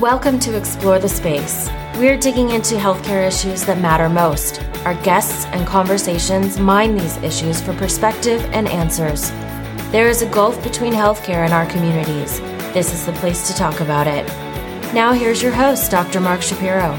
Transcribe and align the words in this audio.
Welcome 0.00 0.38
to 0.40 0.54
Explore 0.54 0.98
the 0.98 1.08
Space. 1.08 1.70
We're 1.96 2.18
digging 2.18 2.50
into 2.50 2.74
healthcare 2.74 3.26
issues 3.26 3.64
that 3.64 3.80
matter 3.80 4.10
most. 4.10 4.62
Our 4.84 4.92
guests 5.02 5.46
and 5.46 5.66
conversations 5.66 6.58
mine 6.58 6.98
these 6.98 7.16
issues 7.18 7.62
for 7.62 7.72
perspective 7.72 8.44
and 8.52 8.68
answers. 8.68 9.30
There 9.92 10.10
is 10.10 10.20
a 10.20 10.28
gulf 10.28 10.62
between 10.62 10.92
healthcare 10.92 11.46
and 11.46 11.54
our 11.54 11.64
communities. 11.64 12.40
This 12.74 12.92
is 12.92 13.06
the 13.06 13.14
place 13.14 13.48
to 13.48 13.54
talk 13.54 13.80
about 13.80 14.06
it. 14.06 14.26
Now, 14.92 15.14
here's 15.14 15.42
your 15.42 15.52
host, 15.52 15.90
Dr. 15.90 16.20
Mark 16.20 16.42
Shapiro. 16.42 16.98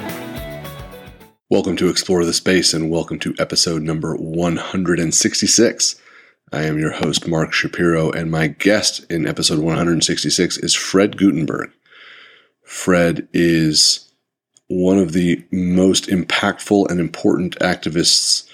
Welcome 1.51 1.75
to 1.75 1.89
Explore 1.89 2.25
the 2.25 2.33
Space 2.33 2.73
and 2.73 2.89
welcome 2.89 3.19
to 3.19 3.35
episode 3.37 3.83
number 3.83 4.15
166. 4.15 6.01
I 6.51 6.63
am 6.63 6.79
your 6.79 6.93
host, 6.93 7.27
Mark 7.27 7.53
Shapiro, 7.53 8.09
and 8.09 8.31
my 8.31 8.47
guest 8.47 9.05
in 9.07 9.27
episode 9.27 9.59
166 9.59 10.57
is 10.57 10.73
Fred 10.73 11.15
Guttenberg. 11.15 11.69
Fred 12.67 13.29
is 13.31 14.11
one 14.67 14.99
of 14.99 15.13
the 15.13 15.41
most 15.51 16.07
impactful 16.07 16.91
and 16.91 16.99
important 16.99 17.57
activists 17.59 18.45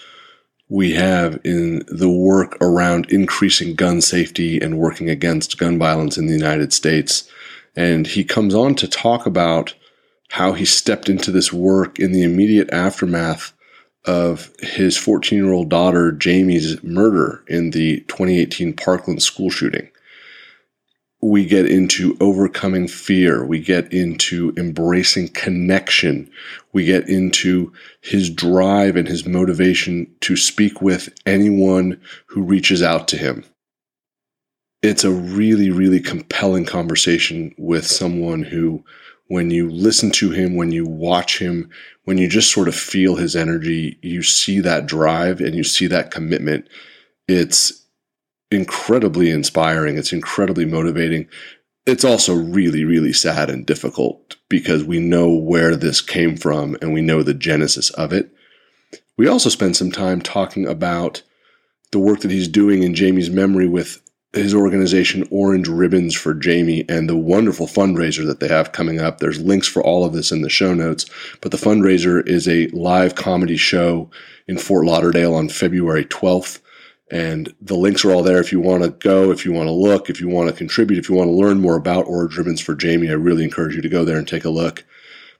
we 0.70 0.94
have 0.94 1.40
in 1.44 1.81
the 1.88 2.09
work 2.09 2.55
around 2.62 3.12
increasing 3.12 3.73
gun 3.73 4.02
safety 4.02 4.62
and 4.62 4.77
working 4.77 5.09
against 5.09 5.57
gun 5.57 5.80
violence 5.80 6.16
in 6.16 6.27
the 6.27 6.34
United 6.34 6.71
States. 6.71 7.27
And 7.76 8.05
he 8.05 8.23
comes 8.23 8.54
on 8.54 8.76
to 8.76 8.88
talk 8.88 9.26
about 9.26 9.73
how 10.30 10.54
he 10.54 10.63
stepped 10.63 11.09
into 11.09 11.32
this 11.32 11.52
work 11.52 11.98
in 11.98 12.12
the 12.12 12.21
immediate 12.21 12.70
aftermath 12.71 13.52
of 14.05 14.52
his 14.59 14.95
14 14.95 15.43
year 15.43 15.54
old 15.54 15.70
daughter 15.70 16.12
Jamie's 16.12 16.82
murder 16.84 17.43
in 17.48 17.71
the 17.71 18.02
2018 18.02 18.73
Parkland 18.73 19.23
school 19.23 19.49
shooting 19.49 19.90
we 21.23 21.45
get 21.45 21.66
into 21.66 22.18
overcoming 22.20 22.88
fear. 22.88 23.45
We 23.45 23.62
get 23.62 23.94
into 23.94 24.54
embracing 24.58 25.30
connection. 25.30 26.30
We 26.73 26.86
get 26.86 27.08
into 27.08 27.72
his 28.02 28.29
drive 28.29 28.98
and 28.98 29.07
his 29.07 29.26
motivation 29.26 30.13
to 30.21 30.35
speak 30.35 30.82
with 30.82 31.13
anyone 31.26 32.01
who 32.27 32.44
reaches 32.44 32.82
out 32.84 33.07
to 33.10 33.18
him. 33.18 33.46
It's 34.82 35.05
a 35.05 35.12
really, 35.12 35.71
really 35.71 36.01
compelling 36.01 36.66
conversation 36.66 37.55
with 37.57 37.88
someone 37.88 38.44
who, 38.44 38.84
when 39.27 39.49
you 39.49 39.70
listen 39.70 40.12
to 40.12 40.32
him, 40.32 40.57
when 40.57 40.74
you 40.74 40.85
watch 40.85 41.40
him, 41.40 41.70
when 42.04 42.18
you 42.18 42.27
just 42.27 42.51
sort 42.51 42.68
of 42.68 42.76
feel 42.76 43.16
his 43.16 43.34
energy, 43.34 43.98
you 44.01 44.24
see 44.24 44.60
that 44.60 44.88
drive 44.88 45.40
and 45.40 45.55
you 45.55 45.63
see 45.63 45.88
that 45.88 46.12
commitment. 46.12 46.68
It's 47.29 47.82
incredibly 48.54 49.29
inspiring. 49.29 49.98
It's 49.98 50.13
incredibly 50.13 50.65
motivating. 50.65 51.27
It's 51.85 52.05
also 52.05 52.34
really, 52.34 52.85
really 52.85 53.13
sad 53.13 53.49
and 53.49 53.65
difficult 53.65 54.37
because 54.49 54.84
we 54.84 54.99
know 54.99 55.34
where 55.34 55.76
this 55.76 55.99
came 55.99 56.37
from 56.37 56.77
and 56.82 56.93
we 56.93 57.01
know 57.01 57.23
the 57.23 57.34
genesis 57.34 57.90
of 57.91 58.13
it. 58.13 58.34
We 59.18 59.27
also 59.27 59.49
spend 59.49 59.76
some 59.76 59.91
time 59.91 60.21
talking 60.21 60.68
about 60.68 61.21
the 61.91 61.99
work 61.99 62.21
that 62.21 62.32
he's 62.32 62.48
doing 62.48 62.84
in 62.84 62.95
Jamie's 62.95 63.29
memory 63.29 63.68
with 63.68 64.01
his 64.34 64.56
organization 64.56 65.28
Orange 65.29 65.67
Ribbons 65.67 66.16
for 66.16 66.34
Jamie 66.34 66.85
and 66.90 67.07
the 67.07 67.16
wonderful 67.16 67.67
fundraiser 67.67 68.25
that 68.25 68.40
they 68.40 68.47
have 68.47 68.72
coming 68.72 69.00
up. 69.00 69.19
There's 69.19 69.40
links 69.40 69.67
for 69.67 69.84
all 69.84 70.03
of 70.03 70.13
this 70.13 70.31
in 70.31 70.41
the 70.41 70.50
show 70.50 70.73
notes, 70.73 71.06
but 71.41 71.51
the 71.51 71.57
fundraiser 71.57 72.28
is 72.28 72.47
a 72.47 72.67
live 72.69 73.13
comedy 73.13 73.57
show 73.57 74.09
in 74.47 74.57
Fort 74.57 74.85
Lauderdale 74.85 75.35
on 75.35 75.50
February 75.50 76.06
12th. 76.06 76.59
And 77.12 77.53
the 77.62 77.75
links 77.75 78.06
are 78.06 78.12
all 78.12 78.23
there 78.23 78.40
if 78.40 78.51
you 78.51 78.59
want 78.59 78.84
to 78.84 78.90
go, 78.90 79.31
if 79.31 79.46
you 79.46 79.51
want 79.51 79.68
to 79.68 79.73
look, 79.73 80.09
if 80.09 80.22
you 80.22 80.29
want 80.29 80.50
to 80.50 80.56
contribute, 80.56 80.97
if 80.97 81.09
you 81.09 81.16
want 81.16 81.28
to 81.28 81.34
learn 81.34 81.59
more 81.59 81.75
about 81.75 82.07
Orange 82.07 82.38
Ribbons 82.38 82.62
for 82.62 82.75
Jamie. 82.75 83.09
I 83.09 83.13
really 83.13 83.44
encourage 83.44 83.75
you 83.75 83.81
to 83.81 83.90
go 83.90 84.06
there 84.06 84.18
and 84.18 84.28
take 84.28 84.45
a 84.45 84.50
look. 84.50 84.85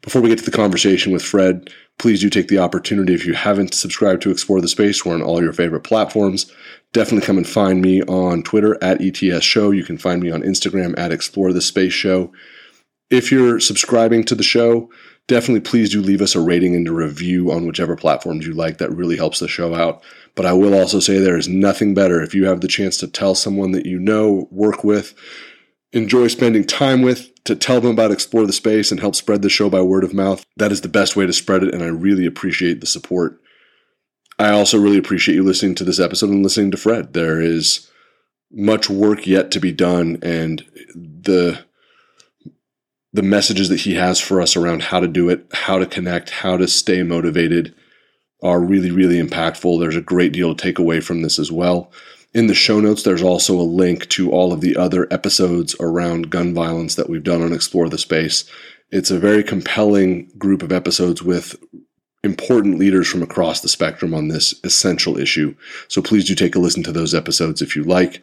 Before 0.02 0.22
we 0.22 0.28
get 0.28 0.38
to 0.40 0.46
the 0.46 0.52
conversation 0.52 1.14
with 1.14 1.24
Fred, 1.24 1.70
please 1.98 2.20
do 2.20 2.30
take 2.30 2.50
the 2.50 2.60
opportunity. 2.60 3.14
If 3.14 3.26
you 3.26 3.34
haven't 3.34 3.74
subscribed 3.74 4.22
to 4.24 4.32
Explore 4.32 4.60
the 4.60 4.68
Space, 4.68 5.06
we're 5.06 5.14
on 5.14 5.22
all 5.22 5.42
your 5.42 5.54
favorite 5.54 5.86
platforms. 5.86 6.52
Definitely 6.92 7.26
come 7.26 7.38
and 7.38 7.48
find 7.48 7.82
me 7.82 8.02
on 8.04 8.44
Twitter 8.44 8.78
at 8.84 9.02
ETS 9.02 9.46
Show. 9.46 9.72
You 9.72 9.86
can 9.86 9.98
find 9.98 10.22
me 10.22 10.30
on 10.30 10.42
Instagram 10.42 10.94
at 11.00 11.14
Explore 11.14 11.54
the 11.54 11.62
Space 11.62 11.94
Show. 11.94 12.34
If 13.10 13.32
you're 13.32 13.62
subscribing 13.62 14.26
to 14.26 14.36
the 14.36 14.44
show, 14.44 14.90
definitely 15.28 15.62
please 15.62 15.92
do 15.92 16.02
leave 16.02 16.22
us 16.22 16.36
a 16.36 16.42
rating 16.42 16.76
and 16.76 16.88
a 16.88 16.92
review 16.92 17.52
on 17.52 17.66
whichever 17.66 17.96
platforms 17.96 18.46
you 18.46 18.54
like. 18.54 18.80
That 18.80 18.92
really 18.92 19.16
helps 19.16 19.40
the 19.40 19.48
show 19.48 19.74
out. 19.74 20.04
But 20.36 20.46
I 20.46 20.54
will 20.54 20.74
also 20.74 21.00
say 21.00 21.18
there 21.18 21.38
is 21.38 21.48
nothing 21.48 21.94
better 21.94 22.22
if 22.22 22.34
you 22.34 22.46
have 22.46 22.62
the 22.62 22.68
chance 22.68 22.98
to 22.98 23.08
tell 23.08 23.36
someone 23.36 23.72
that 23.72 23.86
you 23.86 24.00
know, 24.00 24.48
work 24.52 24.84
with, 24.84 25.14
enjoy 25.92 26.28
spending 26.28 26.64
time 26.64 27.02
with, 27.02 27.30
to 27.44 27.56
tell 27.56 27.82
them 27.82 27.92
about 27.92 28.12
Explore 28.12 28.48
the 28.48 28.54
Space 28.54 28.92
and 28.92 29.00
help 29.00 29.16
spread 29.16 29.42
the 29.42 29.50
show 29.50 29.70
by 29.70 29.82
word 29.82 30.04
of 30.04 30.14
mouth. 30.14 30.46
That 30.58 30.72
is 30.72 30.82
the 30.82 30.88
best 30.88 31.16
way 31.16 31.26
to 31.26 31.34
spread 31.34 31.64
it, 31.64 31.74
and 31.74 31.84
I 31.84 31.88
really 31.88 32.26
appreciate 32.26 32.82
the 32.82 32.88
support. 32.88 33.40
I 34.40 34.50
also 34.50 34.80
really 34.80 34.98
appreciate 34.98 35.36
you 35.36 35.44
listening 35.44 35.76
to 35.76 35.84
this 35.84 36.00
episode 36.00 36.30
and 36.30 36.42
listening 36.42 36.72
to 36.72 36.78
Fred. 36.78 37.14
There 37.14 37.40
is 37.40 37.90
much 38.52 38.90
work 38.90 39.28
yet 39.28 39.52
to 39.52 39.60
be 39.60 39.72
done, 39.72 40.18
and 40.24 40.66
the 40.96 41.64
the 43.16 43.22
messages 43.22 43.70
that 43.70 43.82
he 43.82 43.94
has 43.94 44.20
for 44.20 44.42
us 44.42 44.56
around 44.56 44.82
how 44.82 45.00
to 45.00 45.08
do 45.08 45.30
it, 45.30 45.46
how 45.54 45.78
to 45.78 45.86
connect, 45.86 46.32
how 46.32 46.58
to 46.58 46.68
stay 46.68 47.04
motivated 47.04 47.76
are 48.44 48.60
really, 48.60 48.92
really 48.92 49.22
impactful. 49.22 49.80
There's 49.80 49.96
a 49.96 50.02
great 50.02 50.34
deal 50.34 50.54
to 50.54 50.62
take 50.62 50.78
away 50.78 51.00
from 51.00 51.22
this 51.22 51.40
as 51.40 51.52
well. 51.52 51.92
In 52.34 52.48
the 52.48 52.54
show 52.54 52.80
notes, 52.80 53.04
there's 53.04 53.22
also 53.22 53.56
a 53.56 53.62
link 53.62 54.10
to 54.10 54.32
all 54.32 54.52
of 54.52 54.62
the 54.62 54.76
other 54.76 55.08
episodes 55.12 55.76
around 55.80 56.30
gun 56.30 56.54
violence 56.54 56.96
that 56.96 57.10
we've 57.10 57.24
done 57.24 57.42
on 57.42 57.54
Explore 57.54 57.90
the 57.90 57.98
Space. 57.98 58.50
It's 58.92 59.12
a 59.12 59.20
very 59.20 59.44
compelling 59.44 60.30
group 60.38 60.62
of 60.62 60.72
episodes 60.72 61.24
with 61.24 61.56
important 62.24 62.80
leaders 62.80 63.08
from 63.08 63.22
across 63.22 63.62
the 63.62 63.70
spectrum 63.70 64.14
on 64.14 64.28
this 64.30 64.56
essential 64.64 65.18
issue. 65.18 65.56
So 65.88 66.02
please 66.02 66.26
do 66.26 66.36
take 66.36 66.56
a 66.56 66.60
listen 66.60 66.84
to 66.84 66.92
those 66.92 67.14
episodes 67.14 67.62
if 67.62 67.76
you 67.76 67.84
like. 67.84 68.22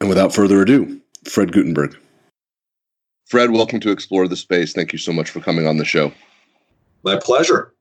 And 0.00 0.08
without 0.08 0.34
further 0.34 0.62
ado, 0.62 1.00
Fred 1.24 1.52
Guttenberg. 1.52 1.96
Fred, 3.26 3.50
welcome 3.50 3.80
to 3.80 3.90
Explore 3.90 4.28
the 4.28 4.36
Space. 4.36 4.72
Thank 4.72 4.92
you 4.92 4.98
so 4.98 5.12
much 5.12 5.30
for 5.30 5.40
coming 5.40 5.66
on 5.66 5.78
the 5.78 5.84
show. 5.84 6.12
My 7.02 7.18
pleasure. 7.18 7.72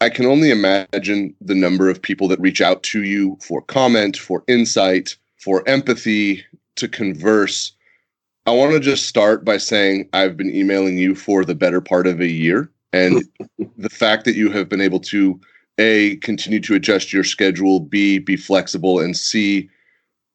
I 0.00 0.10
can 0.10 0.26
only 0.26 0.50
imagine 0.50 1.34
the 1.40 1.54
number 1.54 1.88
of 1.88 2.02
people 2.02 2.28
that 2.28 2.40
reach 2.40 2.60
out 2.60 2.82
to 2.84 3.02
you 3.04 3.38
for 3.40 3.62
comment, 3.62 4.16
for 4.16 4.44
insight, 4.46 5.16
for 5.38 5.66
empathy, 5.66 6.44
to 6.76 6.88
converse. 6.88 7.72
I 8.44 8.50
want 8.50 8.72
to 8.72 8.80
just 8.80 9.06
start 9.06 9.44
by 9.44 9.56
saying 9.56 10.08
I've 10.12 10.36
been 10.36 10.54
emailing 10.54 10.98
you 10.98 11.14
for 11.14 11.44
the 11.44 11.54
better 11.54 11.80
part 11.80 12.06
of 12.06 12.20
a 12.20 12.28
year. 12.28 12.70
And 12.92 13.24
the 13.78 13.88
fact 13.88 14.24
that 14.26 14.36
you 14.36 14.50
have 14.50 14.68
been 14.68 14.82
able 14.82 15.00
to 15.00 15.40
A, 15.78 16.16
continue 16.16 16.60
to 16.60 16.74
adjust 16.74 17.12
your 17.12 17.24
schedule, 17.24 17.80
B, 17.80 18.18
be 18.18 18.36
flexible, 18.36 19.00
and 19.00 19.16
C, 19.16 19.70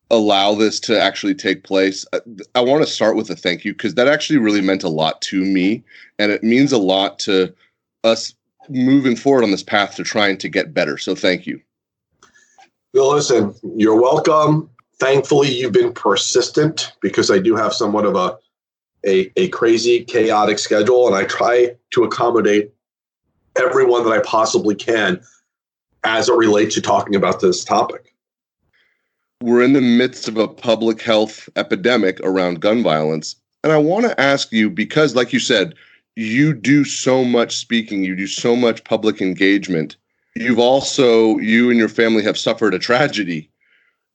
allow 0.10 0.56
this 0.56 0.80
to 0.82 1.00
actually 1.00 1.36
take 1.36 1.64
place. 1.64 2.06
Uh, 2.12 2.20
I, 2.56 2.60
I 2.60 2.64
want 2.64 2.84
to 2.84 2.92
start 2.92 3.16
with 3.16 3.30
a 3.30 3.36
thank 3.36 3.64
you 3.64 3.74
because 3.74 3.94
that 3.94 4.08
actually 4.08 4.40
really 4.40 4.62
meant 4.62 4.84
a 4.84 4.90
lot 4.90 5.22
to 5.24 5.46
me. 5.46 5.84
And 6.18 6.32
it 6.32 6.44
means 6.44 6.72
a 6.72 6.78
lot 6.78 7.20
to 7.20 7.54
us 8.04 8.34
moving 8.70 9.16
forward 9.16 9.44
on 9.44 9.52
this 9.52 9.64
path 9.64 9.96
to 9.96 10.04
trying 10.04 10.38
to 10.38 10.50
get 10.50 10.74
better. 10.74 10.98
So 10.98 11.16
thank 11.16 11.48
you. 11.48 11.62
Well, 12.94 13.14
listen, 13.14 13.56
you're 13.76 14.00
welcome. 14.00 14.70
Thankfully, 15.00 15.50
you've 15.50 15.72
been 15.72 15.94
persistent 15.94 16.94
because 17.02 17.32
I 17.32 17.40
do 17.40 17.56
have 17.56 17.74
somewhat 17.74 18.06
of 18.06 18.16
a, 18.16 18.38
a, 19.06 19.32
a 19.40 19.48
crazy, 19.50 20.04
chaotic 20.04 20.60
schedule, 20.60 21.08
and 21.08 21.16
I 21.16 21.24
try 21.24 21.76
to 21.92 22.04
accommodate 22.04 22.72
everyone 23.58 24.04
that 24.04 24.12
I 24.12 24.20
possibly 24.20 24.76
can 24.76 25.22
as 26.04 26.30
it 26.30 26.36
relates 26.36 26.76
to 26.76 26.82
talking 26.82 27.16
about 27.16 27.40
this 27.40 27.64
topic. 27.64 28.14
We're 29.42 29.64
in 29.64 29.74
the 29.74 29.82
midst 29.82 30.28
of 30.28 30.38
a 30.38 30.48
public 30.48 31.02
health 31.02 31.50
epidemic 31.56 32.20
around 32.22 32.62
gun 32.62 32.84
violence. 32.84 33.36
And 33.64 33.72
I 33.72 33.78
want 33.78 34.06
to 34.06 34.20
ask 34.20 34.52
you 34.52 34.70
because, 34.70 35.16
like 35.16 35.34
you 35.34 35.40
said, 35.40 35.76
you 36.16 36.54
do 36.54 36.84
so 36.84 37.24
much 37.24 37.58
speaking, 37.58 38.04
you 38.04 38.16
do 38.16 38.28
so 38.28 38.56
much 38.56 38.84
public 38.84 39.22
engagement. 39.22 39.96
You've 40.36 40.60
also, 40.60 41.38
you 41.38 41.70
and 41.70 41.78
your 41.78 41.90
family 41.90 42.24
have 42.24 42.38
suffered 42.38 42.74
a 42.74 42.80
tragedy. 42.80 43.50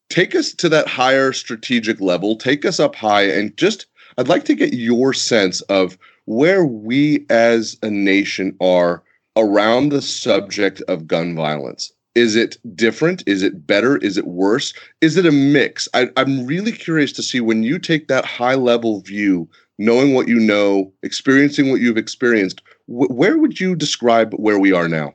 Take 0.08 0.34
us 0.34 0.52
to 0.54 0.68
that 0.68 0.88
higher 0.88 1.32
strategic 1.32 2.00
level, 2.00 2.36
take 2.36 2.64
us 2.64 2.78
up 2.78 2.94
high, 2.94 3.24
and 3.24 3.56
just, 3.56 3.86
I'd 4.18 4.28
like 4.28 4.44
to 4.44 4.54
get 4.54 4.72
your 4.72 5.12
sense 5.12 5.60
of 5.62 5.98
where 6.26 6.64
we 6.64 7.26
as 7.28 7.76
a 7.82 7.90
nation 7.90 8.56
are 8.60 9.02
around 9.36 9.90
the 9.90 10.02
subject 10.02 10.80
of 10.82 11.06
gun 11.06 11.34
violence. 11.34 11.92
Is 12.14 12.34
it 12.34 12.56
different? 12.74 13.22
Is 13.26 13.42
it 13.42 13.66
better? 13.66 13.98
Is 13.98 14.16
it 14.16 14.26
worse? 14.26 14.72
Is 15.02 15.18
it 15.18 15.26
a 15.26 15.32
mix? 15.32 15.86
I, 15.92 16.08
am 16.16 16.46
really 16.46 16.72
curious 16.72 17.12
to 17.12 17.22
see 17.22 17.40
when 17.40 17.62
you 17.62 17.78
take 17.78 18.08
that 18.08 18.24
high 18.24 18.54
level 18.54 19.02
view 19.02 19.48
knowing 19.78 20.14
what 20.14 20.28
you 20.28 20.38
know, 20.38 20.92
experiencing 21.02 21.70
what 21.70 21.80
you've 21.80 21.98
experienced, 21.98 22.62
wh- 22.86 23.10
where 23.10 23.38
would 23.38 23.60
you 23.60 23.74
describe 23.76 24.32
where 24.34 24.58
we 24.58 24.72
are 24.72 24.88
now? 24.88 25.14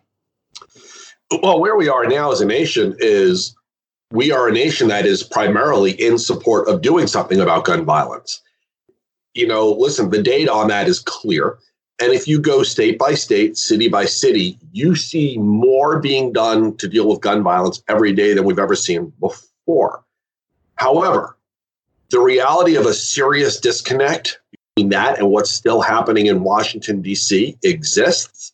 Well, 1.42 1.60
where 1.62 1.76
we 1.78 1.88
are 1.90 2.06
now 2.06 2.32
as 2.32 2.42
a 2.42 2.46
nation 2.46 2.96
is 3.00 3.56
we 4.12 4.32
are 4.32 4.50
a 4.50 4.52
nation 4.52 4.90
that 4.90 5.06
is 5.06 5.24
primarily 5.24 5.92
in 5.92 6.18
support 6.18 6.68
of 6.68 6.82
doing 6.82 7.08
something 7.08 7.40
about 7.40 7.64
gun 7.66 7.86
violence. 7.86 8.42
you 9.34 9.48
know, 9.48 9.72
listen, 9.72 10.10
the 10.10 10.22
data 10.22 10.52
on 10.52 10.68
that 10.68 10.88
is 10.90 11.00
clear. 11.00 11.58
And 12.02 12.12
if 12.12 12.28
you 12.28 12.40
go 12.40 12.64
state 12.64 13.00
by 13.00 13.14
state, 13.14 13.58
city 13.58 13.88
by 13.88 14.06
city, 14.06 14.60
you 14.74 14.96
see 14.96 15.38
more 15.38 16.00
being 16.00 16.34
done 16.34 16.76
to 16.78 16.88
deal 16.90 17.08
with 17.08 17.22
gun 17.22 17.44
violence 17.44 17.82
every 17.88 18.12
day 18.12 18.34
than 18.34 18.44
we've 18.44 18.60
ever 18.60 18.76
seen 18.76 19.14
before. 19.22 20.04
However, 20.76 21.38
the 22.10 22.20
reality 22.20 22.76
of 22.76 22.86
a 22.86 22.94
serious 22.94 23.60
disconnect 23.60 24.41
that 24.78 25.20
and 25.20 25.30
what's 25.30 25.52
still 25.52 25.82
happening 25.82 26.28
in 26.28 26.44
Washington, 26.44 27.02
D.C. 27.02 27.58
exists. 27.64 28.54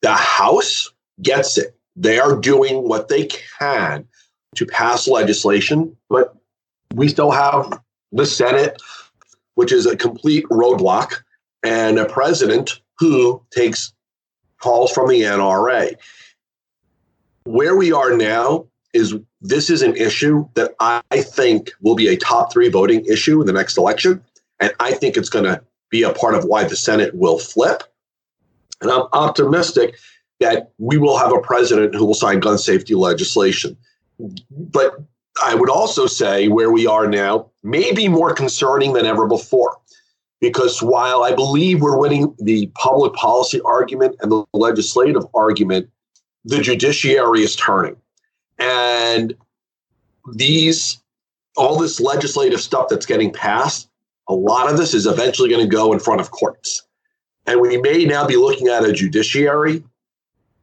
The 0.00 0.12
House 0.12 0.92
gets 1.20 1.58
it. 1.58 1.76
They 1.96 2.18
are 2.18 2.36
doing 2.36 2.88
what 2.88 3.08
they 3.08 3.26
can 3.58 4.06
to 4.56 4.66
pass 4.66 5.08
legislation, 5.08 5.96
but 6.08 6.34
we 6.94 7.08
still 7.08 7.30
have 7.30 7.80
the 8.12 8.26
Senate, 8.26 8.80
which 9.54 9.72
is 9.72 9.86
a 9.86 9.96
complete 9.96 10.44
roadblock, 10.46 11.22
and 11.62 11.98
a 11.98 12.06
president 12.06 12.80
who 12.98 13.42
takes 13.50 13.92
calls 14.60 14.92
from 14.92 15.08
the 15.08 15.22
NRA. 15.22 15.94
Where 17.44 17.76
we 17.76 17.92
are 17.92 18.16
now 18.16 18.66
is 18.94 19.14
this 19.40 19.70
is 19.70 19.82
an 19.82 19.96
issue 19.96 20.48
that 20.54 20.72
I 20.80 21.02
think 21.20 21.72
will 21.80 21.94
be 21.94 22.08
a 22.08 22.16
top 22.16 22.52
three 22.52 22.68
voting 22.68 23.04
issue 23.06 23.40
in 23.40 23.46
the 23.46 23.52
next 23.52 23.76
election. 23.76 24.22
And 24.62 24.72
I 24.78 24.92
think 24.92 25.16
it's 25.16 25.28
going 25.28 25.44
to 25.44 25.60
be 25.90 26.04
a 26.04 26.12
part 26.12 26.36
of 26.36 26.44
why 26.44 26.62
the 26.62 26.76
Senate 26.76 27.12
will 27.14 27.38
flip. 27.38 27.82
And 28.80 28.90
I'm 28.90 29.06
optimistic 29.12 29.96
that 30.38 30.70
we 30.78 30.98
will 30.98 31.18
have 31.18 31.32
a 31.32 31.40
president 31.40 31.96
who 31.96 32.06
will 32.06 32.14
sign 32.14 32.38
gun 32.38 32.58
safety 32.58 32.94
legislation. 32.94 33.76
But 34.50 34.98
I 35.44 35.56
would 35.56 35.68
also 35.68 36.06
say 36.06 36.46
where 36.46 36.70
we 36.70 36.86
are 36.86 37.08
now 37.08 37.50
may 37.64 37.92
be 37.92 38.06
more 38.06 38.32
concerning 38.34 38.92
than 38.92 39.04
ever 39.04 39.26
before. 39.26 39.78
Because 40.40 40.80
while 40.80 41.24
I 41.24 41.34
believe 41.34 41.80
we're 41.80 41.98
winning 41.98 42.34
the 42.38 42.66
public 42.74 43.14
policy 43.14 43.60
argument 43.64 44.14
and 44.20 44.30
the 44.30 44.44
legislative 44.52 45.24
argument, 45.34 45.90
the 46.44 46.60
judiciary 46.60 47.42
is 47.42 47.56
turning. 47.56 47.96
And 48.58 49.34
these, 50.34 51.00
all 51.56 51.78
this 51.78 52.00
legislative 52.00 52.60
stuff 52.60 52.88
that's 52.88 53.06
getting 53.06 53.32
passed, 53.32 53.88
a 54.32 54.34
lot 54.34 54.70
of 54.70 54.78
this 54.78 54.94
is 54.94 55.06
eventually 55.06 55.50
going 55.50 55.64
to 55.64 55.70
go 55.70 55.92
in 55.92 56.00
front 56.00 56.20
of 56.20 56.30
courts. 56.30 56.82
And 57.46 57.60
we 57.60 57.76
may 57.76 58.04
now 58.04 58.26
be 58.26 58.36
looking 58.36 58.68
at 58.68 58.84
a 58.84 58.92
judiciary 58.92 59.84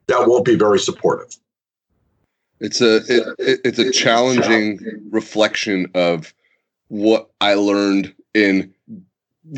that 0.08 0.28
won't 0.28 0.46
be 0.46 0.56
very 0.56 0.80
supportive. 0.80 1.36
It's 2.60 2.82
a 2.82 2.98
it, 3.08 3.62
it's 3.64 3.80
a 3.80 3.92
challenging 3.92 4.80
reflection 5.12 5.88
of 5.94 6.34
what 6.88 7.30
I 7.40 7.54
learned 7.54 8.14
in 8.34 8.74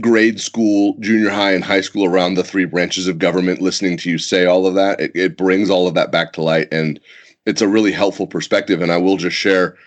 grade 0.02 0.40
school, 0.40 0.96
junior 1.00 1.30
high, 1.30 1.54
and 1.54 1.64
high 1.64 1.82
school 1.82 2.06
around 2.06 2.36
the 2.36 2.44
three 2.44 2.66
branches 2.66 3.08
of 3.08 3.18
government. 3.18 3.62
Listening 3.62 3.98
to 3.98 4.10
you 4.10 4.18
say 4.18 4.46
all 4.46 4.68
of 4.68 4.76
that, 4.76 5.00
it, 5.00 5.12
it 5.16 5.38
brings 5.38 5.70
all 5.70 5.88
of 5.88 5.94
that 5.96 6.12
back 6.12 6.34
to 6.34 6.44
light, 6.44 6.68
and 6.72 7.00
it's 7.46 7.62
a 7.62 7.68
really 7.68 7.92
helpful 7.92 8.28
perspective. 8.28 8.82
And 8.82 8.92
I 8.92 8.98
will 8.98 9.18
just 9.18 9.36
share 9.36 9.78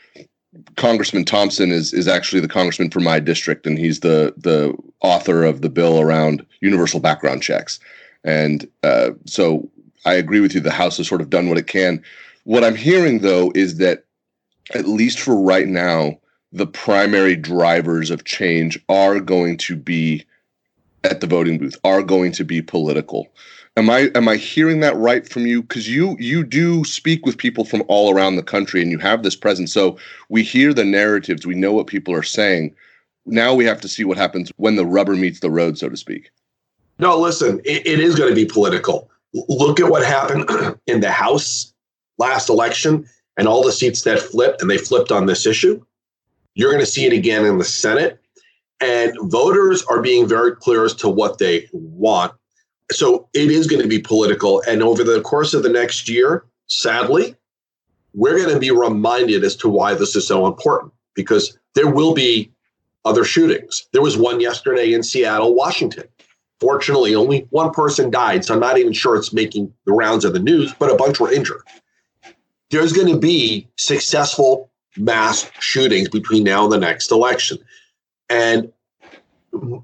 Congressman 0.77 1.25
Thompson 1.25 1.73
is 1.73 1.93
is 1.93 2.09
actually 2.09 2.41
the 2.41 2.49
congressman 2.49 2.91
for 2.91 3.01
my 3.01 3.19
district, 3.19 3.67
and 3.67 3.79
he's 3.79 4.01
the 4.01 4.35
the 4.37 4.77
author 5.01 5.45
of 5.45 5.63
the 5.63 5.69
bill 5.69 6.01
around 6.01 6.45
universal 6.61 7.01
background 7.01 7.43
checks. 7.43 7.81
And 8.25 8.69
uh, 8.83 9.11
so 9.27 9.69
I 10.05 10.15
agree 10.15 10.41
with 10.41 10.55
you. 10.55 10.61
The 10.61 10.71
House 10.71 10.97
has 10.99 11.09
sort 11.09 11.21
of 11.21 11.31
done 11.31 11.49
what 11.49 11.59
it 11.59 11.67
can. 11.67 12.03
What 12.45 12.65
I'm 12.65 12.77
hearing 12.77 13.21
though 13.21 13.53
is 13.55 13.79
that 13.79 14.05
at 14.75 14.89
least 14.89 15.21
for 15.21 15.37
right 15.37 15.67
now, 15.67 16.19
the 16.53 16.67
primary 16.67 17.37
drivers 17.37 18.11
of 18.11 18.25
change 18.25 18.79
are 18.89 19.21
going 19.21 19.57
to 19.59 19.77
be 19.77 20.25
at 21.03 21.21
the 21.21 21.27
voting 21.27 21.59
booth, 21.59 21.77
are 21.85 22.03
going 22.03 22.33
to 22.33 22.45
be 22.45 22.63
political. 22.63 23.29
Am 23.77 23.91
I 23.91 24.11
am 24.15 24.29
I 24.29 24.37
hearing 24.37 24.81
that 24.81 24.97
right 24.97 25.29
from 25.29 25.47
you? 25.47 25.63
Because 25.63 25.89
you 25.89 26.17
you 26.21 26.45
do 26.45 26.85
speak 26.85 27.27
with 27.27 27.37
people 27.37 27.65
from 27.65 27.83
all 27.89 28.15
around 28.15 28.37
the 28.37 28.43
country, 28.43 28.81
and 28.81 28.91
you 28.91 28.99
have 28.99 29.25
this 29.25 29.35
presence. 29.35 29.73
So 29.73 29.99
we 30.29 30.45
hear 30.45 30.73
the 30.73 30.85
narratives, 30.85 31.45
we 31.45 31.57
know 31.57 31.73
what 31.73 31.89
people 31.89 32.15
are 32.15 32.23
saying. 32.23 32.75
Now 33.27 33.53
we 33.53 33.65
have 33.65 33.81
to 33.81 33.89
see 33.89 34.05
what 34.05 34.17
happens 34.17 34.53
when 34.57 34.77
the 34.77 34.87
rubber 34.87 35.17
meets 35.17 35.41
the 35.41 35.51
road, 35.51 35.77
so 35.77 35.89
to 35.89 35.97
speak. 35.97 36.31
No, 37.01 37.19
listen, 37.19 37.61
it, 37.65 37.85
it 37.85 37.99
is 37.99 38.15
going 38.15 38.29
to 38.29 38.35
be 38.35 38.45
political. 38.45 39.11
Look 39.33 39.81
at 39.81 39.91
what 39.91 40.05
happened 40.05 40.49
in 40.87 41.01
the 41.01 41.11
House 41.11 41.73
last 42.19 42.49
election 42.49 43.09
and 43.37 43.49
all 43.49 43.65
the 43.65 43.73
seats 43.73 44.03
that 44.03 44.21
flipped, 44.21 44.63
and 44.63 44.71
they 44.71 44.79
flipped 44.79 45.11
on 45.11 45.27
this 45.27 45.47
issue. 45.47 45.85
You're 46.55 46.71
going 46.71 46.85
to 46.85 46.91
see 46.91 47.07
it 47.07 47.13
again 47.13 47.45
in 47.45 47.59
the 47.59 47.65
Senate. 47.65 48.21
And 48.81 49.17
voters 49.23 49.83
are 49.85 50.01
being 50.01 50.29
very 50.29 50.55
clear 50.55 50.85
as 50.85 50.95
to 50.97 51.09
what 51.09 51.39
they 51.39 51.69
want 51.73 52.35
so 52.93 53.29
it 53.33 53.51
is 53.51 53.67
going 53.67 53.83
to 53.83 53.89
be 53.89 53.99
political. 53.99 54.63
And 54.69 54.83
over 54.83 55.05
the 55.05 55.21
course 55.23 55.55
of 55.55 55.63
the 55.63 55.69
next 55.69 56.09
year, 56.09 56.45
sadly, 56.67 57.37
we're 58.15 58.39
going 58.39 58.55
to 58.55 58.61
be 58.61 58.71
reminded 58.71 59.45
as 59.45 59.57
to 59.57 59.69
why 59.69 59.95
this 59.95 60.15
is 60.15 60.27
so 60.27 60.47
important 60.47 60.93
because 61.15 61.59
there 61.75 61.91
will 61.91 62.15
be 62.15 62.51
other 63.05 63.25
shootings. 63.25 63.87
There 63.93 64.03
was 64.03 64.17
one 64.17 64.41
yesterday 64.41 64.93
in 64.93 65.03
Seattle, 65.03 65.55
Washington. 65.55 66.05
Fortunately, 66.61 67.15
only 67.15 67.47
one 67.51 67.73
person 67.73 68.11
died, 68.11 68.45
so 68.45 68.55
I'm 68.55 68.61
not 68.61 68.79
even 68.79 68.93
sure 68.93 69.17
it's 69.17 69.33
making 69.33 69.73
the 69.85 69.93
rounds 69.93 70.25
of 70.25 70.33
the 70.33 70.39
news, 70.39 70.73
but 70.79 70.91
a 70.91 70.97
bunch 70.97 71.21
were 71.21 71.33
injured. 71.33 71.63
There's 72.71 72.93
going 72.93 73.13
to 73.13 73.19
be 73.19 73.69
successful 73.77 74.71
mass 74.97 75.51
shootings 75.61 76.09
between 76.09 76.45
now 76.45 76.65
and 76.65 76.73
the 76.73 76.79
next 76.79 77.11
election. 77.11 77.59
And 78.31 78.73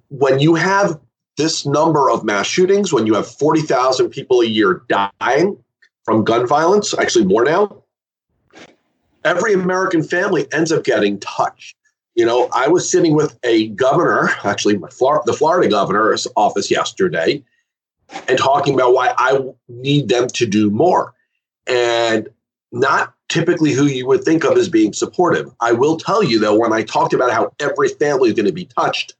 when 0.09 0.39
you 0.39 0.55
have 0.55 0.99
this 1.41 1.65
number 1.65 2.11
of 2.11 2.23
mass 2.23 2.47
shootings, 2.47 2.93
when 2.93 3.07
you 3.07 3.15
have 3.15 3.27
40,000 3.27 4.11
people 4.11 4.41
a 4.41 4.47
year 4.47 4.83
dying 4.89 5.57
from 6.05 6.25
gun 6.25 6.47
violence, 6.47 6.95
actually 6.99 7.25
more 7.25 7.45
now, 7.45 7.83
every 9.25 9.55
American 9.55 10.03
family 10.03 10.47
ends 10.53 10.71
up 10.71 10.85
getting 10.85 11.19
touched. 11.21 11.77
You 12.15 12.27
know, 12.27 12.51
I 12.53 12.69
was 12.69 12.91
sitting 12.91 13.15
with 13.15 13.39
a 13.43 13.69
governor, 13.69 14.31
actually, 14.45 14.79
Florida, 14.91 15.23
the 15.25 15.33
Florida 15.33 15.71
governor's 15.71 16.27
office 16.37 16.71
yesterday, 16.71 17.43
and 18.29 18.39
talking 18.39 18.75
about 18.75 18.93
why 18.93 19.15
I 19.17 19.41
need 19.69 20.09
them 20.09 20.29
to 20.29 20.47
do 20.47 20.71
more. 20.71 21.15
And 21.67 22.29
not 22.73 23.15
typically 23.29 23.73
who 23.73 23.87
you 23.87 24.07
would 24.07 24.25
think 24.25 24.45
of 24.45 24.57
as 24.57 24.69
being 24.69 24.93
supportive. 24.93 25.51
I 25.61 25.73
will 25.73 25.97
tell 25.97 26.23
you, 26.23 26.39
though, 26.39 26.59
when 26.59 26.73
I 26.73 26.83
talked 26.83 27.15
about 27.15 27.33
how 27.33 27.53
every 27.61 27.89
family 27.89 28.29
is 28.29 28.35
going 28.35 28.47
to 28.47 28.53
be 28.53 28.67
touched, 28.67 29.15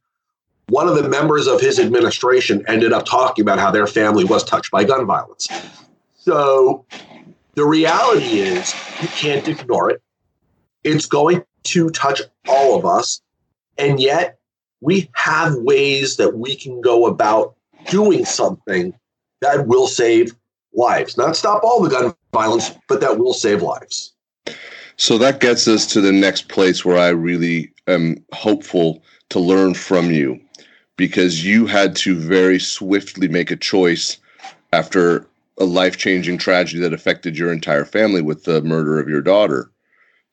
one 0.71 0.89
of 0.89 0.95
the 0.95 1.09
members 1.09 1.47
of 1.47 1.61
his 1.61 1.79
administration 1.79 2.65
ended 2.69 2.93
up 2.93 3.05
talking 3.05 3.43
about 3.43 3.59
how 3.59 3.71
their 3.71 3.87
family 3.87 4.25
was 4.25 4.45
touched 4.45 4.71
by 4.71 4.85
gun 4.85 5.05
violence. 5.07 5.49
So 6.17 6.87
the 7.55 7.65
reality 7.65 8.41
is, 8.41 8.75
you 9.03 9.09
can't 9.09 9.47
ignore 9.49 9.91
it. 9.91 10.03
It's 10.85 11.07
going 11.07 11.45
to 11.65 11.91
touch 11.91 12.23
all 12.49 12.79
of 12.79 12.87
us. 12.87 13.21
And 13.79 14.01
yet, 14.01 14.39
we 14.81 15.11
have 15.15 15.57
ways 15.57 16.17
that 16.17 16.39
we 16.39 16.55
can 16.57 16.81
go 16.81 17.07
about 17.07 17.57
doing 17.87 18.25
something 18.25 18.95
that 19.41 19.67
will 19.67 19.87
save 19.87 20.35
lives. 20.73 21.17
Not 21.17 21.37
stop 21.37 21.63
all 21.65 21.83
the 21.83 21.91
gun 21.91 22.15
violence, 22.33 22.71
but 22.89 23.01
that 23.01 23.19
will 23.19 23.35
save 23.35 23.63
lives. 23.63 24.15
So 24.97 25.19
that 25.19 25.41
gets 25.41 25.67
us 25.67 25.87
to 25.89 26.01
the 26.01 26.13
next 26.13 26.49
place 26.49 26.85
where 26.85 26.99
I 26.99 27.09
really 27.09 27.73
am 27.89 28.25
hopeful 28.33 29.03
to 29.31 29.41
learn 29.41 29.75
from 29.75 30.11
you 30.11 30.41
because 31.01 31.43
you 31.43 31.65
had 31.65 31.97
to 31.97 32.15
very 32.15 32.59
swiftly 32.59 33.27
make 33.27 33.51
a 33.51 33.57
choice 33.57 34.19
after 34.75 35.27
a 35.57 35.65
life 35.65 35.97
changing 35.97 36.37
tragedy 36.37 36.79
that 36.79 36.93
affected 36.93 37.39
your 37.39 37.51
entire 37.51 37.87
family 37.87 38.21
with 38.21 38.45
the 38.45 38.61
murder 38.61 39.01
of 39.01 39.09
your 39.09 39.23
daughter 39.23 39.71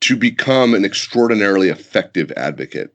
to 0.01 0.17
become 0.17 0.73
an 0.73 0.83
extraordinarily 0.83 1.69
effective 1.69 2.33
advocate. 2.35 2.93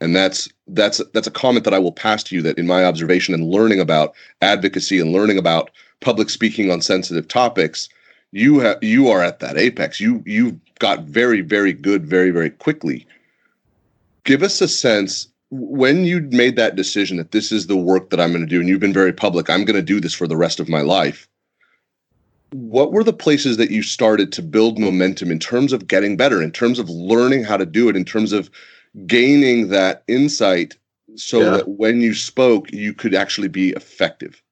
And 0.00 0.16
that's 0.16 0.48
that's 0.66 1.00
that's 1.14 1.28
a 1.28 1.30
comment 1.30 1.64
that 1.64 1.74
I 1.74 1.78
will 1.78 1.92
pass 1.92 2.24
to 2.24 2.34
you 2.34 2.42
that 2.42 2.58
in 2.58 2.66
my 2.66 2.84
observation 2.84 3.32
and 3.32 3.48
learning 3.48 3.78
about 3.78 4.12
advocacy 4.42 4.98
and 4.98 5.12
learning 5.12 5.38
about 5.38 5.70
public 6.00 6.28
speaking 6.28 6.72
on 6.72 6.82
sensitive 6.82 7.28
topics, 7.28 7.88
you 8.32 8.58
have 8.58 8.82
you 8.82 9.06
are 9.06 9.22
at 9.22 9.38
that 9.38 9.56
apex. 9.56 10.00
You 10.00 10.24
you 10.26 10.60
got 10.80 11.04
very 11.04 11.40
very 11.40 11.72
good 11.72 12.04
very 12.04 12.32
very 12.32 12.50
quickly. 12.50 13.06
Give 14.24 14.42
us 14.42 14.60
a 14.60 14.66
sense 14.66 15.28
when 15.50 16.04
you 16.04 16.22
made 16.30 16.56
that 16.56 16.76
decision 16.76 17.16
that 17.18 17.32
this 17.32 17.52
is 17.52 17.66
the 17.66 17.76
work 17.76 18.10
that 18.10 18.20
I'm 18.20 18.32
going 18.32 18.44
to 18.44 18.50
do, 18.50 18.60
and 18.60 18.68
you've 18.68 18.80
been 18.80 18.92
very 18.92 19.12
public, 19.12 19.48
I'm 19.48 19.64
going 19.64 19.76
to 19.76 19.82
do 19.82 20.00
this 20.00 20.14
for 20.14 20.26
the 20.26 20.36
rest 20.36 20.60
of 20.60 20.68
my 20.68 20.80
life. 20.80 21.28
What 22.50 22.92
were 22.92 23.04
the 23.04 23.12
places 23.12 23.56
that 23.56 23.70
you 23.70 23.82
started 23.82 24.32
to 24.32 24.42
build 24.42 24.78
momentum 24.78 25.30
in 25.30 25.38
terms 25.38 25.72
of 25.72 25.88
getting 25.88 26.16
better, 26.16 26.42
in 26.42 26.52
terms 26.52 26.78
of 26.78 26.88
learning 26.88 27.44
how 27.44 27.56
to 27.56 27.66
do 27.66 27.88
it, 27.88 27.96
in 27.96 28.04
terms 28.04 28.32
of 28.32 28.50
gaining 29.06 29.68
that 29.68 30.02
insight 30.08 30.76
so 31.16 31.40
yeah. 31.40 31.50
that 31.50 31.68
when 31.68 32.00
you 32.00 32.14
spoke, 32.14 32.72
you 32.72 32.92
could 32.92 33.14
actually 33.14 33.48
be 33.48 33.70
effective? 33.70 34.42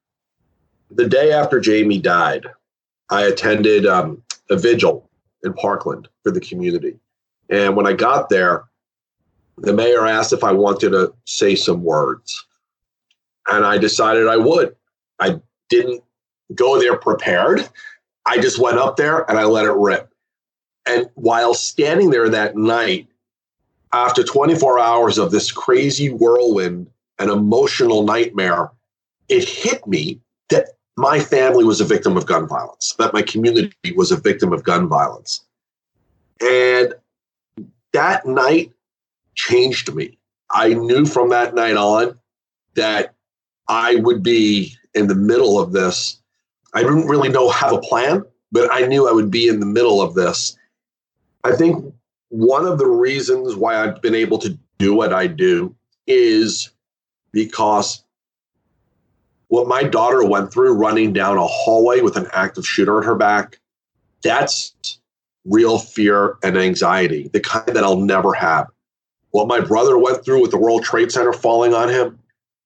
The 0.91 1.07
day 1.07 1.31
after 1.31 1.59
Jamie 1.59 1.99
died, 1.99 2.45
I 3.09 3.23
attended 3.23 3.85
um, 3.85 4.23
a 4.49 4.57
vigil 4.57 5.09
in 5.43 5.53
Parkland 5.53 6.07
for 6.23 6.31
the 6.31 6.39
community. 6.39 6.99
And 7.49 7.75
when 7.75 7.87
I 7.87 7.93
got 7.93 8.29
there, 8.29 8.65
the 9.57 9.73
mayor 9.73 10.05
asked 10.05 10.33
if 10.33 10.43
I 10.43 10.51
wanted 10.51 10.91
to 10.91 11.13
say 11.25 11.55
some 11.55 11.83
words. 11.83 12.45
And 13.47 13.65
I 13.65 13.77
decided 13.77 14.27
I 14.27 14.37
would. 14.37 14.75
I 15.19 15.39
didn't 15.69 16.03
go 16.53 16.79
there 16.79 16.97
prepared. 16.97 17.67
I 18.25 18.37
just 18.39 18.59
went 18.59 18.77
up 18.77 18.97
there 18.97 19.29
and 19.29 19.37
I 19.37 19.43
let 19.45 19.65
it 19.65 19.71
rip. 19.71 20.11
And 20.87 21.09
while 21.15 21.53
standing 21.53 22.09
there 22.09 22.29
that 22.29 22.55
night, 22.55 23.07
after 23.93 24.23
24 24.23 24.79
hours 24.79 25.17
of 25.17 25.31
this 25.31 25.51
crazy 25.51 26.09
whirlwind 26.09 26.89
and 27.17 27.29
emotional 27.31 28.03
nightmare, 28.03 28.71
it 29.29 29.47
hit 29.47 29.85
me 29.87 30.19
that 30.49 30.69
my 30.97 31.19
family 31.19 31.63
was 31.63 31.81
a 31.81 31.85
victim 31.85 32.17
of 32.17 32.25
gun 32.25 32.47
violence, 32.47 32.95
that 32.99 33.13
my 33.13 33.21
community 33.21 33.73
was 33.95 34.11
a 34.11 34.17
victim 34.17 34.53
of 34.53 34.63
gun 34.63 34.87
violence. 34.87 35.45
And 36.41 36.93
that 37.93 38.25
night 38.25 38.71
changed 39.35 39.93
me. 39.93 40.17
I 40.51 40.73
knew 40.73 41.05
from 41.05 41.29
that 41.29 41.55
night 41.55 41.77
on 41.77 42.17
that 42.75 43.13
I 43.67 43.95
would 43.95 44.23
be 44.23 44.75
in 44.93 45.07
the 45.07 45.15
middle 45.15 45.59
of 45.59 45.71
this. 45.71 46.21
I 46.73 46.81
didn't 46.81 47.07
really 47.07 47.29
know 47.29 47.49
have 47.49 47.73
a 47.73 47.79
plan, 47.79 48.23
but 48.51 48.69
I 48.71 48.85
knew 48.85 49.07
I 49.07 49.11
would 49.11 49.31
be 49.31 49.47
in 49.47 49.59
the 49.59 49.65
middle 49.65 50.01
of 50.01 50.13
this. 50.13 50.57
I 51.43 51.55
think 51.55 51.93
one 52.29 52.65
of 52.65 52.77
the 52.77 52.87
reasons 52.87 53.55
why 53.55 53.75
I've 53.75 54.01
been 54.01 54.15
able 54.15 54.37
to 54.39 54.57
do 54.77 54.93
what 54.93 55.13
I 55.13 55.27
do 55.27 55.75
is 56.07 56.71
because 57.31 58.03
what 59.47 59.67
my 59.67 59.83
daughter 59.83 60.23
went 60.25 60.51
through 60.51 60.73
running 60.73 61.13
down 61.13 61.37
a 61.37 61.45
hallway 61.45 62.01
with 62.01 62.17
an 62.17 62.27
active 62.33 62.65
shooter 62.65 62.99
at 62.99 63.05
her 63.05 63.15
back, 63.15 63.59
that's 64.23 64.99
real 65.45 65.77
fear 65.77 66.37
and 66.43 66.57
anxiety, 66.57 67.29
the 67.31 67.39
kind 67.39 67.75
that 67.75 67.83
I'll 67.83 67.99
never 67.99 68.33
have. 68.33 68.67
What 69.35 69.49
my 69.49 69.59
brother 69.59 69.97
went 69.97 70.23
through 70.23 70.41
with 70.41 70.51
the 70.51 70.57
World 70.57 70.85
Trade 70.85 71.11
Center 71.11 71.33
falling 71.33 71.73
on 71.73 71.89
him, 71.89 72.17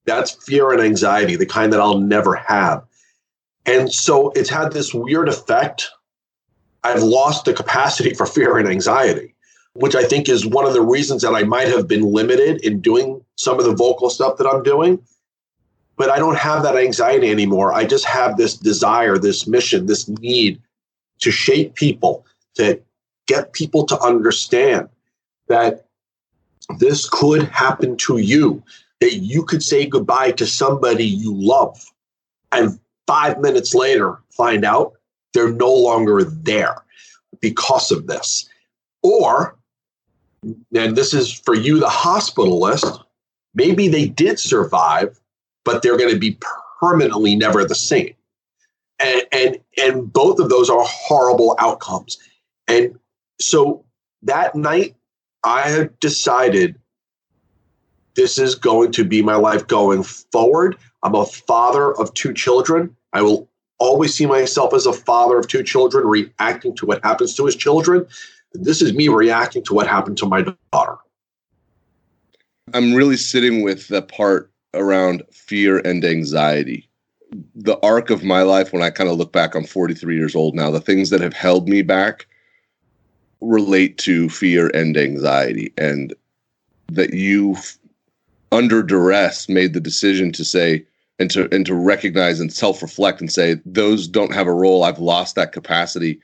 that's 0.05 0.37
fear 0.45 0.71
and 0.71 0.79
anxiety, 0.79 1.35
the 1.35 1.47
kind 1.47 1.73
that 1.73 1.79
I'll 1.79 1.97
never 1.97 2.35
have. 2.35 2.85
And 3.65 3.91
so 3.91 4.29
it's 4.35 4.51
had 4.51 4.71
this 4.71 4.93
weird 4.93 5.29
effect. 5.29 5.89
I've 6.83 7.01
lost 7.01 7.45
the 7.45 7.53
capacity 7.53 8.13
for 8.17 8.27
fear 8.27 8.59
and 8.59 8.67
anxiety, 8.67 9.33
which 9.73 9.95
I 9.95 10.03
think 10.03 10.29
is 10.29 10.45
one 10.45 10.67
of 10.67 10.73
the 10.73 10.83
reasons 10.83 11.23
that 11.23 11.33
I 11.33 11.41
might 11.41 11.69
have 11.69 11.87
been 11.87 12.03
limited 12.03 12.63
in 12.63 12.81
doing 12.81 13.25
some 13.33 13.57
of 13.57 13.65
the 13.65 13.73
vocal 13.73 14.11
stuff 14.11 14.37
that 14.37 14.45
I'm 14.45 14.61
doing. 14.61 14.99
But 15.97 16.11
I 16.11 16.19
don't 16.19 16.37
have 16.37 16.61
that 16.61 16.77
anxiety 16.77 17.31
anymore. 17.31 17.73
I 17.73 17.83
just 17.83 18.05
have 18.05 18.37
this 18.37 18.55
desire, 18.55 19.17
this 19.17 19.47
mission, 19.47 19.87
this 19.87 20.07
need 20.07 20.61
to 21.21 21.31
shape 21.31 21.73
people, 21.73 22.27
to 22.57 22.79
get 23.25 23.53
people 23.53 23.87
to 23.87 23.99
understand 24.01 24.87
that 25.47 25.88
this 26.77 27.09
could 27.09 27.43
happen 27.43 27.97
to 27.97 28.17
you, 28.17 28.63
that 29.01 29.15
you 29.15 29.43
could 29.43 29.63
say 29.63 29.85
goodbye 29.85 30.31
to 30.31 30.45
somebody 30.45 31.05
you 31.05 31.33
love. 31.33 31.83
And 32.51 32.79
five 33.07 33.39
minutes 33.39 33.73
later, 33.73 34.19
find 34.29 34.63
out 34.63 34.93
they're 35.33 35.51
no 35.51 35.73
longer 35.73 36.23
there 36.23 36.83
because 37.41 37.91
of 37.91 38.07
this. 38.07 38.47
Or, 39.03 39.55
and 40.75 40.95
this 40.95 41.13
is 41.13 41.33
for 41.33 41.55
you, 41.55 41.79
the 41.79 41.87
hospitalist, 41.87 43.03
maybe 43.53 43.87
they 43.87 44.07
did 44.07 44.39
survive, 44.39 45.19
but 45.65 45.81
they're 45.81 45.97
going 45.97 46.13
to 46.13 46.19
be 46.19 46.37
permanently 46.79 47.35
never 47.35 47.65
the 47.65 47.75
same. 47.75 48.13
And, 49.01 49.21
and 49.31 49.59
and 49.81 50.11
both 50.11 50.39
of 50.39 50.49
those 50.49 50.69
are 50.69 50.83
horrible 50.83 51.55
outcomes. 51.57 52.17
And 52.67 52.99
so 53.39 53.85
that 54.23 54.55
night, 54.55 54.95
I 55.43 55.69
have 55.69 55.99
decided 55.99 56.75
this 58.15 58.37
is 58.37 58.55
going 58.55 58.91
to 58.93 59.05
be 59.05 59.21
my 59.21 59.35
life 59.35 59.67
going 59.67 60.03
forward. 60.03 60.77
I'm 61.03 61.15
a 61.15 61.25
father 61.25 61.97
of 61.97 62.13
two 62.13 62.33
children. 62.33 62.95
I 63.13 63.21
will 63.21 63.49
always 63.77 64.13
see 64.13 64.25
myself 64.25 64.73
as 64.73 64.85
a 64.85 64.93
father 64.93 65.37
of 65.37 65.47
two 65.47 65.63
children 65.63 66.05
reacting 66.05 66.75
to 66.75 66.85
what 66.85 67.03
happens 67.03 67.33
to 67.35 67.45
his 67.45 67.55
children. 67.55 68.05
This 68.53 68.81
is 68.81 68.93
me 68.93 69.07
reacting 69.07 69.63
to 69.65 69.73
what 69.73 69.87
happened 69.87 70.17
to 70.17 70.25
my 70.25 70.45
daughter. 70.73 70.97
I'm 72.73 72.93
really 72.93 73.17
sitting 73.17 73.63
with 73.63 73.87
the 73.87 74.01
part 74.01 74.51
around 74.73 75.23
fear 75.31 75.79
and 75.79 76.03
anxiety. 76.03 76.89
The 77.55 77.79
arc 77.81 78.09
of 78.09 78.23
my 78.23 78.41
life, 78.41 78.73
when 78.73 78.81
I 78.81 78.89
kind 78.89 79.09
of 79.09 79.17
look 79.17 79.31
back, 79.31 79.55
I'm 79.55 79.63
43 79.63 80.15
years 80.15 80.35
old 80.35 80.55
now, 80.55 80.71
the 80.71 80.81
things 80.81 81.09
that 81.11 81.21
have 81.21 81.33
held 81.33 81.69
me 81.69 81.81
back 81.81 82.27
relate 83.41 83.97
to 83.99 84.29
fear 84.29 84.69
and 84.73 84.97
anxiety. 84.97 85.73
And 85.77 86.13
that 86.91 87.13
you, 87.13 87.55
under 88.51 88.83
duress, 88.83 89.47
made 89.47 89.73
the 89.73 89.79
decision 89.79 90.31
to 90.33 90.43
say, 90.43 90.85
and 91.19 91.29
to 91.31 91.53
and 91.53 91.65
to 91.65 91.75
recognize 91.75 92.39
and 92.39 92.51
self-reflect 92.51 93.21
and 93.21 93.31
say 93.31 93.57
those 93.65 94.07
don't 94.07 94.33
have 94.33 94.47
a 94.47 94.53
role. 94.53 94.83
I've 94.83 94.99
lost 94.99 95.35
that 95.35 95.51
capacity. 95.51 96.19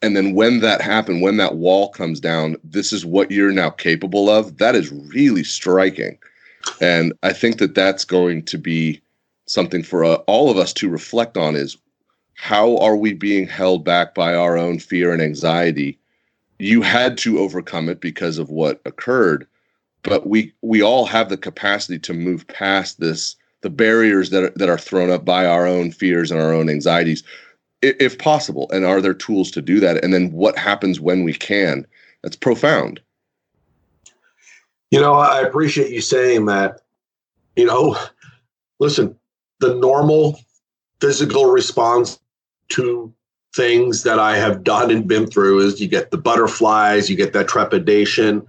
And 0.00 0.16
then 0.16 0.34
when 0.34 0.60
that 0.60 0.80
happened 0.80 1.22
when 1.22 1.36
that 1.36 1.56
wall 1.56 1.88
comes 1.90 2.20
down 2.20 2.56
this 2.64 2.92
is 2.92 3.04
what 3.04 3.30
you're 3.30 3.52
now 3.52 3.70
capable 3.70 4.30
of. 4.30 4.58
That 4.58 4.74
is 4.74 4.92
really 4.92 5.44
striking. 5.44 6.18
And 6.80 7.12
i 7.22 7.32
think 7.32 7.58
that 7.58 7.74
that's 7.74 8.04
going 8.04 8.44
to 8.44 8.58
be 8.58 9.00
something 9.46 9.82
for 9.82 10.04
uh, 10.04 10.14
all 10.26 10.50
of 10.50 10.56
us 10.56 10.72
to 10.72 10.88
reflect 10.88 11.36
on 11.36 11.56
is 11.56 11.76
how 12.34 12.76
are 12.78 12.96
we 12.96 13.12
being 13.12 13.46
held 13.46 13.84
back 13.84 14.14
by 14.14 14.34
our 14.34 14.56
own 14.56 14.78
fear 14.78 15.12
and 15.12 15.20
anxiety 15.20 15.98
you 16.58 16.82
had 16.82 17.18
to 17.18 17.38
overcome 17.38 17.88
it 17.88 18.00
because 18.00 18.38
of 18.38 18.50
what 18.50 18.80
occurred 18.84 19.46
but 20.02 20.26
we 20.26 20.52
we 20.62 20.82
all 20.82 21.06
have 21.06 21.28
the 21.28 21.36
capacity 21.36 21.98
to 21.98 22.12
move 22.12 22.46
past 22.48 23.00
this 23.00 23.36
the 23.62 23.70
barriers 23.70 24.30
that 24.30 24.42
are, 24.42 24.52
that 24.56 24.68
are 24.68 24.78
thrown 24.78 25.10
up 25.10 25.24
by 25.24 25.46
our 25.46 25.66
own 25.66 25.92
fears 25.92 26.30
and 26.30 26.40
our 26.40 26.52
own 26.52 26.68
anxieties 26.68 27.22
if 27.82 28.16
possible. 28.18 28.70
And 28.72 28.84
are 28.84 29.00
there 29.00 29.14
tools 29.14 29.50
to 29.52 29.62
do 29.62 29.80
that? 29.80 30.02
And 30.04 30.14
then 30.14 30.30
what 30.32 30.56
happens 30.56 31.00
when 31.00 31.24
we 31.24 31.34
can? 31.34 31.84
That's 32.22 32.36
profound. 32.36 33.00
You 34.92 35.00
know 35.00 35.14
i 35.14 35.40
appreciate 35.40 35.90
you 35.90 36.00
saying 36.00 36.46
that. 36.46 36.82
You 37.56 37.66
know 37.66 37.96
listen 38.78 39.16
the 39.60 39.74
normal 39.74 40.40
physical 41.00 41.46
response 41.46 42.18
to 42.70 43.12
things 43.54 44.02
that 44.02 44.18
i 44.18 44.36
have 44.36 44.64
done 44.64 44.90
and 44.90 45.06
been 45.06 45.26
through 45.26 45.60
is 45.60 45.80
you 45.80 45.88
get 45.88 46.10
the 46.10 46.18
butterflies 46.18 47.10
you 47.10 47.16
get 47.16 47.32
that 47.32 47.48
trepidation 47.48 48.46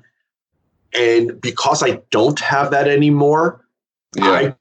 and 0.93 1.39
because 1.41 1.83
i 1.83 1.99
don't 2.11 2.39
have 2.39 2.71
that 2.71 2.87
anymore 2.87 3.65
yeah. 4.15 4.31
i 4.31 4.55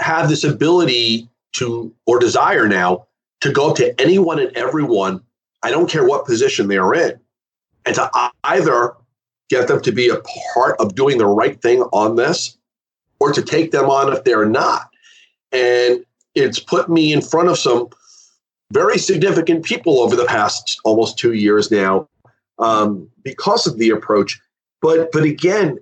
have 0.00 0.28
this 0.28 0.44
ability 0.44 1.28
to, 1.52 1.92
or 2.06 2.18
desire 2.18 2.68
now, 2.68 3.06
to 3.40 3.52
go 3.52 3.70
up 3.70 3.76
to 3.76 4.00
anyone 4.00 4.38
and 4.38 4.56
everyone, 4.56 5.22
I 5.62 5.70
don't 5.70 5.90
care 5.90 6.06
what 6.06 6.26
position 6.26 6.68
they 6.68 6.78
are 6.78 6.94
in, 6.94 7.18
and 7.84 7.94
to 7.94 8.30
either 8.44 8.94
get 9.48 9.68
them 9.68 9.80
to 9.82 9.92
be 9.92 10.08
a 10.08 10.20
part 10.54 10.76
of 10.78 10.94
doing 10.94 11.18
the 11.18 11.26
right 11.26 11.60
thing 11.60 11.82
on 11.92 12.16
this 12.16 12.56
or 13.20 13.32
to 13.32 13.42
take 13.42 13.70
them 13.70 13.86
on 13.86 14.12
if 14.12 14.24
they're 14.24 14.46
not. 14.46 14.90
And 15.52 16.04
it's 16.34 16.58
put 16.58 16.88
me 16.88 17.12
in 17.12 17.22
front 17.22 17.48
of 17.48 17.58
some 17.58 17.88
very 18.72 18.98
significant 18.98 19.64
people 19.64 20.00
over 20.00 20.16
the 20.16 20.26
past 20.26 20.80
almost 20.84 21.18
two 21.18 21.32
years 21.32 21.70
now 21.70 22.08
um, 22.58 23.08
because 23.22 23.66
of 23.66 23.78
the 23.78 23.90
approach. 23.90 24.40
But 24.80 25.10
but 25.12 25.24
again, 25.24 25.78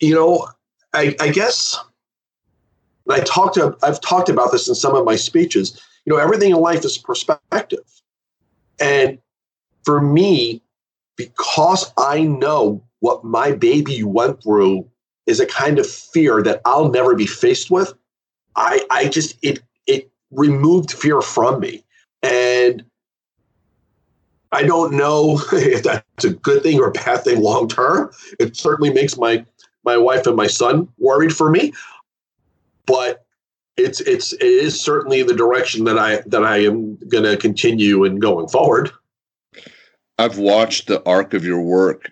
you 0.00 0.14
know, 0.14 0.48
I, 0.92 1.16
I 1.20 1.28
guess 1.30 1.76
I 3.08 3.20
talked 3.20 3.54
to, 3.54 3.76
I've 3.82 4.00
talked 4.00 4.28
about 4.28 4.52
this 4.52 4.68
in 4.68 4.74
some 4.74 4.94
of 4.94 5.04
my 5.04 5.16
speeches. 5.16 5.80
You 6.04 6.12
know, 6.12 6.18
everything 6.18 6.50
in 6.50 6.56
life 6.56 6.84
is 6.84 6.98
perspective. 6.98 7.84
And 8.80 9.18
for 9.84 10.00
me, 10.00 10.62
because 11.16 11.92
I 11.96 12.22
know 12.22 12.82
what 13.00 13.24
my 13.24 13.52
baby 13.52 14.02
went 14.02 14.42
through 14.42 14.88
is 15.26 15.40
a 15.40 15.46
kind 15.46 15.78
of 15.78 15.88
fear 15.88 16.42
that 16.42 16.60
I'll 16.64 16.90
never 16.90 17.14
be 17.14 17.26
faced 17.26 17.70
with, 17.70 17.92
I, 18.56 18.84
I 18.90 19.08
just, 19.08 19.36
it, 19.42 19.60
it 19.86 20.10
removed 20.30 20.92
fear 20.92 21.20
from 21.20 21.60
me. 21.60 21.83
And 22.24 22.84
I 24.50 24.62
don't 24.62 24.94
know 24.94 25.40
if 25.52 25.84
that's 25.84 26.24
a 26.24 26.30
good 26.30 26.62
thing 26.62 26.80
or 26.80 26.88
a 26.88 26.92
bad 26.92 27.22
thing 27.24 27.40
long 27.40 27.68
term. 27.68 28.10
It 28.40 28.56
certainly 28.56 28.92
makes 28.92 29.16
my 29.16 29.44
my 29.84 29.96
wife 29.98 30.26
and 30.26 30.36
my 30.36 30.46
son 30.46 30.88
worried 30.98 31.36
for 31.36 31.50
me 31.50 31.72
but 32.86 33.24
it's 33.76 34.00
it's 34.00 34.32
it 34.34 34.42
is 34.42 34.80
certainly 34.80 35.22
the 35.22 35.34
direction 35.34 35.84
that 35.84 35.98
I 35.98 36.22
that 36.26 36.44
I 36.44 36.58
am 36.58 36.96
going 37.08 37.24
to 37.24 37.36
continue 37.36 38.04
in 38.04 38.18
going 38.18 38.48
forward. 38.48 38.90
I've 40.18 40.38
watched 40.38 40.86
the 40.86 41.02
arc 41.04 41.34
of 41.34 41.44
your 41.44 41.60
work 41.60 42.10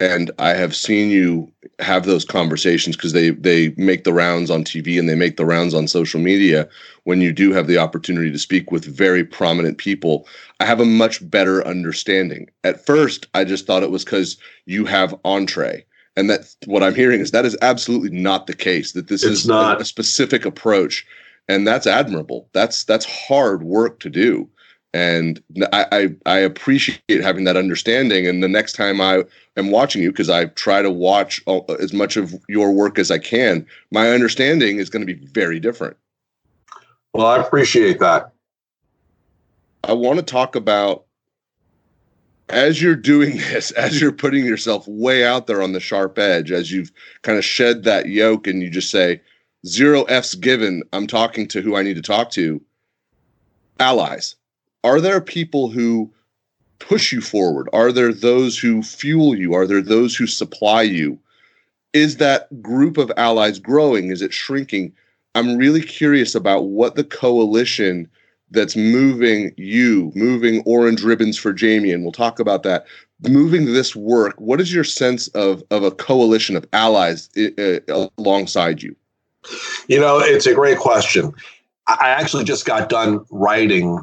and 0.00 0.30
I 0.38 0.54
have 0.54 0.74
seen 0.74 1.10
you 1.10 1.52
have 1.78 2.06
those 2.06 2.24
conversations 2.24 2.96
because 2.96 3.12
they 3.12 3.30
they 3.30 3.74
make 3.76 4.04
the 4.04 4.12
rounds 4.12 4.50
on 4.50 4.64
TV 4.64 4.98
and 4.98 5.08
they 5.08 5.14
make 5.14 5.36
the 5.36 5.44
rounds 5.44 5.74
on 5.74 5.86
social 5.86 6.20
media 6.20 6.68
when 7.04 7.20
you 7.20 7.32
do 7.32 7.52
have 7.52 7.66
the 7.66 7.78
opportunity 7.78 8.30
to 8.32 8.38
speak 8.38 8.72
with 8.72 8.84
very 8.84 9.24
prominent 9.24 9.78
people. 9.78 10.26
I 10.58 10.64
have 10.64 10.80
a 10.80 10.86
much 10.86 11.28
better 11.30 11.66
understanding. 11.66 12.48
At 12.64 12.84
first, 12.84 13.26
I 13.34 13.44
just 13.44 13.66
thought 13.66 13.82
it 13.82 13.90
was 13.90 14.04
cuz 14.04 14.38
you 14.66 14.86
have 14.86 15.14
entree 15.24 15.84
And 16.16 16.28
that 16.30 16.54
what 16.66 16.82
I'm 16.82 16.94
hearing 16.94 17.20
is 17.20 17.30
that 17.30 17.44
is 17.44 17.56
absolutely 17.62 18.10
not 18.10 18.46
the 18.46 18.54
case. 18.54 18.92
That 18.92 19.08
this 19.08 19.22
It's 19.22 19.40
is 19.40 19.46
not. 19.46 19.78
A, 19.78 19.82
a 19.82 19.84
specific 19.84 20.44
approach, 20.44 21.06
and 21.48 21.66
that's 21.66 21.86
admirable. 21.86 22.48
That's 22.52 22.84
that's 22.84 23.04
hard 23.04 23.62
work 23.62 24.00
to 24.00 24.10
do, 24.10 24.48
and 24.92 25.42
I 25.72 25.86
I, 25.92 26.08
I 26.26 26.38
appreciate 26.38 27.22
having 27.22 27.44
that 27.44 27.56
understanding. 27.56 28.26
And 28.26 28.42
the 28.42 28.48
next 28.48 28.74
time 28.74 29.00
I 29.00 29.24
am 29.56 29.70
watching 29.70 30.02
you, 30.02 30.10
because 30.10 30.30
I 30.30 30.46
try 30.46 30.82
to 30.82 30.90
watch 30.90 31.40
all, 31.46 31.64
as 31.78 31.92
much 31.92 32.16
of 32.16 32.34
your 32.48 32.72
work 32.72 32.98
as 32.98 33.10
I 33.10 33.18
can, 33.18 33.66
my 33.90 34.10
understanding 34.10 34.78
is 34.78 34.90
going 34.90 35.06
to 35.06 35.12
be 35.12 35.24
very 35.26 35.60
different. 35.60 35.96
Well, 37.12 37.26
I 37.26 37.38
appreciate 37.38 37.98
that. 38.00 38.32
I 39.84 39.92
want 39.92 40.18
to 40.18 40.24
talk 40.24 40.54
about 40.54 41.04
as 42.50 42.82
you're 42.82 42.96
doing 42.96 43.36
this, 43.52 43.70
as 43.72 44.00
you're 44.00 44.12
putting 44.12 44.44
yourself 44.44 44.86
way 44.86 45.24
out 45.24 45.46
there 45.46 45.62
on 45.62 45.72
the 45.72 45.80
sharp 45.80 46.18
edge, 46.18 46.52
as 46.52 46.70
you've 46.70 46.92
kind 47.22 47.38
of 47.38 47.44
shed 47.44 47.84
that 47.84 48.06
yoke 48.06 48.46
and 48.46 48.62
you 48.62 48.70
just 48.70 48.90
say, 48.90 49.20
zero 49.66 50.04
F's 50.04 50.34
given, 50.34 50.82
I'm 50.92 51.06
talking 51.06 51.46
to 51.48 51.60
who 51.60 51.76
I 51.76 51.82
need 51.82 51.96
to 51.96 52.02
talk 52.02 52.30
to. 52.32 52.60
Allies. 53.78 54.36
Are 54.82 55.00
there 55.00 55.20
people 55.20 55.68
who 55.68 56.10
push 56.78 57.12
you 57.12 57.20
forward? 57.20 57.68
Are 57.72 57.92
there 57.92 58.12
those 58.12 58.58
who 58.58 58.82
fuel 58.82 59.36
you? 59.36 59.54
Are 59.54 59.66
there 59.66 59.82
those 59.82 60.16
who 60.16 60.26
supply 60.26 60.82
you? 60.82 61.18
Is 61.92 62.16
that 62.16 62.62
group 62.62 62.96
of 62.96 63.12
allies 63.16 63.58
growing? 63.58 64.10
Is 64.10 64.22
it 64.22 64.32
shrinking? 64.32 64.92
I'm 65.34 65.56
really 65.56 65.82
curious 65.82 66.34
about 66.34 66.66
what 66.66 66.96
the 66.96 67.04
coalition 67.04 68.08
that's 68.50 68.76
moving 68.76 69.52
you, 69.56 70.10
moving 70.14 70.62
orange 70.66 71.02
ribbons 71.02 71.38
for 71.38 71.52
Jamie, 71.52 71.92
and 71.92 72.02
we'll 72.02 72.12
talk 72.12 72.40
about 72.40 72.62
that. 72.64 72.84
Moving 73.28 73.66
this 73.66 73.94
work, 73.94 74.34
what 74.40 74.60
is 74.60 74.72
your 74.72 74.82
sense 74.84 75.28
of 75.28 75.62
of 75.70 75.82
a 75.82 75.90
coalition 75.90 76.56
of 76.56 76.66
allies 76.72 77.28
uh, 77.36 78.08
alongside 78.16 78.82
you? 78.82 78.96
You 79.88 80.00
know, 80.00 80.18
it's 80.18 80.46
a 80.46 80.54
great 80.54 80.78
question. 80.78 81.32
I 81.86 82.08
actually 82.08 82.44
just 82.44 82.64
got 82.66 82.88
done 82.88 83.24
writing 83.30 84.00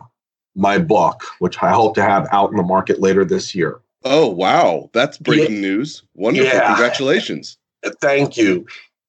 my 0.58 0.78
book, 0.80 1.24
which 1.40 1.62
I 1.62 1.72
hope 1.72 1.96
to 1.96 2.02
have 2.02 2.28
out 2.32 2.50
in 2.50 2.58
the 2.58 2.64
market 2.64 3.00
later 3.00 3.24
this 3.24 3.56
year. 3.56 3.80
Oh 4.04 4.28
wow, 4.28 4.90
that's 4.94 5.18
breaking 5.18 5.56
yeah. 5.56 5.62
news! 5.62 6.04
Wonderful, 6.16 6.52
yeah. 6.52 6.68
congratulations! 6.68 7.58
Thank 8.02 8.38
you. 8.38 8.66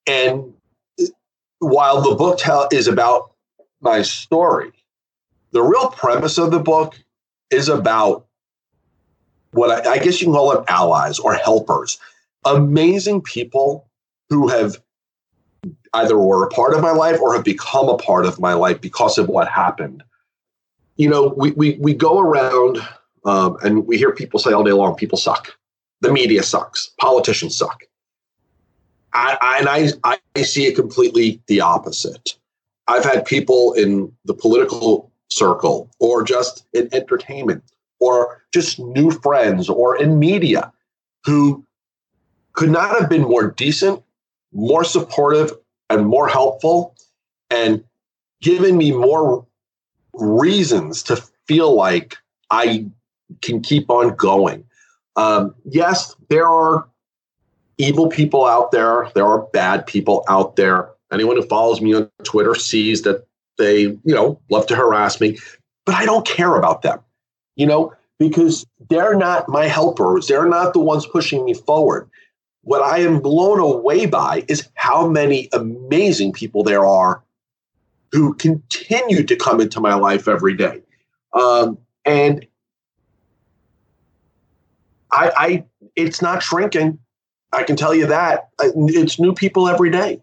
And 0.06 0.52
while 1.58 2.00
the 2.00 2.14
book 2.14 2.38
tell 2.38 2.68
is 2.70 2.86
about 2.86 3.32
my 3.80 4.02
story, 4.02 4.72
the 5.52 5.62
real 5.62 5.88
premise 5.90 6.38
of 6.38 6.50
the 6.50 6.60
book 6.60 6.98
is 7.50 7.68
about 7.68 8.26
what 9.52 9.86
I, 9.86 9.92
I, 9.92 9.98
guess 9.98 10.20
you 10.20 10.26
can 10.26 10.34
call 10.34 10.52
them 10.52 10.64
allies 10.68 11.18
or 11.18 11.34
helpers, 11.34 11.98
amazing 12.44 13.22
people 13.22 13.88
who 14.28 14.48
have 14.48 14.80
either 15.94 16.18
were 16.18 16.44
a 16.44 16.50
part 16.50 16.74
of 16.74 16.82
my 16.82 16.90
life 16.90 17.20
or 17.20 17.34
have 17.34 17.44
become 17.44 17.88
a 17.88 17.96
part 17.96 18.26
of 18.26 18.38
my 18.38 18.52
life 18.52 18.80
because 18.80 19.18
of 19.18 19.28
what 19.28 19.48
happened. 19.48 20.02
You 20.98 21.08
know, 21.08 21.32
we 21.36 21.52
we 21.52 21.78
we 21.80 21.94
go 21.94 22.18
around 22.18 22.78
um, 23.24 23.56
and 23.62 23.86
we 23.86 23.96
hear 23.96 24.12
people 24.12 24.38
say 24.38 24.52
all 24.52 24.64
day 24.64 24.72
long, 24.72 24.94
people 24.96 25.16
suck, 25.16 25.56
the 26.00 26.12
media 26.12 26.42
sucks, 26.42 26.90
politicians 27.00 27.56
suck. 27.56 27.84
I, 29.14 29.38
I 29.40 29.58
and 29.58 29.98
I 30.04 30.18
I 30.36 30.42
see 30.42 30.66
it 30.66 30.74
completely 30.74 31.40
the 31.46 31.60
opposite. 31.60 32.36
I've 32.88 33.04
had 33.04 33.24
people 33.24 33.72
in 33.74 34.12
the 34.24 34.34
political 34.34 35.10
circle 35.30 35.90
or 36.00 36.22
just 36.22 36.66
in 36.72 36.88
entertainment 36.92 37.62
or 38.00 38.42
just 38.52 38.78
new 38.78 39.10
friends 39.10 39.68
or 39.68 39.96
in 39.96 40.18
media 40.18 40.72
who 41.24 41.64
could 42.54 42.70
not 42.70 42.98
have 42.98 43.08
been 43.08 43.22
more 43.22 43.50
decent, 43.50 44.02
more 44.52 44.84
supportive, 44.84 45.52
and 45.90 46.06
more 46.06 46.28
helpful, 46.28 46.96
and 47.50 47.84
given 48.40 48.76
me 48.76 48.90
more 48.90 49.46
reasons 50.18 51.02
to 51.04 51.16
feel 51.46 51.74
like 51.74 52.16
I 52.50 52.86
can 53.42 53.60
keep 53.60 53.90
on 53.90 54.14
going. 54.16 54.64
Um, 55.16 55.54
yes, 55.64 56.14
there 56.28 56.46
are 56.46 56.86
evil 57.78 58.08
people 58.08 58.44
out 58.44 58.72
there, 58.72 59.10
there 59.14 59.26
are 59.26 59.42
bad 59.52 59.86
people 59.86 60.24
out 60.28 60.56
there. 60.56 60.90
Anyone 61.12 61.36
who 61.36 61.42
follows 61.42 61.80
me 61.80 61.94
on 61.94 62.10
Twitter 62.24 62.54
sees 62.54 63.02
that 63.02 63.26
they, 63.56 63.80
you 63.80 64.14
know, 64.14 64.40
love 64.50 64.66
to 64.68 64.76
harass 64.76 65.20
me, 65.20 65.38
but 65.86 65.94
I 65.94 66.04
don't 66.04 66.26
care 66.26 66.56
about 66.56 66.82
them, 66.82 67.00
you 67.56 67.66
know, 67.66 67.92
because 68.18 68.66
they're 68.90 69.16
not 69.16 69.48
my 69.48 69.66
helpers. 69.66 70.26
They're 70.26 70.48
not 70.48 70.72
the 70.72 70.80
ones 70.80 71.06
pushing 71.06 71.44
me 71.44 71.54
forward. 71.54 72.08
What 72.62 72.82
I 72.82 72.98
am 72.98 73.20
blown 73.20 73.58
away 73.58 74.06
by 74.06 74.44
is 74.48 74.68
how 74.74 75.08
many 75.08 75.48
amazing 75.52 76.32
people 76.32 76.62
there 76.62 76.84
are 76.84 77.22
who 78.12 78.34
continue 78.34 79.22
to 79.22 79.36
come 79.36 79.60
into 79.60 79.80
my 79.80 79.94
life 79.94 80.28
every 80.28 80.56
day. 80.56 80.82
Um, 81.32 81.78
and 82.04 82.46
I, 85.12 85.32
I, 85.36 85.64
it's 85.96 86.22
not 86.22 86.42
shrinking. 86.42 86.98
I 87.52 87.62
can 87.62 87.76
tell 87.76 87.94
you 87.94 88.06
that. 88.06 88.48
It's 88.60 89.18
new 89.18 89.34
people 89.34 89.68
every 89.68 89.90
day. 89.90 90.22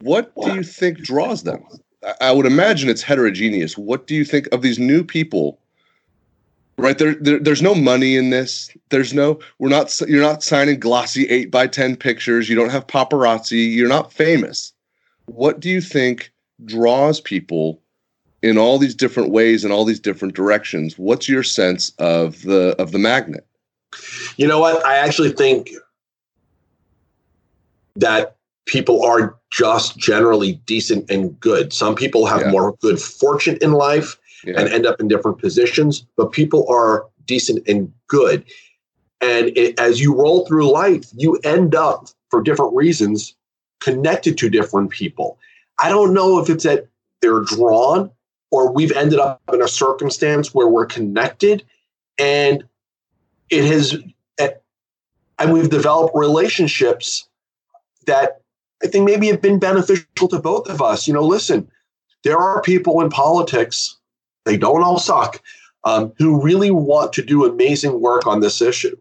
What 0.00 0.32
do 0.40 0.54
you 0.54 0.62
think 0.62 0.98
draws 0.98 1.42
them? 1.42 1.64
I 2.20 2.30
would 2.32 2.46
imagine 2.46 2.88
it's 2.88 3.02
heterogeneous. 3.02 3.76
What 3.76 4.06
do 4.06 4.14
you 4.14 4.24
think 4.24 4.48
of 4.52 4.62
these 4.62 4.78
new 4.78 5.02
people? 5.02 5.58
Right 6.78 6.96
there, 6.96 7.14
there, 7.16 7.40
there's 7.40 7.60
no 7.60 7.74
money 7.74 8.16
in 8.16 8.30
this. 8.30 8.70
There's 8.90 9.12
no. 9.12 9.40
We're 9.58 9.68
not. 9.68 10.00
You're 10.06 10.22
not 10.22 10.44
signing 10.44 10.78
glossy 10.78 11.28
eight 11.28 11.50
by 11.50 11.66
ten 11.66 11.96
pictures. 11.96 12.48
You 12.48 12.54
don't 12.54 12.70
have 12.70 12.86
paparazzi. 12.86 13.74
You're 13.74 13.88
not 13.88 14.12
famous. 14.12 14.72
What 15.26 15.58
do 15.58 15.68
you 15.68 15.80
think 15.80 16.32
draws 16.64 17.20
people 17.20 17.80
in 18.42 18.58
all 18.58 18.78
these 18.78 18.94
different 18.94 19.30
ways 19.30 19.64
in 19.64 19.72
all 19.72 19.84
these 19.84 20.00
different 20.00 20.34
directions? 20.34 20.96
What's 20.98 21.28
your 21.28 21.42
sense 21.42 21.90
of 21.98 22.42
the 22.42 22.76
of 22.78 22.92
the 22.92 22.98
magnet? 22.98 23.44
You 24.36 24.46
know 24.46 24.60
what? 24.60 24.84
I 24.86 24.96
actually 24.96 25.32
think 25.32 25.70
that 27.96 28.36
people 28.66 29.02
are 29.02 29.36
just 29.50 29.98
generally 29.98 30.54
decent 30.66 31.10
and 31.10 31.38
good. 31.40 31.72
Some 31.72 31.94
people 31.94 32.26
have 32.26 32.42
yeah. 32.42 32.50
more 32.50 32.76
good 32.80 33.00
fortune 33.00 33.58
in 33.60 33.72
life 33.72 34.17
yeah. 34.44 34.60
and 34.60 34.68
end 34.68 34.86
up 34.86 35.00
in 35.00 35.08
different 35.08 35.38
positions, 35.38 36.06
but 36.16 36.32
people 36.32 36.66
are 36.68 37.06
decent 37.24 37.66
and 37.68 37.92
good. 38.06 38.44
And 39.20 39.48
it, 39.56 39.78
as 39.78 40.00
you 40.00 40.14
roll 40.14 40.46
through 40.46 40.70
life, 40.70 41.04
you 41.14 41.36
end 41.44 41.74
up 41.74 42.08
for 42.30 42.42
different 42.42 42.74
reasons 42.74 43.34
connected 43.80 44.38
to 44.38 44.50
different 44.50 44.90
people. 44.90 45.38
I 45.80 45.88
don't 45.88 46.14
know 46.14 46.38
if 46.38 46.48
it's 46.50 46.64
that 46.64 46.88
they're 47.20 47.40
drawn 47.40 48.10
or 48.50 48.72
we've 48.72 48.92
ended 48.92 49.18
up 49.18 49.40
in 49.52 49.62
a 49.62 49.68
circumstance 49.68 50.54
where 50.54 50.68
we're 50.68 50.86
connected 50.86 51.64
and 52.18 52.64
it 53.50 53.64
has 53.64 53.96
eh, 54.38 54.50
and 55.38 55.52
we've 55.52 55.70
developed 55.70 56.16
relationships 56.16 57.28
that 58.06 58.40
I 58.82 58.86
think 58.86 59.04
maybe 59.04 59.28
have 59.28 59.42
been 59.42 59.58
beneficial 59.58 60.28
to 60.28 60.38
both 60.38 60.68
of 60.68 60.80
us. 60.80 61.06
You 61.06 61.14
know, 61.14 61.22
listen, 61.22 61.68
there 62.24 62.38
are 62.38 62.62
people 62.62 63.00
in 63.00 63.10
politics, 63.10 63.97
they 64.48 64.56
don't 64.56 64.82
all 64.82 64.98
suck, 64.98 65.40
um, 65.84 66.12
who 66.18 66.42
really 66.42 66.70
want 66.70 67.12
to 67.14 67.22
do 67.22 67.44
amazing 67.44 68.00
work 68.00 68.26
on 68.26 68.40
this 68.40 68.60
issue. 68.60 68.96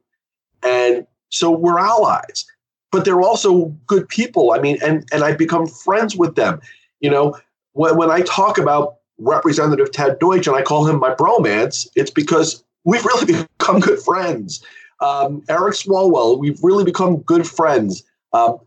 And 0.64 1.08
so 1.30 1.50
we're 1.52 1.80
allies, 1.80 2.46
but 2.92 3.06
they're 3.06 3.22
also 3.22 3.66
good 3.88 4.08
people. 4.10 4.52
I 4.52 4.60
mean, 4.60 4.78
and, 4.84 5.08
and 5.12 5.24
I've 5.24 5.38
become 5.38 5.68
friends 5.68 6.16
with 6.16 6.36
them. 6.36 6.62
You 7.00 7.10
know, 7.10 7.38
when, 7.74 7.98
when 7.98 8.12
I 8.12 8.22
talk 8.22 8.58
about 8.58 8.98
Representative 9.18 9.92
Ted 9.92 10.20
Deutch 10.20 10.48
and 10.48 10.56
I 10.56 10.62
call 10.62 10.88
him 10.88 11.00
my 11.00 11.14
bromance, 11.14 11.88
it's 11.96 12.12
because 12.12 12.64
we've 12.84 13.06
really 13.06 13.48
become 13.60 13.80
good 13.80 14.00
friends. 14.00 14.64
Um, 15.00 15.44
Eric 15.48 15.76
Swalwell, 15.76 16.40
we've 16.40 16.62
really 16.64 16.84
become 16.84 17.18
good 17.18 17.48
friends. 17.48 18.04
Um, 18.34 18.60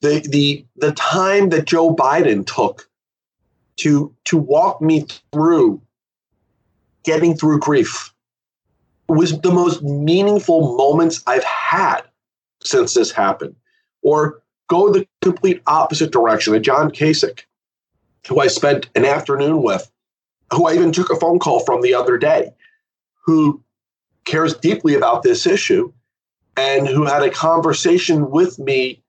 the 0.00 0.20
the 0.28 0.64
the 0.76 0.92
time 0.92 1.48
that 1.48 1.66
Joe 1.66 1.94
Biden 1.94 2.46
took 2.46 2.88
to 3.78 4.14
to 4.24 4.36
walk 4.36 4.80
me 4.80 5.06
through 5.32 5.80
getting 7.04 7.36
through 7.36 7.60
grief 7.60 8.12
was 9.08 9.40
the 9.40 9.50
most 9.50 9.82
meaningful 9.82 10.76
moments 10.76 11.22
I've 11.26 11.44
had 11.44 12.02
since 12.62 12.94
this 12.94 13.10
happened. 13.10 13.56
Or 14.02 14.42
go 14.68 14.92
the 14.92 15.06
complete 15.22 15.62
opposite 15.66 16.12
direction. 16.12 16.54
A 16.54 16.60
John 16.60 16.90
Kasich, 16.90 17.42
who 18.28 18.40
I 18.40 18.46
spent 18.48 18.88
an 18.94 19.04
afternoon 19.04 19.62
with, 19.62 19.90
who 20.52 20.66
I 20.66 20.74
even 20.74 20.92
took 20.92 21.10
a 21.10 21.16
phone 21.16 21.38
call 21.38 21.60
from 21.60 21.82
the 21.82 21.94
other 21.94 22.18
day, 22.18 22.52
who 23.24 23.62
cares 24.24 24.54
deeply 24.54 24.94
about 24.94 25.22
this 25.22 25.46
issue 25.46 25.92
and 26.56 26.86
who 26.86 27.04
had 27.04 27.22
a 27.22 27.30
conversation 27.30 28.30
with 28.30 28.58
me 28.58 29.02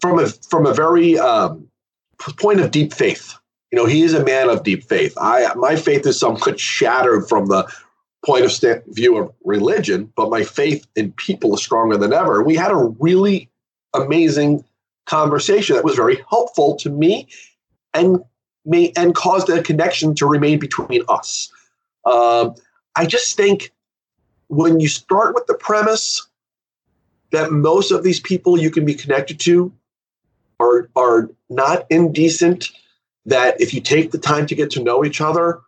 from 0.00 0.18
a 0.18 0.26
from 0.28 0.66
a 0.66 0.74
very 0.74 1.18
um, 1.18 1.68
point 2.18 2.60
of 2.60 2.70
deep 2.70 2.92
faith. 2.92 3.34
You 3.70 3.76
know, 3.76 3.86
he 3.86 4.02
is 4.02 4.14
a 4.14 4.24
man 4.24 4.48
of 4.48 4.62
deep 4.62 4.84
faith. 4.84 5.16
I 5.20 5.52
my 5.54 5.76
faith 5.76 6.06
is 6.06 6.18
somewhat 6.18 6.60
shattered 6.60 7.28
from 7.28 7.46
the 7.46 7.70
point 8.24 8.44
of 8.44 8.84
view 8.88 9.16
of 9.16 9.32
religion, 9.44 10.12
but 10.16 10.30
my 10.30 10.44
faith 10.44 10.86
in 10.96 11.12
people 11.12 11.54
is 11.54 11.62
stronger 11.62 11.96
than 11.96 12.12
ever. 12.12 12.42
We 12.42 12.56
had 12.56 12.70
a 12.70 12.94
really 13.00 13.48
amazing 13.94 14.64
conversation 15.06 15.76
that 15.76 15.84
was 15.84 15.94
very 15.94 16.18
helpful 16.28 16.76
to 16.76 16.90
me 16.90 17.28
and 17.94 18.22
me 18.64 18.92
and 18.96 19.14
caused 19.14 19.48
a 19.48 19.62
connection 19.62 20.14
to 20.16 20.26
remain 20.26 20.58
between 20.58 21.02
us. 21.08 21.50
Um, 22.04 22.54
I 22.96 23.06
just 23.06 23.36
think 23.36 23.72
when 24.48 24.80
you 24.80 24.88
start 24.88 25.34
with 25.34 25.46
the 25.46 25.54
premise 25.54 26.26
that 27.30 27.52
most 27.52 27.90
of 27.90 28.02
these 28.02 28.20
people 28.20 28.58
you 28.58 28.70
can 28.70 28.84
be 28.84 28.94
connected 28.94 29.38
to 29.40 29.72
are 30.60 30.88
are 30.96 31.30
not 31.48 31.86
indecent, 31.90 32.70
that 33.26 33.60
if 33.60 33.74
you 33.74 33.80
take 33.80 34.12
the 34.12 34.18
time 34.18 34.46
to 34.46 34.54
get 34.54 34.70
to 34.70 34.82
know 34.82 35.04
each 35.04 35.20
other, 35.20 35.60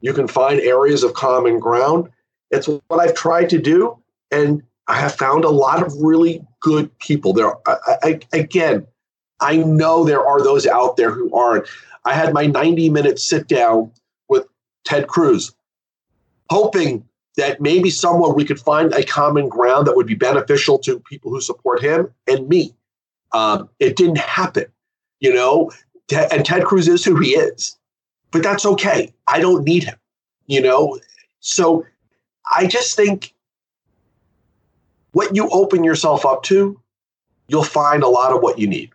you 0.00 0.12
can 0.12 0.28
find 0.28 0.60
areas 0.60 1.02
of 1.02 1.14
common 1.14 1.58
ground. 1.58 2.08
It's 2.50 2.66
what 2.66 3.00
I've 3.00 3.14
tried 3.14 3.50
to 3.50 3.58
do, 3.58 3.98
and 4.30 4.62
I 4.86 4.94
have 5.00 5.14
found 5.14 5.44
a 5.44 5.50
lot 5.50 5.84
of 5.84 5.92
really 6.00 6.42
good 6.60 6.96
people. 6.98 7.32
There, 7.32 7.52
I, 7.66 7.98
I, 8.02 8.20
again, 8.32 8.86
I 9.40 9.56
know 9.56 10.04
there 10.04 10.24
are 10.24 10.42
those 10.42 10.66
out 10.66 10.96
there 10.96 11.10
who 11.10 11.34
aren't. 11.34 11.66
I 12.04 12.14
had 12.14 12.32
my 12.32 12.46
90 12.46 12.88
minute 12.90 13.18
sit 13.18 13.48
down 13.48 13.90
with 14.28 14.46
Ted 14.84 15.08
Cruz, 15.08 15.52
hoping 16.50 17.04
that 17.36 17.60
maybe 17.60 17.90
somewhere 17.90 18.32
we 18.32 18.44
could 18.44 18.58
find 18.58 18.92
a 18.92 19.04
common 19.04 19.48
ground 19.48 19.86
that 19.86 19.96
would 19.96 20.06
be 20.06 20.14
beneficial 20.14 20.78
to 20.80 21.00
people 21.00 21.30
who 21.30 21.40
support 21.40 21.82
him 21.82 22.12
and 22.26 22.48
me. 22.48 22.74
Um, 23.32 23.68
it 23.78 23.96
didn't 23.96 24.18
happen, 24.18 24.66
you 25.20 25.32
know, 25.32 25.70
and 26.12 26.44
Ted 26.44 26.64
Cruz 26.64 26.88
is 26.88 27.04
who 27.04 27.16
he 27.16 27.30
is, 27.30 27.76
but 28.30 28.42
that's 28.42 28.64
okay. 28.64 29.12
I 29.26 29.40
don't 29.40 29.64
need 29.64 29.84
him, 29.84 29.96
you 30.46 30.60
know. 30.60 30.98
So 31.40 31.84
I 32.54 32.66
just 32.66 32.96
think 32.96 33.34
what 35.12 35.34
you 35.34 35.48
open 35.50 35.84
yourself 35.84 36.24
up 36.24 36.42
to, 36.44 36.80
you'll 37.48 37.64
find 37.64 38.02
a 38.02 38.08
lot 38.08 38.32
of 38.32 38.42
what 38.42 38.58
you 38.58 38.66
need 38.66 38.90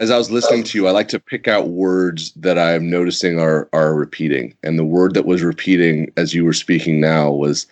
as 0.00 0.10
I 0.10 0.18
was 0.18 0.30
listening 0.30 0.64
to 0.64 0.78
you, 0.78 0.88
I 0.88 0.90
like 0.90 1.08
to 1.08 1.20
pick 1.20 1.46
out 1.46 1.68
words 1.68 2.32
that 2.32 2.58
I'm 2.58 2.90
noticing 2.90 3.38
are 3.38 3.68
are 3.72 3.94
repeating. 3.94 4.54
And 4.62 4.78
the 4.78 4.84
word 4.84 5.14
that 5.14 5.26
was 5.26 5.42
repeating 5.42 6.12
as 6.16 6.34
you 6.34 6.44
were 6.44 6.52
speaking 6.52 7.00
now 7.00 7.30
was 7.30 7.66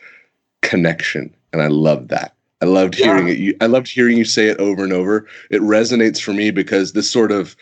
connection. 0.62 1.34
And 1.52 1.62
I 1.62 1.66
loved 1.66 2.08
that. 2.08 2.34
I 2.60 2.66
loved 2.66 2.94
hearing 2.94 3.26
yeah. 3.26 3.34
it. 3.34 3.38
You, 3.38 3.56
I 3.60 3.66
loved 3.66 3.88
hearing 3.88 4.16
you 4.16 4.24
say 4.24 4.46
it 4.46 4.58
over 4.58 4.84
and 4.84 4.92
over. 4.92 5.26
It 5.50 5.60
resonates 5.62 6.22
for 6.22 6.32
me 6.32 6.52
because 6.52 6.92
this 6.92 7.10
sort 7.10 7.32
of 7.32 7.56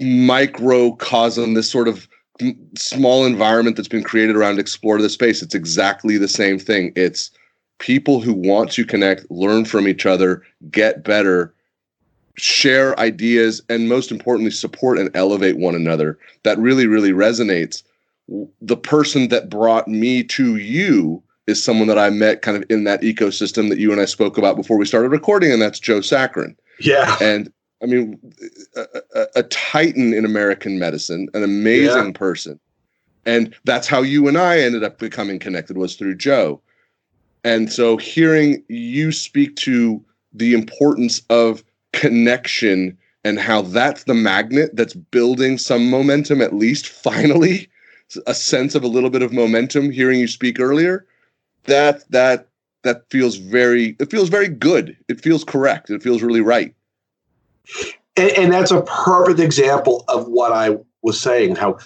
microcosm, 0.00 1.54
this 1.54 1.70
sort 1.70 1.88
of 1.88 2.08
small 2.76 3.24
environment 3.24 3.76
that's 3.76 3.88
been 3.88 4.02
created 4.02 4.36
around 4.36 4.58
explore 4.58 5.00
the 5.00 5.08
space, 5.08 5.42
it's 5.42 5.54
exactly 5.54 6.16
the 6.16 6.28
same 6.28 6.58
thing. 6.58 6.92
It's 6.96 7.30
people 7.78 8.20
who 8.20 8.32
want 8.32 8.72
to 8.72 8.84
connect, 8.84 9.30
learn 9.30 9.64
from 9.64 9.86
each 9.86 10.06
other, 10.06 10.42
get 10.70 11.04
better, 11.04 11.52
share 12.36 12.98
ideas, 12.98 13.62
and 13.68 13.88
most 13.88 14.10
importantly, 14.10 14.50
support 14.50 14.98
and 14.98 15.14
elevate 15.14 15.58
one 15.58 15.74
another. 15.74 16.18
That 16.44 16.58
really, 16.58 16.86
really 16.86 17.12
resonates. 17.12 17.82
The 18.60 18.76
person 18.76 19.28
that 19.28 19.50
brought 19.50 19.88
me 19.88 20.22
to 20.24 20.56
you 20.56 21.22
is 21.46 21.62
someone 21.62 21.88
that 21.88 21.98
I 21.98 22.08
met 22.10 22.40
kind 22.40 22.56
of 22.56 22.64
in 22.70 22.84
that 22.84 23.02
ecosystem 23.02 23.68
that 23.68 23.78
you 23.78 23.92
and 23.92 24.00
I 24.00 24.04
spoke 24.04 24.38
about 24.38 24.56
before 24.56 24.78
we 24.78 24.86
started 24.86 25.10
recording, 25.10 25.52
and 25.52 25.60
that's 25.60 25.80
Joe 25.80 25.98
Sakran. 25.98 26.56
Yeah. 26.80 27.18
And 27.20 27.52
I 27.82 27.86
mean, 27.86 28.18
a, 28.76 28.86
a, 29.14 29.26
a 29.36 29.42
titan 29.44 30.14
in 30.14 30.24
American 30.24 30.78
medicine, 30.78 31.28
an 31.34 31.42
amazing 31.42 32.06
yeah. 32.06 32.12
person. 32.12 32.60
And 33.24 33.54
that's 33.64 33.88
how 33.88 34.02
you 34.02 34.28
and 34.28 34.38
I 34.38 34.60
ended 34.60 34.84
up 34.84 34.98
becoming 34.98 35.38
connected 35.38 35.76
was 35.76 35.96
through 35.96 36.16
Joe. 36.16 36.60
And 37.44 37.72
so 37.72 37.96
hearing 37.96 38.62
you 38.68 39.12
speak 39.12 39.56
to 39.56 40.04
the 40.32 40.54
importance 40.54 41.22
of 41.28 41.62
connection 41.92 42.96
and 43.24 43.38
how 43.38 43.62
that's 43.62 44.04
the 44.04 44.14
magnet 44.14 44.74
that's 44.74 44.94
building 44.94 45.58
some 45.58 45.90
momentum, 45.90 46.40
at 46.40 46.54
least 46.54 46.88
finally, 46.88 47.68
a 48.26 48.34
sense 48.34 48.74
of 48.74 48.82
a 48.82 48.88
little 48.88 49.10
bit 49.10 49.22
of 49.22 49.32
momentum 49.32 49.90
hearing 49.90 50.20
you 50.20 50.28
speak 50.28 50.60
earlier. 50.60 51.06
That 51.64 52.08
that 52.10 52.48
that 52.82 53.08
feels 53.10 53.36
very 53.36 53.96
it 54.00 54.10
feels 54.10 54.28
very 54.28 54.48
good. 54.48 54.96
It 55.08 55.20
feels 55.20 55.44
correct. 55.44 55.90
It 55.90 56.02
feels 56.02 56.22
really 56.22 56.40
right. 56.40 56.74
And, 58.16 58.30
and 58.30 58.52
that's 58.52 58.70
a 58.70 58.82
perfect 58.82 59.40
example 59.40 60.04
of 60.08 60.28
what 60.28 60.52
I 60.52 60.76
was 61.02 61.20
saying, 61.20 61.56
how 61.56 61.78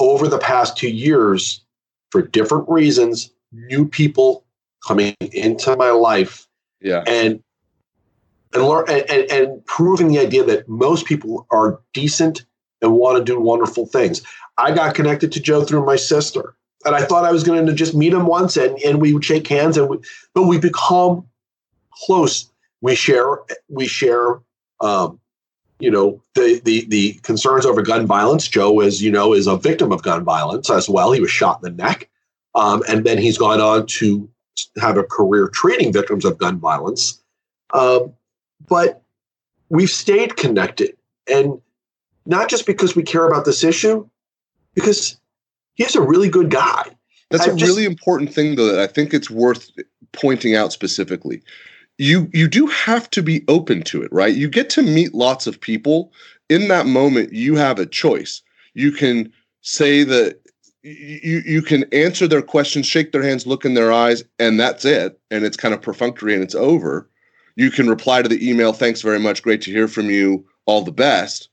over 0.00 0.28
the 0.28 0.38
past 0.38 0.76
two 0.76 0.90
years, 0.90 1.64
for 2.10 2.22
different 2.22 2.68
reasons, 2.68 3.30
new 3.52 3.86
people 3.86 4.44
coming 4.86 5.14
into 5.20 5.76
my 5.76 5.90
life. 5.90 6.46
Yeah. 6.80 7.02
And 7.06 7.42
and, 8.52 8.62
learn, 8.62 8.84
and, 8.88 9.30
and, 9.32 9.66
proving 9.66 10.08
the 10.08 10.20
idea 10.20 10.44
that 10.44 10.68
most 10.68 11.06
people 11.06 11.44
are 11.50 11.80
decent 11.92 12.44
and 12.80 12.92
want 12.92 13.18
to 13.18 13.24
do 13.24 13.40
wonderful 13.40 13.86
things. 13.86 14.22
I 14.58 14.72
got 14.72 14.94
connected 14.94 15.32
to 15.32 15.40
Joe 15.40 15.64
through 15.64 15.84
my 15.84 15.96
sister, 15.96 16.54
and 16.84 16.94
I 16.94 17.04
thought 17.04 17.24
I 17.24 17.32
was 17.32 17.42
going 17.42 17.66
to 17.66 17.72
just 17.72 17.96
meet 17.96 18.12
him 18.12 18.26
once 18.26 18.56
and, 18.56 18.78
and 18.82 19.00
we 19.00 19.12
would 19.12 19.24
shake 19.24 19.48
hands, 19.48 19.76
and 19.76 19.88
we, 19.88 19.98
but 20.34 20.44
we 20.44 20.58
become 20.58 21.26
close. 21.90 22.48
We 22.80 22.94
share 22.94 23.38
we 23.68 23.88
share 23.88 24.40
um, 24.84 25.18
you 25.80 25.90
know 25.90 26.22
the, 26.34 26.60
the 26.64 26.86
the 26.86 27.14
concerns 27.22 27.66
over 27.66 27.82
gun 27.82 28.06
violence. 28.06 28.46
Joe 28.46 28.80
is 28.80 29.02
you 29.02 29.10
know 29.10 29.32
is 29.32 29.46
a 29.46 29.56
victim 29.56 29.90
of 29.90 30.02
gun 30.02 30.24
violence 30.24 30.70
as 30.70 30.88
well. 30.88 31.12
He 31.12 31.20
was 31.20 31.30
shot 31.30 31.60
in 31.62 31.76
the 31.76 31.82
neck, 31.82 32.08
um, 32.54 32.82
and 32.88 33.04
then 33.04 33.18
he's 33.18 33.38
gone 33.38 33.60
on 33.60 33.86
to 33.86 34.28
have 34.80 34.96
a 34.96 35.02
career 35.04 35.48
treating 35.48 35.92
victims 35.92 36.24
of 36.24 36.38
gun 36.38 36.58
violence. 36.58 37.20
Um, 37.72 38.12
but 38.68 39.02
we've 39.68 39.90
stayed 39.90 40.36
connected. 40.36 40.96
And 41.28 41.60
not 42.26 42.48
just 42.48 42.66
because 42.66 42.94
we 42.94 43.02
care 43.02 43.26
about 43.26 43.44
this 43.44 43.64
issue, 43.64 44.08
because 44.74 45.16
he's 45.74 45.96
a 45.96 46.00
really 46.00 46.28
good 46.28 46.50
guy. 46.50 46.84
That's 47.30 47.46
a 47.46 47.56
just, 47.56 47.70
really 47.70 47.84
important 47.84 48.32
thing, 48.32 48.54
though, 48.56 48.66
that 48.66 48.80
I 48.80 48.86
think 48.86 49.12
it's 49.12 49.30
worth 49.30 49.70
pointing 50.12 50.54
out 50.54 50.72
specifically. 50.72 51.42
You 51.98 52.28
you 52.32 52.48
do 52.48 52.66
have 52.66 53.08
to 53.10 53.22
be 53.22 53.44
open 53.48 53.82
to 53.84 54.02
it, 54.02 54.12
right? 54.12 54.34
You 54.34 54.48
get 54.48 54.70
to 54.70 54.82
meet 54.82 55.14
lots 55.14 55.46
of 55.46 55.60
people. 55.60 56.12
In 56.48 56.68
that 56.68 56.86
moment, 56.86 57.32
you 57.32 57.54
have 57.56 57.78
a 57.78 57.86
choice. 57.86 58.42
You 58.74 58.92
can 58.92 59.32
say 59.60 60.02
that 60.04 60.40
you 60.82 61.42
you 61.46 61.62
can 61.62 61.84
answer 61.92 62.26
their 62.26 62.42
questions, 62.42 62.86
shake 62.86 63.12
their 63.12 63.22
hands, 63.22 63.46
look 63.46 63.64
in 63.64 63.74
their 63.74 63.92
eyes, 63.92 64.24
and 64.38 64.58
that's 64.58 64.84
it. 64.84 65.18
And 65.30 65.44
it's 65.44 65.56
kind 65.56 65.72
of 65.72 65.80
perfunctory 65.80 66.34
and 66.34 66.42
it's 66.42 66.54
over 66.54 67.08
you 67.56 67.70
can 67.70 67.88
reply 67.88 68.22
to 68.22 68.28
the 68.28 68.48
email, 68.48 68.72
thanks 68.72 69.02
very 69.02 69.18
much, 69.18 69.42
great 69.42 69.62
to 69.62 69.70
hear 69.70 69.88
from 69.88 70.10
you, 70.10 70.44
all 70.66 70.82
the 70.82 70.92
best. 70.92 71.48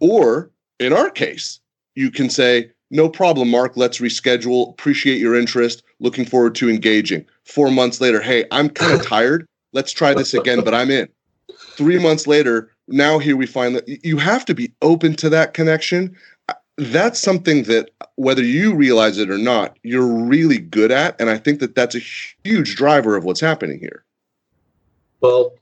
Or 0.00 0.50
in 0.78 0.92
our 0.92 1.10
case, 1.10 1.60
you 1.94 2.10
can 2.10 2.30
say, 2.30 2.70
no 2.90 3.08
problem, 3.08 3.50
Mark, 3.50 3.76
let's 3.76 3.98
reschedule. 3.98 4.70
Appreciate 4.70 5.18
your 5.18 5.34
interest. 5.34 5.82
Looking 5.98 6.26
forward 6.26 6.54
to 6.56 6.68
engaging. 6.68 7.24
Four 7.44 7.70
months 7.70 8.00
later, 8.00 8.20
hey, 8.20 8.44
I'm 8.50 8.68
kind 8.68 8.92
of 8.92 9.06
tired. 9.06 9.46
Let's 9.72 9.92
try 9.92 10.14
this 10.14 10.34
again, 10.34 10.62
but 10.64 10.74
I'm 10.74 10.90
in. 10.90 11.08
Three 11.76 11.98
months 11.98 12.26
later, 12.26 12.70
now 12.88 13.18
here 13.18 13.36
we 13.36 13.46
find 13.46 13.74
that 13.76 14.04
you 14.04 14.18
have 14.18 14.44
to 14.46 14.54
be 14.54 14.72
open 14.82 15.14
to 15.16 15.30
that 15.30 15.54
connection. 15.54 16.16
That's 16.76 17.20
something 17.20 17.64
that, 17.64 17.90
whether 18.16 18.42
you 18.42 18.74
realize 18.74 19.18
it 19.18 19.30
or 19.30 19.38
not, 19.38 19.78
you're 19.82 20.06
really 20.06 20.58
good 20.58 20.90
at. 20.90 21.18
And 21.20 21.30
I 21.30 21.38
think 21.38 21.60
that 21.60 21.74
that's 21.74 21.94
a 21.94 22.02
huge 22.44 22.76
driver 22.76 23.16
of 23.16 23.24
what's 23.24 23.40
happening 23.40 23.78
here. 23.78 24.04
Well, 25.20 25.54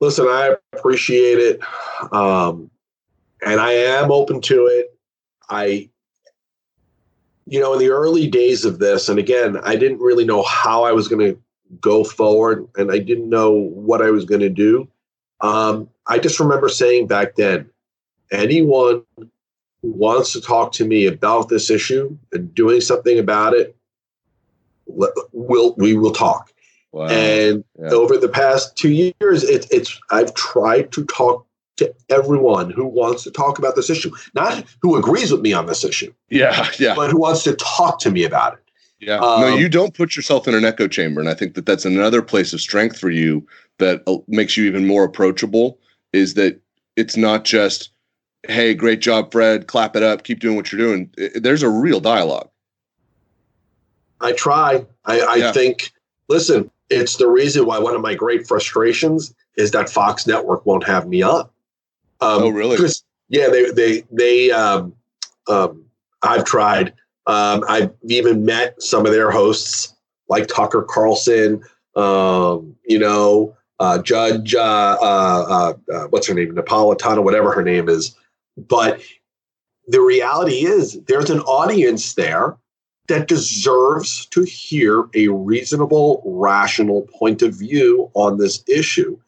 listen, 0.00 0.26
I 0.26 0.56
appreciate 0.72 1.38
it. 1.38 1.60
Um, 2.12 2.70
and 3.44 3.60
I 3.60 3.72
am 3.72 4.10
open 4.10 4.40
to 4.42 4.66
it. 4.66 4.98
I, 5.48 5.88
you 7.46 7.60
know, 7.60 7.74
in 7.74 7.78
the 7.78 7.90
early 7.90 8.26
days 8.26 8.64
of 8.64 8.78
this, 8.78 9.08
and 9.08 9.18
again, 9.18 9.58
I 9.62 9.76
didn't 9.76 10.00
really 10.00 10.24
know 10.24 10.42
how 10.42 10.84
I 10.84 10.92
was 10.92 11.08
going 11.08 11.34
to 11.34 11.40
go 11.80 12.04
forward 12.04 12.66
and 12.76 12.90
I 12.90 12.98
didn't 12.98 13.28
know 13.28 13.52
what 13.52 14.02
I 14.02 14.10
was 14.10 14.24
going 14.24 14.40
to 14.40 14.50
do. 14.50 14.88
Um, 15.40 15.88
I 16.06 16.18
just 16.18 16.40
remember 16.40 16.68
saying 16.68 17.06
back 17.06 17.36
then, 17.36 17.68
anyone 18.30 19.02
who 19.16 19.28
wants 19.82 20.32
to 20.32 20.40
talk 20.40 20.72
to 20.72 20.84
me 20.84 21.06
about 21.06 21.48
this 21.48 21.70
issue 21.70 22.16
and 22.32 22.54
doing 22.54 22.80
something 22.80 23.18
about 23.18 23.54
it, 23.54 23.76
will 24.86 25.74
we 25.78 25.94
will 25.94 26.12
talk. 26.12 26.52
Wow. 26.92 27.08
And 27.08 27.64
yeah. 27.78 27.90
over 27.90 28.16
the 28.16 28.28
past 28.28 28.76
two 28.76 28.90
years, 28.90 29.42
it, 29.42 29.66
it's 29.70 29.98
I've 30.10 30.32
tried 30.34 30.92
to 30.92 31.04
talk 31.06 31.46
to 31.76 31.92
everyone 32.08 32.70
who 32.70 32.86
wants 32.86 33.24
to 33.24 33.30
talk 33.30 33.58
about 33.58 33.74
this 33.74 33.90
issue, 33.90 34.12
not 34.34 34.64
who 34.80 34.96
agrees 34.96 35.32
with 35.32 35.40
me 35.40 35.52
on 35.52 35.66
this 35.66 35.84
issue. 35.84 36.12
Yeah, 36.30 36.68
yeah. 36.78 36.94
But 36.94 37.10
who 37.10 37.18
wants 37.18 37.42
to 37.44 37.56
talk 37.56 37.98
to 38.00 38.10
me 38.10 38.24
about 38.24 38.54
it. 38.54 38.63
Yeah. 39.04 39.18
Um, 39.18 39.40
no, 39.40 39.48
you 39.56 39.68
don't 39.68 39.94
put 39.94 40.16
yourself 40.16 40.48
in 40.48 40.54
an 40.54 40.64
echo 40.64 40.88
chamber, 40.88 41.20
and 41.20 41.28
I 41.28 41.34
think 41.34 41.54
that 41.54 41.66
that's 41.66 41.84
another 41.84 42.22
place 42.22 42.52
of 42.52 42.60
strength 42.60 42.98
for 42.98 43.10
you 43.10 43.46
that 43.78 44.02
uh, 44.06 44.16
makes 44.28 44.56
you 44.56 44.64
even 44.64 44.86
more 44.86 45.04
approachable. 45.04 45.78
Is 46.12 46.34
that 46.34 46.60
it's 46.96 47.16
not 47.16 47.44
just, 47.44 47.90
"Hey, 48.46 48.72
great 48.74 49.00
job, 49.00 49.30
Fred. 49.30 49.66
Clap 49.66 49.94
it 49.96 50.02
up. 50.02 50.24
Keep 50.24 50.40
doing 50.40 50.56
what 50.56 50.72
you're 50.72 50.80
doing." 50.80 51.10
There's 51.34 51.62
a 51.62 51.68
real 51.68 52.00
dialogue. 52.00 52.48
I 54.20 54.32
try. 54.32 54.86
I, 55.04 55.20
I 55.20 55.34
yeah. 55.36 55.52
think, 55.52 55.92
listen, 56.28 56.70
it's 56.88 57.16
the 57.16 57.28
reason 57.28 57.66
why 57.66 57.78
one 57.78 57.94
of 57.94 58.00
my 58.00 58.14
great 58.14 58.46
frustrations 58.46 59.34
is 59.56 59.70
that 59.72 59.90
Fox 59.90 60.26
Network 60.26 60.64
won't 60.64 60.84
have 60.84 61.06
me 61.06 61.20
on. 61.22 61.40
Um, 62.20 62.44
oh, 62.44 62.48
really? 62.48 62.76
Because 62.76 63.04
yeah, 63.28 63.48
they 63.48 63.70
they 63.70 64.04
they 64.10 64.50
um, 64.50 64.94
um, 65.48 65.84
I've 66.22 66.44
tried. 66.44 66.94
Um, 67.26 67.64
I've 67.68 67.92
even 68.08 68.44
met 68.44 68.80
some 68.82 69.06
of 69.06 69.12
their 69.12 69.30
hosts, 69.30 69.94
like 70.28 70.46
Tucker 70.46 70.82
Carlson. 70.82 71.62
Um, 71.96 72.74
you 72.84 72.98
know, 72.98 73.56
uh, 73.80 74.02
Judge, 74.02 74.54
uh, 74.54 74.96
uh, 75.00 75.74
uh, 75.92 76.04
what's 76.08 76.26
her 76.26 76.34
name, 76.34 76.54
Napolitano, 76.54 77.22
whatever 77.22 77.52
her 77.52 77.62
name 77.62 77.88
is. 77.88 78.16
But 78.56 79.00
the 79.86 80.00
reality 80.00 80.64
is, 80.64 81.00
there's 81.06 81.30
an 81.30 81.40
audience 81.40 82.14
there 82.14 82.56
that 83.08 83.28
deserves 83.28 84.26
to 84.26 84.42
hear 84.44 85.04
a 85.14 85.28
reasonable, 85.28 86.22
rational 86.24 87.02
point 87.18 87.42
of 87.42 87.54
view 87.54 88.10
on 88.14 88.38
this 88.38 88.64
issue, 88.66 89.18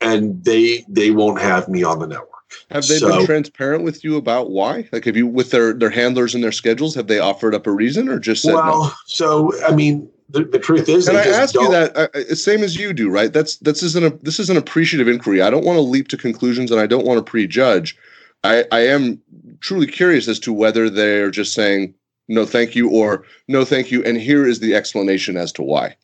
and 0.00 0.44
they 0.44 0.84
they 0.88 1.10
won't 1.10 1.40
have 1.40 1.68
me 1.68 1.82
on 1.82 1.98
the 1.98 2.06
network. 2.06 2.35
Have 2.70 2.86
they 2.86 2.98
so, 2.98 3.08
been 3.08 3.26
transparent 3.26 3.84
with 3.84 4.04
you 4.04 4.16
about 4.16 4.50
why? 4.50 4.88
Like, 4.92 5.04
have 5.04 5.16
you 5.16 5.26
with 5.26 5.50
their 5.50 5.72
their 5.72 5.90
handlers 5.90 6.34
and 6.34 6.42
their 6.42 6.52
schedules? 6.52 6.94
Have 6.94 7.06
they 7.06 7.18
offered 7.18 7.54
up 7.54 7.66
a 7.66 7.72
reason 7.72 8.08
or 8.08 8.18
just 8.18 8.42
said 8.42 8.54
well? 8.54 8.84
No? 8.84 8.92
So 9.06 9.52
I 9.64 9.74
mean, 9.74 10.08
the, 10.28 10.44
the 10.44 10.58
truth 10.58 10.88
is, 10.88 11.08
and 11.08 11.16
I 11.16 11.24
ask 11.24 11.54
don't. 11.54 11.64
you 11.64 11.70
that 11.70 11.96
uh, 11.96 12.34
same 12.34 12.62
as 12.62 12.76
you 12.76 12.92
do, 12.92 13.10
right? 13.10 13.32
That's 13.32 13.56
that's 13.58 13.82
isn't 13.82 14.04
a 14.04 14.10
this 14.22 14.38
is 14.38 14.50
an 14.50 14.56
appreciative 14.56 15.08
inquiry. 15.08 15.42
I 15.42 15.50
don't 15.50 15.64
want 15.64 15.76
to 15.76 15.82
leap 15.82 16.08
to 16.08 16.16
conclusions, 16.16 16.70
and 16.70 16.80
I 16.80 16.86
don't 16.86 17.06
want 17.06 17.18
to 17.18 17.28
prejudge. 17.28 17.96
I 18.44 18.64
I 18.72 18.80
am 18.80 19.20
truly 19.60 19.86
curious 19.86 20.28
as 20.28 20.38
to 20.40 20.52
whether 20.52 20.88
they're 20.90 21.30
just 21.30 21.54
saying 21.54 21.94
no, 22.28 22.44
thank 22.44 22.74
you, 22.74 22.90
or 22.90 23.24
no, 23.48 23.64
thank 23.64 23.90
you, 23.90 24.02
and 24.04 24.16
here 24.16 24.46
is 24.46 24.60
the 24.60 24.74
explanation 24.74 25.36
as 25.36 25.52
to 25.52 25.62
why. 25.62 25.96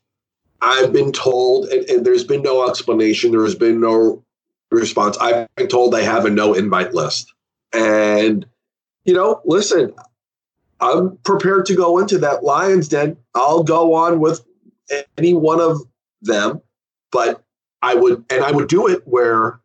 I've 0.60 0.92
been 0.92 1.10
told, 1.10 1.66
and, 1.68 1.88
and 1.90 2.06
there's 2.06 2.24
been 2.24 2.42
no 2.42 2.68
explanation. 2.68 3.32
There 3.32 3.42
has 3.42 3.56
been 3.56 3.80
no 3.80 4.24
response. 4.80 5.16
I've 5.18 5.54
been 5.56 5.68
told 5.68 5.92
they 5.92 6.04
have 6.04 6.24
a 6.24 6.30
no 6.30 6.54
invite 6.54 6.94
list, 6.94 7.32
and 7.72 8.46
you 9.04 9.14
know, 9.14 9.40
listen, 9.44 9.92
I'm 10.80 11.16
prepared 11.18 11.66
to 11.66 11.76
go 11.76 11.98
into 11.98 12.18
that 12.18 12.44
Lions 12.44 12.88
Den. 12.88 13.16
I'll 13.34 13.62
go 13.62 13.94
on 13.94 14.20
with 14.20 14.44
any 15.16 15.34
one 15.34 15.60
of 15.60 15.80
them, 16.20 16.60
but 17.10 17.42
I 17.82 17.94
would, 17.94 18.24
and 18.30 18.44
I 18.44 18.50
would 18.52 18.68
do 18.68 18.88
it 18.88 19.06
where 19.06 19.60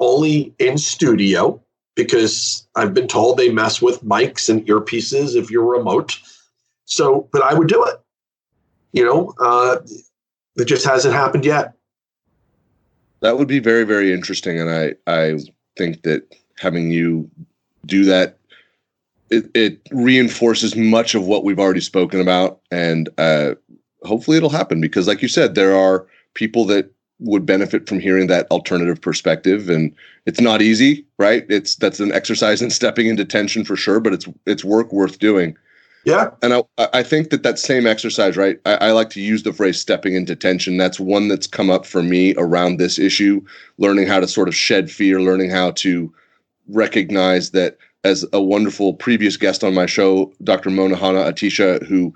only 0.00 0.54
in 0.58 0.78
studio 0.78 1.62
because 1.94 2.66
I've 2.74 2.94
been 2.94 3.08
told 3.08 3.36
they 3.36 3.50
mess 3.50 3.80
with 3.80 4.04
mics 4.04 4.48
and 4.48 4.66
earpieces 4.66 5.36
if 5.36 5.50
you're 5.50 5.64
remote. 5.64 6.18
So, 6.86 7.28
but 7.32 7.42
I 7.42 7.54
would 7.54 7.68
do 7.68 7.84
it. 7.84 7.96
You 8.92 9.04
know, 9.04 9.34
uh, 9.40 9.76
it 10.56 10.66
just 10.66 10.84
hasn't 10.84 11.14
happened 11.14 11.44
yet. 11.44 11.73
That 13.24 13.38
would 13.38 13.48
be 13.48 13.58
very, 13.58 13.84
very 13.84 14.12
interesting, 14.12 14.60
and 14.60 14.70
I, 14.70 14.92
I 15.06 15.38
think 15.78 16.02
that 16.02 16.30
having 16.58 16.90
you 16.90 17.30
do 17.86 18.04
that 18.04 18.36
it, 19.30 19.50
it 19.54 19.80
reinforces 19.90 20.76
much 20.76 21.14
of 21.14 21.26
what 21.26 21.42
we've 21.42 21.58
already 21.58 21.80
spoken 21.80 22.20
about, 22.20 22.60
and 22.70 23.08
uh, 23.16 23.54
hopefully 24.02 24.36
it'll 24.36 24.50
happen 24.50 24.78
because, 24.78 25.08
like 25.08 25.22
you 25.22 25.28
said, 25.28 25.54
there 25.54 25.74
are 25.74 26.06
people 26.34 26.66
that 26.66 26.92
would 27.18 27.46
benefit 27.46 27.88
from 27.88 27.98
hearing 27.98 28.26
that 28.26 28.46
alternative 28.50 29.00
perspective, 29.00 29.70
and 29.70 29.94
it's 30.26 30.42
not 30.42 30.60
easy, 30.60 31.06
right? 31.18 31.46
It's 31.48 31.76
that's 31.76 32.00
an 32.00 32.12
exercise 32.12 32.60
in 32.60 32.68
stepping 32.68 33.06
into 33.06 33.24
tension 33.24 33.64
for 33.64 33.74
sure, 33.74 34.00
but 34.00 34.12
it's 34.12 34.28
it's 34.44 34.66
work 34.66 34.92
worth 34.92 35.18
doing. 35.18 35.56
Yeah, 36.04 36.30
and 36.42 36.54
I 36.54 36.62
I 36.92 37.02
think 37.02 37.30
that 37.30 37.42
that 37.44 37.58
same 37.58 37.86
exercise, 37.86 38.36
right? 38.36 38.58
I, 38.66 38.74
I 38.74 38.92
like 38.92 39.10
to 39.10 39.20
use 39.20 39.42
the 39.42 39.52
phrase 39.52 39.80
"stepping 39.80 40.14
into 40.14 40.36
tension." 40.36 40.76
That's 40.76 41.00
one 41.00 41.28
that's 41.28 41.46
come 41.46 41.70
up 41.70 41.86
for 41.86 42.02
me 42.02 42.34
around 42.36 42.76
this 42.76 42.98
issue, 42.98 43.42
learning 43.78 44.06
how 44.06 44.20
to 44.20 44.28
sort 44.28 44.48
of 44.48 44.54
shed 44.54 44.90
fear, 44.90 45.20
learning 45.20 45.50
how 45.50 45.70
to 45.72 46.12
recognize 46.68 47.50
that 47.50 47.78
as 48.04 48.26
a 48.34 48.42
wonderful 48.42 48.94
previous 48.94 49.36
guest 49.36 49.64
on 49.64 49.74
my 49.74 49.86
show, 49.86 50.32
Dr. 50.42 50.70
Mona 50.70 50.94
Monahana 50.94 51.32
Atisha, 51.32 51.84
who 51.86 52.14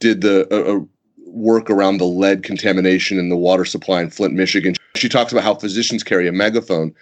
did 0.00 0.20
the 0.20 0.48
uh, 0.52 0.84
work 1.26 1.70
around 1.70 1.98
the 1.98 2.04
lead 2.04 2.42
contamination 2.42 3.18
in 3.18 3.28
the 3.28 3.36
water 3.36 3.64
supply 3.64 4.00
in 4.00 4.10
Flint, 4.10 4.34
Michigan. 4.34 4.74
She 4.96 5.08
talks 5.08 5.30
about 5.30 5.44
how 5.44 5.54
physicians 5.54 6.02
carry 6.02 6.26
a 6.26 6.32
megaphone. 6.32 6.94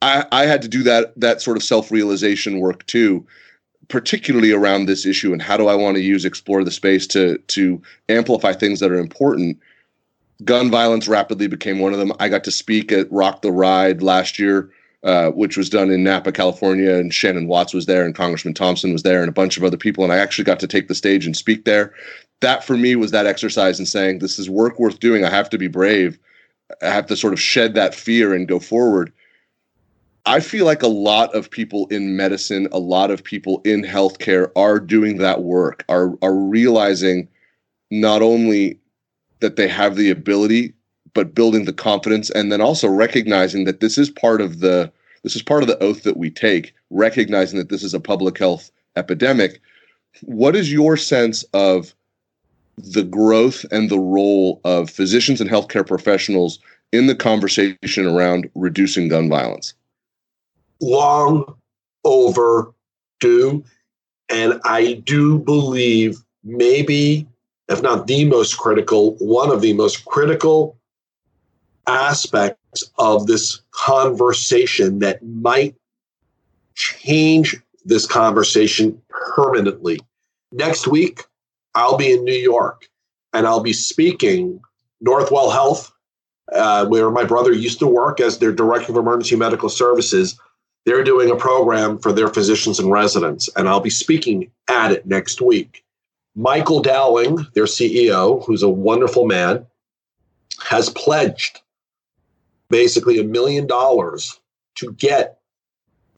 I, 0.00 0.24
I 0.32 0.46
had 0.46 0.62
to 0.62 0.68
do 0.68 0.82
that 0.84 1.12
that 1.20 1.42
sort 1.42 1.56
of 1.56 1.62
self 1.62 1.90
realization 1.90 2.60
work 2.60 2.86
too, 2.86 3.26
particularly 3.92 4.50
around 4.50 4.86
this 4.86 5.04
issue 5.04 5.32
and 5.32 5.42
how 5.42 5.56
do 5.56 5.68
I 5.68 5.74
want 5.74 5.96
to 5.96 6.02
use 6.02 6.24
explore 6.24 6.64
the 6.64 6.70
space 6.70 7.06
to 7.08 7.36
to 7.38 7.80
amplify 8.08 8.54
things 8.54 8.80
that 8.80 8.90
are 8.90 8.98
important. 8.98 9.58
Gun 10.44 10.70
violence 10.70 11.06
rapidly 11.06 11.46
became 11.46 11.78
one 11.78 11.92
of 11.92 11.98
them. 11.98 12.12
I 12.18 12.28
got 12.28 12.42
to 12.44 12.50
speak 12.50 12.90
at 12.90 13.12
Rock 13.12 13.42
the 13.42 13.52
Ride 13.52 14.02
last 14.02 14.38
year 14.38 14.70
uh, 15.04 15.30
which 15.32 15.56
was 15.56 15.68
done 15.68 15.90
in 15.90 16.04
Napa, 16.04 16.30
California, 16.30 16.94
and 16.94 17.12
Shannon 17.12 17.48
Watts 17.48 17.74
was 17.74 17.86
there, 17.86 18.04
and 18.04 18.14
Congressman 18.14 18.54
Thompson 18.54 18.92
was 18.92 19.02
there, 19.02 19.20
and 19.20 19.28
a 19.28 19.32
bunch 19.32 19.56
of 19.56 19.64
other 19.64 19.76
people. 19.76 20.04
And 20.04 20.12
I 20.12 20.18
actually 20.18 20.44
got 20.44 20.60
to 20.60 20.68
take 20.68 20.86
the 20.86 20.94
stage 20.94 21.26
and 21.26 21.36
speak 21.36 21.64
there. 21.64 21.92
That 22.40 22.62
for 22.62 22.76
me 22.76 22.94
was 22.94 23.10
that 23.10 23.26
exercise 23.26 23.80
in 23.80 23.86
saying, 23.86 24.20
"This 24.20 24.38
is 24.38 24.48
work 24.48 24.78
worth 24.78 25.00
doing. 25.00 25.24
I 25.24 25.30
have 25.30 25.50
to 25.50 25.58
be 25.58 25.66
brave. 25.66 26.18
I 26.80 26.90
have 26.90 27.06
to 27.06 27.16
sort 27.16 27.32
of 27.32 27.40
shed 27.40 27.74
that 27.74 27.94
fear 27.94 28.32
and 28.32 28.48
go 28.48 28.58
forward." 28.58 29.12
I 30.24 30.38
feel 30.38 30.66
like 30.66 30.82
a 30.82 30.88
lot 30.88 31.34
of 31.34 31.50
people 31.50 31.86
in 31.88 32.16
medicine, 32.16 32.68
a 32.70 32.78
lot 32.78 33.10
of 33.10 33.24
people 33.24 33.60
in 33.64 33.82
healthcare 33.82 34.52
are 34.54 34.78
doing 34.78 35.16
that 35.18 35.42
work, 35.42 35.84
are 35.88 36.16
are 36.22 36.34
realizing 36.34 37.28
not 37.90 38.22
only 38.22 38.78
that 39.40 39.56
they 39.56 39.68
have 39.68 39.96
the 39.96 40.10
ability 40.10 40.74
but 41.14 41.34
building 41.34 41.64
the 41.64 41.72
confidence 41.72 42.30
and 42.30 42.50
then 42.50 42.60
also 42.60 42.88
recognizing 42.88 43.64
that 43.64 43.80
this 43.80 43.98
is 43.98 44.08
part 44.10 44.40
of 44.40 44.60
the 44.60 44.90
this 45.24 45.36
is 45.36 45.42
part 45.42 45.62
of 45.62 45.68
the 45.68 45.82
oath 45.82 46.04
that 46.04 46.16
we 46.16 46.30
take 46.30 46.72
recognizing 46.90 47.58
that 47.58 47.68
this 47.68 47.82
is 47.82 47.92
a 47.92 48.00
public 48.00 48.38
health 48.38 48.70
epidemic. 48.96 49.60
What 50.22 50.54
is 50.54 50.72
your 50.72 50.96
sense 50.96 51.42
of 51.52 51.94
the 52.78 53.02
growth 53.02 53.64
and 53.72 53.90
the 53.90 53.98
role 53.98 54.60
of 54.64 54.88
physicians 54.88 55.40
and 55.40 55.50
healthcare 55.50 55.86
professionals 55.86 56.60
in 56.92 57.06
the 57.06 57.14
conversation 57.14 58.06
around 58.06 58.48
reducing 58.54 59.08
gun 59.08 59.28
violence 59.28 59.74
long 60.82 61.54
overdue 62.04 63.64
and 64.28 64.60
i 64.64 64.94
do 65.04 65.38
believe 65.38 66.18
maybe 66.44 67.26
if 67.68 67.80
not 67.80 68.06
the 68.06 68.24
most 68.24 68.58
critical 68.58 69.16
one 69.16 69.50
of 69.50 69.60
the 69.60 69.72
most 69.72 70.04
critical 70.04 70.76
aspects 71.86 72.84
of 72.98 73.26
this 73.26 73.60
conversation 73.72 74.98
that 75.00 75.24
might 75.24 75.74
change 76.74 77.56
this 77.84 78.06
conversation 78.06 79.00
permanently. 79.08 79.98
Next 80.52 80.86
week, 80.86 81.24
I'll 81.74 81.96
be 81.96 82.12
in 82.12 82.24
New 82.24 82.32
York 82.32 82.88
and 83.32 83.46
I'll 83.46 83.62
be 83.62 83.72
speaking 83.72 84.60
Northwell 85.04 85.52
Health, 85.52 85.92
uh, 86.52 86.86
where 86.86 87.10
my 87.10 87.24
brother 87.24 87.52
used 87.52 87.78
to 87.80 87.86
work 87.86 88.20
as 88.20 88.38
their 88.38 88.52
director 88.52 88.92
of 88.92 88.98
emergency 88.98 89.36
medical 89.36 89.68
services. 89.68 90.38
They're 90.84 91.04
doing 91.04 91.30
a 91.30 91.36
program 91.36 91.98
for 91.98 92.12
their 92.12 92.28
physicians 92.28 92.78
and 92.78 92.90
residents, 92.90 93.48
and 93.56 93.68
I'll 93.68 93.80
be 93.80 93.90
speaking 93.90 94.50
at 94.68 94.92
it 94.92 95.06
next 95.06 95.40
week. 95.40 95.84
Michael 96.34 96.80
Dowling, 96.80 97.46
their 97.54 97.64
CEO, 97.64 98.44
who's 98.44 98.62
a 98.62 98.68
wonderful 98.68 99.26
man, 99.26 99.66
has 100.64 100.88
pledged 100.90 101.60
basically 102.68 103.20
a 103.20 103.24
million 103.24 103.66
dollars 103.66 104.40
to 104.76 104.92
get 104.92 105.38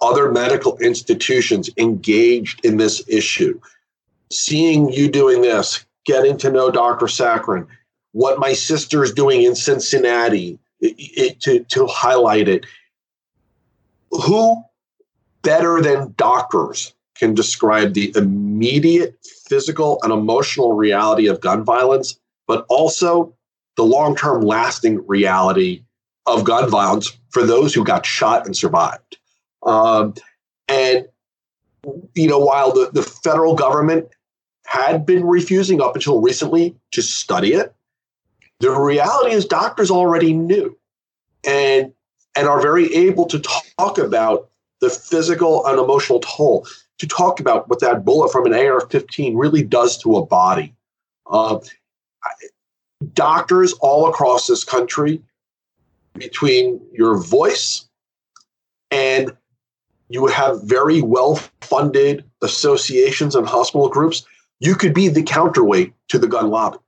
other 0.00 0.31
medical 0.31 0.77
institutions 0.79 1.68
engaged 1.77 2.64
in 2.64 2.77
this 2.77 3.03
issue. 3.09 3.61
Seeing 4.31 4.90
you 4.90 5.11
doing 5.11 5.42
this, 5.42 5.85
getting 6.05 6.37
to 6.38 6.50
know 6.50 6.70
Dr. 6.70 7.07
Sakran, 7.07 7.66
what 8.12 8.38
my 8.38 8.53
sister 8.53 9.03
is 9.03 9.12
doing 9.12 9.42
in 9.42 9.55
Cincinnati 9.55 10.59
it, 10.81 10.94
it, 10.98 11.40
to, 11.40 11.61
to 11.64 11.87
highlight 11.87 12.48
it. 12.48 12.66
Who 14.22 14.62
better 15.42 15.81
than 15.81 16.14
doctors 16.16 16.94
can 17.16 17.35
describe 17.35 17.94
the 17.94 18.12
immediate 18.16 19.16
physical 19.48 19.98
and 20.03 20.12
emotional 20.12 20.72
reality 20.72 21.29
of 21.29 21.40
gun 21.40 21.64
violence, 21.64 22.18
but 22.46 22.66
also 22.68 23.35
the 23.77 23.85
long 23.85 24.16
term 24.16 24.42
lasting 24.42 25.07
reality 25.07 25.83
of 26.27 26.44
gun 26.44 26.70
violence 26.70 27.16
for 27.31 27.44
those 27.44 27.74
who 27.74 27.85
got 27.85 28.07
shot 28.07 28.46
and 28.46 28.57
survived. 28.57 29.18
Um, 29.64 30.14
and, 30.68 31.07
you 32.14 32.29
know, 32.29 32.38
while 32.38 32.72
the, 32.72 32.90
the 32.92 33.03
federal 33.03 33.55
government 33.55 34.09
had 34.66 35.05
been 35.05 35.24
refusing 35.24 35.83
up 35.83 35.94
until 35.94 36.20
recently 36.20 36.74
to 36.92 37.03
study 37.03 37.53
it, 37.53 37.74
the 38.61 38.70
reality 38.70 39.35
is 39.35 39.44
doctors 39.44 39.90
already 39.90 40.33
knew 40.33 40.77
and, 41.46 41.92
and 42.37 42.49
are 42.49 42.61
very 42.61 42.92
able 42.94 43.27
to 43.27 43.38
talk 43.38 43.99
about 43.99 44.49
the 44.81 44.90
physical 44.90 45.66
and 45.66 45.79
emotional 45.79 46.20
toll, 46.20 46.66
to 46.99 47.07
talk 47.07 47.40
about 47.40 47.68
what 47.68 47.81
that 47.81 48.05
bullet 48.05 48.31
from 48.31 48.47
an 48.47 48.55
AR 48.55 48.81
15 48.88 49.37
really 49.37 49.62
does 49.62 49.97
to 49.99 50.16
a 50.16 50.27
body. 50.27 50.75
Uh, 51.31 51.59
doctors 53.12 53.73
all 53.81 54.09
across 54.09 54.47
this 54.47 54.64
country, 54.64 55.23
between 56.14 56.81
your 56.92 57.18
voice 57.18 57.88
and 58.90 59.37
you 60.09 60.27
have 60.27 60.62
very 60.62 61.03
well 61.03 61.37
funded 61.61 62.25
associations 62.42 63.35
and 63.35 63.47
hospital 63.47 63.88
groups, 63.88 64.25
you 64.61 64.75
could 64.75 64.94
be 64.94 65.09
the 65.09 65.23
counterweight 65.23 65.92
to 66.09 66.18
the 66.18 66.29
gun 66.29 66.51
lobby. 66.51 66.79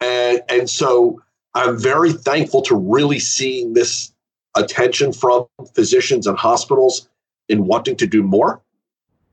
And, 0.00 0.40
and 0.48 0.70
so 0.70 1.20
I'm 1.54 1.78
very 1.78 2.12
thankful 2.12 2.62
to 2.62 2.76
really 2.76 3.18
seeing 3.18 3.74
this 3.74 4.12
attention 4.56 5.12
from 5.12 5.46
physicians 5.74 6.26
and 6.26 6.36
hospitals 6.36 7.08
in 7.48 7.66
wanting 7.66 7.96
to 7.96 8.06
do 8.06 8.22
more 8.22 8.60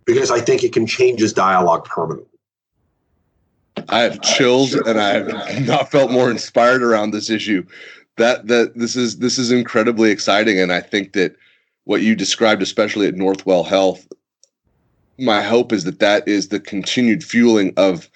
because 0.06 0.32
I 0.32 0.40
think 0.40 0.64
it 0.64 0.74
can 0.74 0.88
change 0.88 1.20
his 1.20 1.34
dialogue 1.34 1.86
permanently. 1.86 2.28
I 3.90 4.00
have 4.00 4.22
chills 4.22 4.74
and 4.74 5.00
I 5.00 5.10
have 5.10 5.62
not 5.68 5.92
felt 5.92 6.12
more 6.12 6.32
inspired 6.32 6.82
around 6.82 7.12
this 7.12 7.30
issue. 7.30 7.66
That 8.18 8.48
that 8.48 8.76
this 8.76 8.96
is 8.96 9.20
this 9.20 9.38
is 9.38 9.52
incredibly 9.52 10.10
exciting, 10.10 10.60
and 10.60 10.74
I 10.74 10.82
think 10.82 11.14
that 11.14 11.36
what 11.84 12.02
you 12.02 12.16
described, 12.16 12.64
especially 12.64 13.06
at 13.06 13.14
Northwell 13.14 13.64
Health, 13.64 14.08
my 15.20 15.44
hope 15.44 15.72
is 15.72 15.84
that 15.84 16.00
that 16.00 16.28
is 16.28 16.48
the 16.48 16.60
continued 16.60 17.24
fueling 17.24 17.74
of 17.78 18.10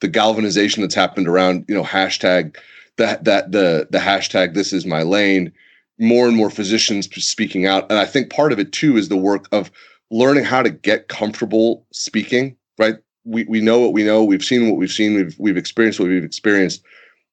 the 0.00 0.08
galvanization 0.08 0.82
that's 0.82 0.94
happened 0.94 1.28
around 1.28 1.64
you 1.68 1.74
know 1.74 1.84
hashtag 1.84 2.56
that 2.96 3.24
that 3.24 3.52
the 3.52 3.86
the 3.90 3.98
hashtag 3.98 4.54
this 4.54 4.72
is 4.72 4.84
my 4.84 5.02
lane 5.02 5.52
more 5.98 6.26
and 6.26 6.36
more 6.36 6.50
physicians 6.50 7.08
speaking 7.24 7.66
out. 7.66 7.90
And 7.90 7.98
i 7.98 8.04
think 8.04 8.30
part 8.30 8.52
of 8.52 8.58
it 8.58 8.72
too 8.72 8.96
is 8.96 9.08
the 9.08 9.16
work 9.16 9.46
of 9.52 9.70
learning 10.10 10.44
how 10.44 10.62
to 10.62 10.70
get 10.70 11.08
comfortable 11.08 11.86
speaking 11.92 12.56
right? 12.78 12.96
We, 13.24 13.44
we 13.44 13.60
know 13.60 13.78
what 13.78 13.92
we 13.92 14.04
know. 14.04 14.24
We've 14.24 14.44
seen 14.44 14.68
what 14.68 14.76
we've 14.76 14.90
seen. 14.90 15.14
We've 15.14 15.34
we've 15.38 15.56
experienced 15.56 16.00
what 16.00 16.08
we've 16.08 16.24
experienced. 16.24 16.82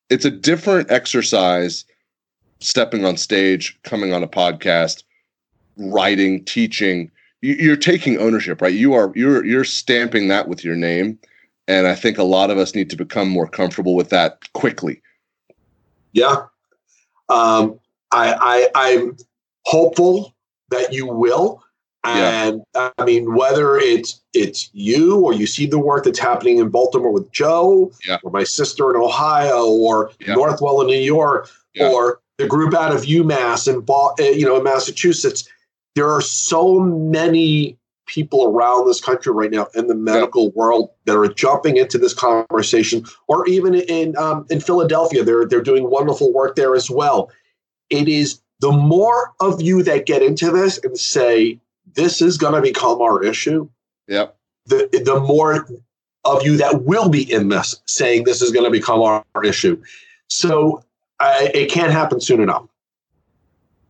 It's 0.10 0.26
a 0.26 0.32
different 0.32 0.92
exercise 0.92 1.86
stepping 2.60 3.06
on 3.06 3.18
stage 3.18 3.78
coming 3.84 4.14
on 4.14 4.24
a 4.24 4.28
podcast 4.28 5.04
writing 5.78 6.44
teaching. 6.46 7.12
You're 7.42 7.76
taking 7.76 8.20
ownership 8.20 8.62
right? 8.62 8.74
You 8.74 8.94
are 8.94 9.12
you're 9.16 9.44
you're 9.46 9.64
stamping 9.64 10.28
that 10.28 10.48
with 10.48 10.64
your 10.64 10.76
name. 10.76 11.20
And 11.68 11.88
i 11.88 11.96
think 11.96 12.18
a 12.18 12.24
lot 12.24 12.50
of 12.50 12.58
us 12.58 12.76
need 12.76 12.90
to 12.90 12.96
become 12.96 13.30
more 13.30 13.48
comfortable 13.48 13.96
with 13.96 14.10
that 14.10 14.52
quickly. 14.54 15.02
Yeah. 16.14 16.46
Um, 17.30 17.80
I, 18.12 18.70
I 18.76 18.94
i'm 18.94 19.18
hopeful 19.66 20.36
that 20.70 20.94
you 20.94 21.08
will 21.08 21.64
and 22.04 22.62
yeah. 22.76 22.90
i 22.98 23.06
mean 23.06 23.36
whether 23.36 23.78
it's 23.78 24.22
it's 24.34 24.70
you 24.74 25.20
or 25.20 25.34
you 25.34 25.46
see 25.46 25.66
the 25.66 25.80
work 25.80 26.06
that's 26.06 26.20
happening 26.20 26.58
in 26.58 26.70
baltimore 26.70 27.12
with 27.12 27.32
joe 27.32 27.92
yeah. 28.06 28.18
or 28.24 28.32
my 28.32 28.44
sister 28.44 28.90
in 28.90 28.96
ohio 28.96 29.68
or 29.68 30.12
yeah. 30.20 30.34
northwell 30.34 30.82
in 30.82 30.88
new 30.88 30.96
york 31.00 31.50
or 31.80 32.20
the 32.38 32.48
group 32.48 32.74
out 32.74 32.94
of 32.94 33.04
umass 33.04 33.68
and 33.68 33.88
eh, 34.20 34.32
you 34.32 34.46
know 34.46 34.58
in 34.58 34.64
massachusetts 34.64 35.48
there 35.96 36.10
are 36.10 36.22
so 36.22 36.80
many 36.80 37.78
people 38.12 38.46
around 38.46 38.88
this 38.88 39.00
country 39.00 39.32
right 39.32 39.52
now 39.52 39.68
in 39.74 39.88
the 39.88 39.96
medical 39.96 40.46
yep. 40.46 40.56
world 40.56 40.90
that 41.06 41.18
are 41.18 41.28
jumping 41.34 41.78
into 41.78 41.98
this 41.98 42.14
conversation, 42.14 43.06
or 43.28 43.48
even 43.48 43.74
in 43.74 44.16
um, 44.18 44.46
in 44.50 44.60
Philadelphia, 44.60 45.24
they're 45.24 45.46
they're 45.46 45.62
doing 45.62 45.90
wonderful 45.90 46.34
work 46.34 46.56
there 46.56 46.76
as 46.76 46.90
well. 46.90 47.32
It 47.92 48.08
is 48.08 48.42
the 48.60 48.72
more 48.72 49.34
of 49.40 49.62
you 49.62 49.84
that 49.84 50.06
get 50.06 50.22
into 50.22 50.50
this 50.52 50.80
and 50.84 50.98
say 50.98 51.60
this 51.94 52.22
is 52.22 52.38
going 52.38 52.56
to 52.56 52.62
become 52.62 53.02
our 53.02 53.24
issue. 53.24 53.70
Yep. 54.08 54.36
The 54.66 55.04
the 55.06 55.20
more 55.20 55.68
of 56.24 56.44
you 56.44 56.58
that 56.58 56.84
will 56.84 57.10
be 57.10 57.32
in 57.32 57.50
this 57.50 57.82
saying 57.86 58.24
this 58.24 58.42
is 58.42 58.52
going 58.52 58.66
to 58.66 58.72
become 58.72 59.02
our, 59.02 59.24
our 59.36 59.44
issue. 59.44 59.82
So 60.28 60.84
I, 61.20 61.52
it 61.54 61.72
can't 61.72 61.92
happen 61.92 62.22
soon 62.22 62.42
enough 62.42 62.66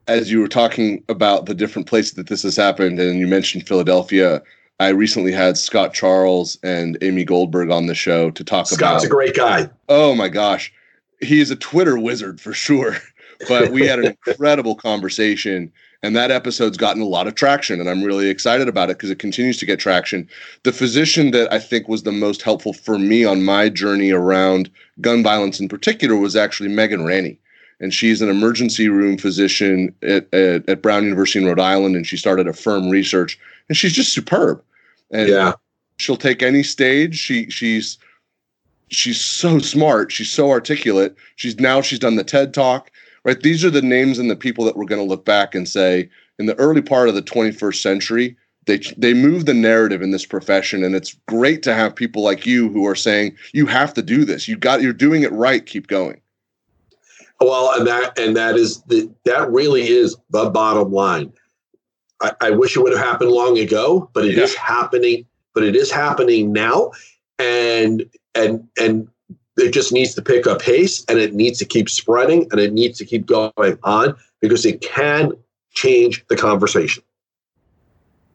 as 0.08 0.32
you 0.32 0.42
were 0.42 0.48
talking 0.48 1.04
about 1.10 1.46
the 1.46 1.54
different 1.54 1.88
places 1.88 2.14
that 2.14 2.28
this 2.28 2.44
has 2.44 2.56
happened, 2.56 3.00
and 3.00 3.20
you 3.20 3.28
mentioned 3.28 3.68
Philadelphia, 3.68 4.42
I 4.80 4.90
recently 4.90 5.32
had 5.32 5.58
Scott 5.58 5.94
Charles 5.94 6.58
and 6.64 6.98
Amy 7.02 7.24
Goldberg 7.24 7.70
on 7.72 7.86
the 7.86 7.96
show 7.96 8.32
to 8.32 8.44
talk 8.44 8.68
Scott's 8.68 8.82
about. 8.82 8.90
Scott's 8.90 9.06
a 9.06 9.10
great 9.10 9.36
guy. 9.36 9.70
Oh 9.90 10.16
my 10.16 10.28
gosh, 10.28 10.74
he 11.22 11.40
is 11.40 11.52
a 11.52 11.56
Twitter 11.56 11.98
wizard 11.98 12.42
for 12.42 12.54
sure. 12.54 12.98
But 13.48 13.72
we 13.72 13.86
had 13.86 14.00
an 14.00 14.06
incredible 14.28 14.76
conversation, 14.76 15.72
and 16.04 16.16
that 16.16 16.32
episode's 16.32 16.78
gotten 16.78 17.02
a 17.02 17.08
lot 17.08 17.28
of 17.28 17.36
traction, 17.36 17.80
and 17.80 17.90
I'm 17.90 18.04
really 18.04 18.30
excited 18.30 18.68
about 18.68 18.90
it 18.90 18.98
because 18.98 19.10
it 19.10 19.20
continues 19.20 19.58
to 19.58 19.66
get 19.66 19.80
traction. 19.80 20.28
The 20.64 20.74
physician 20.74 21.32
that 21.32 21.52
I 21.54 21.60
think 21.60 21.88
was 21.88 22.04
the 22.04 22.12
most 22.12 22.42
helpful 22.42 22.74
for 22.74 22.98
me 22.98 23.26
on 23.26 23.44
my 23.44 23.70
journey 23.70 24.12
around 24.12 24.70
gun 25.00 25.24
violence 25.24 25.60
in 25.60 25.70
particular 25.70 26.16
was 26.16 26.36
actually 26.36 26.70
Megan 26.70 27.02
Ranney 27.06 27.38
and 27.82 27.94
she's 27.94 28.22
an 28.22 28.30
emergency 28.30 28.88
room 28.88 29.18
physician 29.18 29.94
at, 30.04 30.32
at, 30.34 30.70
at, 30.70 30.82
Brown 30.84 31.04
University 31.04 31.40
in 31.40 31.48
Rhode 31.48 31.60
Island, 31.60 31.96
and 31.96 32.06
she 32.06 32.16
started 32.16 32.46
AFFIRM 32.46 32.92
Research, 32.92 33.40
and 33.68 33.76
she's 33.76 33.92
just 33.92 34.14
superb. 34.14 34.64
And 35.10 35.28
yeah. 35.28 35.54
she'll 35.98 36.16
take 36.16 36.44
any 36.44 36.64
stage. 36.64 37.18
She 37.18 37.50
she's 37.50 37.98
she's 38.90 39.20
so 39.20 39.60
smart. 39.60 40.12
She's 40.12 40.30
so 40.30 40.52
articulate. 40.52 41.16
She's 41.36 41.60
now 41.60 41.82
she's 41.82 42.00
done 42.00 42.16
the 42.16 42.24
TED 42.24 42.54
Talk. 42.54 42.91
Right. 43.24 43.40
These 43.40 43.64
are 43.64 43.70
the 43.70 43.84
names 43.84 44.18
and 44.18 44.32
the 44.32 44.36
people 44.36 44.66
that 44.66 44.76
we're 44.76 44.86
going 44.86 45.02
to 45.02 45.08
look 45.08 45.26
back 45.26 45.54
and 45.54 45.68
say 45.68 46.10
in 46.40 46.48
the 46.48 46.56
early 46.56 46.82
part 46.82 47.08
of 47.08 47.14
the 47.14 47.22
21st 47.22 47.82
century, 47.82 48.36
they 48.66 48.78
they 48.98 49.14
move 49.14 49.46
the 49.46 49.54
narrative 49.54 50.02
in 50.02 50.12
this 50.12 50.26
profession, 50.26 50.84
and 50.84 50.96
it's 50.96 51.16
great 51.28 51.64
to 51.64 51.74
have 51.74 51.96
people 51.96 52.24
like 52.24 52.46
you 52.46 52.70
who 52.70 52.86
are 52.86 52.96
saying 52.96 53.36
you 53.54 53.66
have 53.66 53.94
to 53.96 54.02
do 54.02 54.24
this. 54.24 54.48
You 54.48 54.56
got 54.56 54.82
you're 54.82 54.94
doing 54.94 55.24
it 55.24 55.32
right. 55.32 55.66
Keep 55.66 55.88
going. 55.88 56.22
Well, 57.40 57.74
and 57.76 57.88
that 57.88 58.18
and 58.20 58.36
that 58.36 58.56
is 58.56 58.82
the 58.84 59.12
that 59.26 59.52
really 59.52 59.88
is 59.88 60.16
the 60.30 60.50
bottom 60.52 60.92
line. 60.92 61.34
I, 62.22 62.34
I 62.40 62.50
wish 62.52 62.78
it 62.78 62.82
would 62.82 62.96
have 62.96 63.04
happened 63.04 63.32
long 63.32 63.58
ago, 63.58 64.10
but 64.14 64.26
it 64.26 64.36
yeah. 64.36 64.44
is 64.44 64.56
happening. 64.56 65.26
But 65.54 65.64
it 65.64 65.76
is 65.76 65.92
happening 65.92 66.54
now, 66.54 66.92
and 67.40 68.06
and 68.36 68.68
and 68.80 69.08
it 69.58 69.72
just 69.72 69.92
needs 69.92 70.16
to 70.16 70.22
pick 70.22 70.48
up 70.48 70.62
pace, 70.62 71.04
and 71.06 71.20
it 71.20 71.34
needs 71.34 71.60
to 71.60 71.66
keep 71.66 71.90
spreading, 71.90 72.48
and 72.52 72.60
it 72.60 72.74
needs 72.74 72.98
to 73.00 73.06
keep 73.06 73.26
going 73.26 73.78
on 73.84 74.16
because 74.40 74.66
it 74.66 74.82
can 74.82 75.32
change 75.74 76.26
the 76.30 76.36
conversation. 76.36 77.04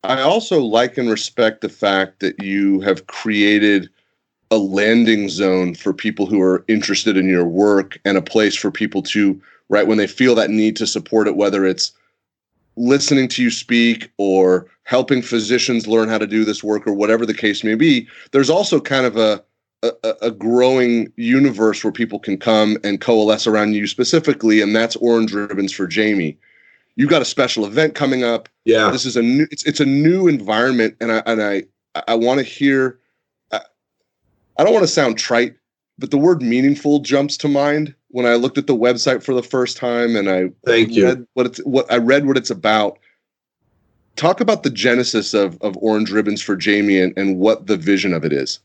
I 0.05 0.21
also 0.21 0.61
like 0.61 0.99
and 0.99 1.11
respect 1.11 1.61
the 1.61 1.69
fact 1.69 2.21
that 2.21 2.43
you 2.43 2.81
have 2.81 3.07
created 3.07 3.89
a 4.51 4.59
landing 4.59 5.29
zone 5.29 5.75
for 5.75 5.93
people 5.93 6.27
who 6.27 6.41
are 6.41 6.65
interested 6.69 7.17
in 7.17 7.29
your 7.29 7.47
work 7.47 7.99
and 8.05 8.17
a 8.17 8.23
place 8.23 8.55
for 8.55 8.71
people 8.71 9.03
to 9.03 9.41
right 9.69 9.87
when 9.89 9.99
they 9.99 10.07
feel 10.07 10.35
that 10.37 10.51
need 10.51 10.77
to 10.77 10.87
support 10.87 11.27
it 11.27 11.37
whether 11.37 11.65
it's 11.65 11.93
listening 12.77 13.27
to 13.27 13.43
you 13.43 13.51
speak 13.51 14.11
or 14.19 14.67
helping 14.85 15.21
physicians 15.23 15.89
learn 15.89 16.09
how 16.09 16.19
to 16.19 16.27
do 16.27 16.45
this 16.45 16.63
work 16.63 16.87
or 16.87 16.93
whatever 16.93 17.27
the 17.27 17.35
case 17.35 17.65
may 17.65 17.75
be 17.75 18.07
there's 18.31 18.51
also 18.51 18.81
kind 18.81 19.05
of 19.05 19.17
a 19.17 19.43
a, 19.83 20.15
a 20.23 20.31
growing 20.31 21.13
universe 21.17 21.85
where 21.85 21.93
people 21.93 22.19
can 22.19 22.39
come 22.39 22.77
and 22.83 23.01
coalesce 23.01 23.47
around 23.47 23.75
you 23.75 23.87
specifically 23.87 24.61
and 24.61 24.75
that's 24.75 24.97
orange 24.97 25.33
ribbons 25.33 25.73
for 25.73 25.87
jamie 25.87 26.39
you 26.97 27.07
got 27.07 27.23
a 27.23 27.27
special 27.27 27.67
event 27.67 27.95
coming 27.95 28.25
up 28.25 28.49
yeah 28.65 28.91
this 28.91 29.05
is 29.05 29.17
a 29.17 29.23
new 29.23 29.47
it's, 29.51 29.65
it's 29.65 29.81
a 29.81 29.87
new 29.87 30.29
environment 30.29 30.97
and 31.01 31.13
i 31.13 31.23
and 31.27 31.43
i 31.43 31.63
i 32.09 32.15
want 32.15 32.39
to 32.39 32.45
hear 32.45 32.99
I 33.53 33.61
I 34.59 34.65
don't 34.65 34.73
want 34.73 34.85
to 34.85 34.93
sound 34.93 35.19
trite, 35.19 35.57
but 35.99 36.11
the 36.11 36.19
word 36.19 36.43
meaningful 36.43 37.01
jumps 37.01 37.37
to 37.39 37.49
mind 37.49 37.95
when 38.09 38.27
I 38.27 38.35
looked 38.35 38.59
at 38.59 38.67
the 38.67 38.75
website 38.75 39.23
for 39.23 39.35
the 39.35 39.43
first 39.43 39.77
time 39.77 40.17
and 40.17 40.31
I 40.31 40.51
thank 40.65 40.93
you 40.93 41.27
what 41.35 41.47
it's 41.47 41.59
what 41.59 41.91
I 41.93 41.99
read 41.99 42.27
what 42.27 42.37
it's 42.37 42.51
about. 42.51 42.99
Talk 44.17 44.41
about 44.41 44.63
the 44.63 44.71
genesis 44.71 45.35
of 45.35 45.61
of 45.61 45.77
Orange 45.79 46.11
Ribbons 46.11 46.41
for 46.41 46.57
Jamie 46.57 46.99
and, 46.99 47.17
and 47.19 47.39
what 47.39 47.67
the 47.67 47.77
vision 47.77 48.15
of 48.15 48.25
it 48.25 48.33
is. 48.33 48.61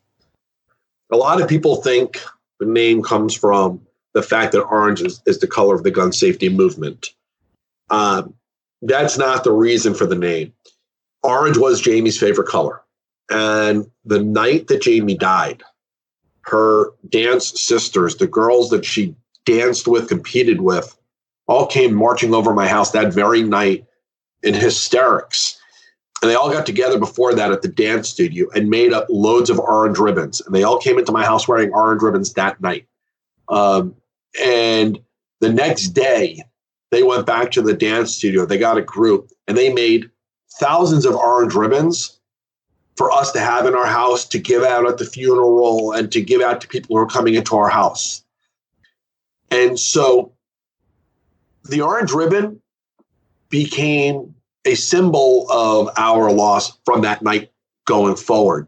A 1.12 1.18
lot 1.18 1.42
of 1.42 1.48
people 1.48 1.78
think 1.78 2.22
the 2.60 2.66
name 2.66 3.04
comes 3.04 3.36
from 3.36 3.82
the 4.14 4.24
fact 4.24 4.52
that 4.52 4.64
orange 4.64 5.02
is, 5.02 5.22
is 5.26 5.40
the 5.40 5.48
color 5.48 5.76
of 5.76 5.84
the 5.84 5.92
gun 5.92 6.12
safety 6.12 6.50
movement. 6.50 7.14
Um, 7.90 8.34
that's 8.82 9.18
not 9.18 9.44
the 9.44 9.52
reason 9.52 9.94
for 9.94 10.06
the 10.06 10.16
name. 10.16 10.54
Orange 11.24 11.58
was 11.58 11.82
Jamie's 11.82 12.20
favorite 12.20 12.48
color. 12.48 12.82
And 13.30 13.90
the 14.06 14.22
night 14.22 14.68
that 14.68 14.82
Jamie 14.82 15.16
died, 15.16 15.64
her 16.44 16.92
dance 17.10 17.62
sisters, 17.62 18.16
the 18.16 18.28
girls 18.28 18.70
that 18.72 18.86
she 18.86 19.16
danced 19.46 19.88
with, 19.88 20.10
competed 20.10 20.62
with, 20.62 20.98
all 21.48 21.68
came 21.68 21.94
marching 21.94 22.34
over 22.34 22.54
my 22.54 22.68
house 22.68 22.92
that 22.92 23.14
very 23.14 23.44
night 23.44 23.86
in 24.44 24.54
hysterics. 24.54 25.61
And 26.22 26.30
they 26.30 26.36
all 26.36 26.52
got 26.52 26.66
together 26.66 27.00
before 27.00 27.34
that 27.34 27.52
at 27.52 27.64
the 27.64 27.68
dance 27.68 28.10
studio 28.10 28.48
and 28.54 28.70
made 28.70 28.94
up 28.94 29.08
loads 29.10 29.50
of 29.50 29.60
orange 29.60 29.98
ribbons. 29.98 30.40
And 30.42 30.54
they 30.54 30.64
all 30.64 30.78
came 30.78 31.00
into 31.00 31.12
my 31.12 31.26
house 31.26 31.48
wearing 31.48 31.74
orange 31.74 32.04
ribbons 32.04 32.34
that 32.34 32.62
night. 32.62 32.88
Um, 33.50 33.96
and 34.44 35.00
the 35.40 35.52
next 35.52 35.90
day, 35.90 36.44
they 36.92 37.04
went 37.04 37.26
back 37.26 37.52
to 37.52 37.62
the 37.62 37.74
dance 37.74 38.16
studio. 38.16 38.46
They 38.46 38.60
got 38.60 38.78
a 38.78 38.84
group 38.84 39.32
and 39.48 39.58
they 39.58 39.74
made 39.74 40.12
thousands 40.60 41.06
of 41.06 41.16
orange 41.16 41.56
ribbons 41.56 42.20
for 42.96 43.12
us 43.12 43.32
to 43.32 43.40
have 43.40 43.66
in 43.66 43.74
our 43.74 43.86
house 43.86 44.26
to 44.28 44.38
give 44.38 44.64
out 44.64 44.88
at 44.88 44.98
the 45.00 45.06
funeral 45.06 45.94
and 45.94 46.12
to 46.12 46.22
give 46.22 46.42
out 46.42 46.62
to 46.62 46.68
people 46.68 46.96
who 46.96 47.02
are 47.02 47.08
coming 47.08 47.34
into 47.34 47.56
our 47.56 47.70
house. 47.70 48.24
And 49.50 49.80
so 49.80 50.34
the 51.64 51.82
orange 51.82 52.12
ribbon 52.12 52.62
became 53.50 54.31
a 54.66 54.76
symbol 54.76 55.50
of 55.52 55.90
our 55.98 56.32
loss 56.32 56.78
from 56.86 57.02
that 57.02 57.22
night 57.22 57.52
going 57.86 58.16
forward. 58.16 58.68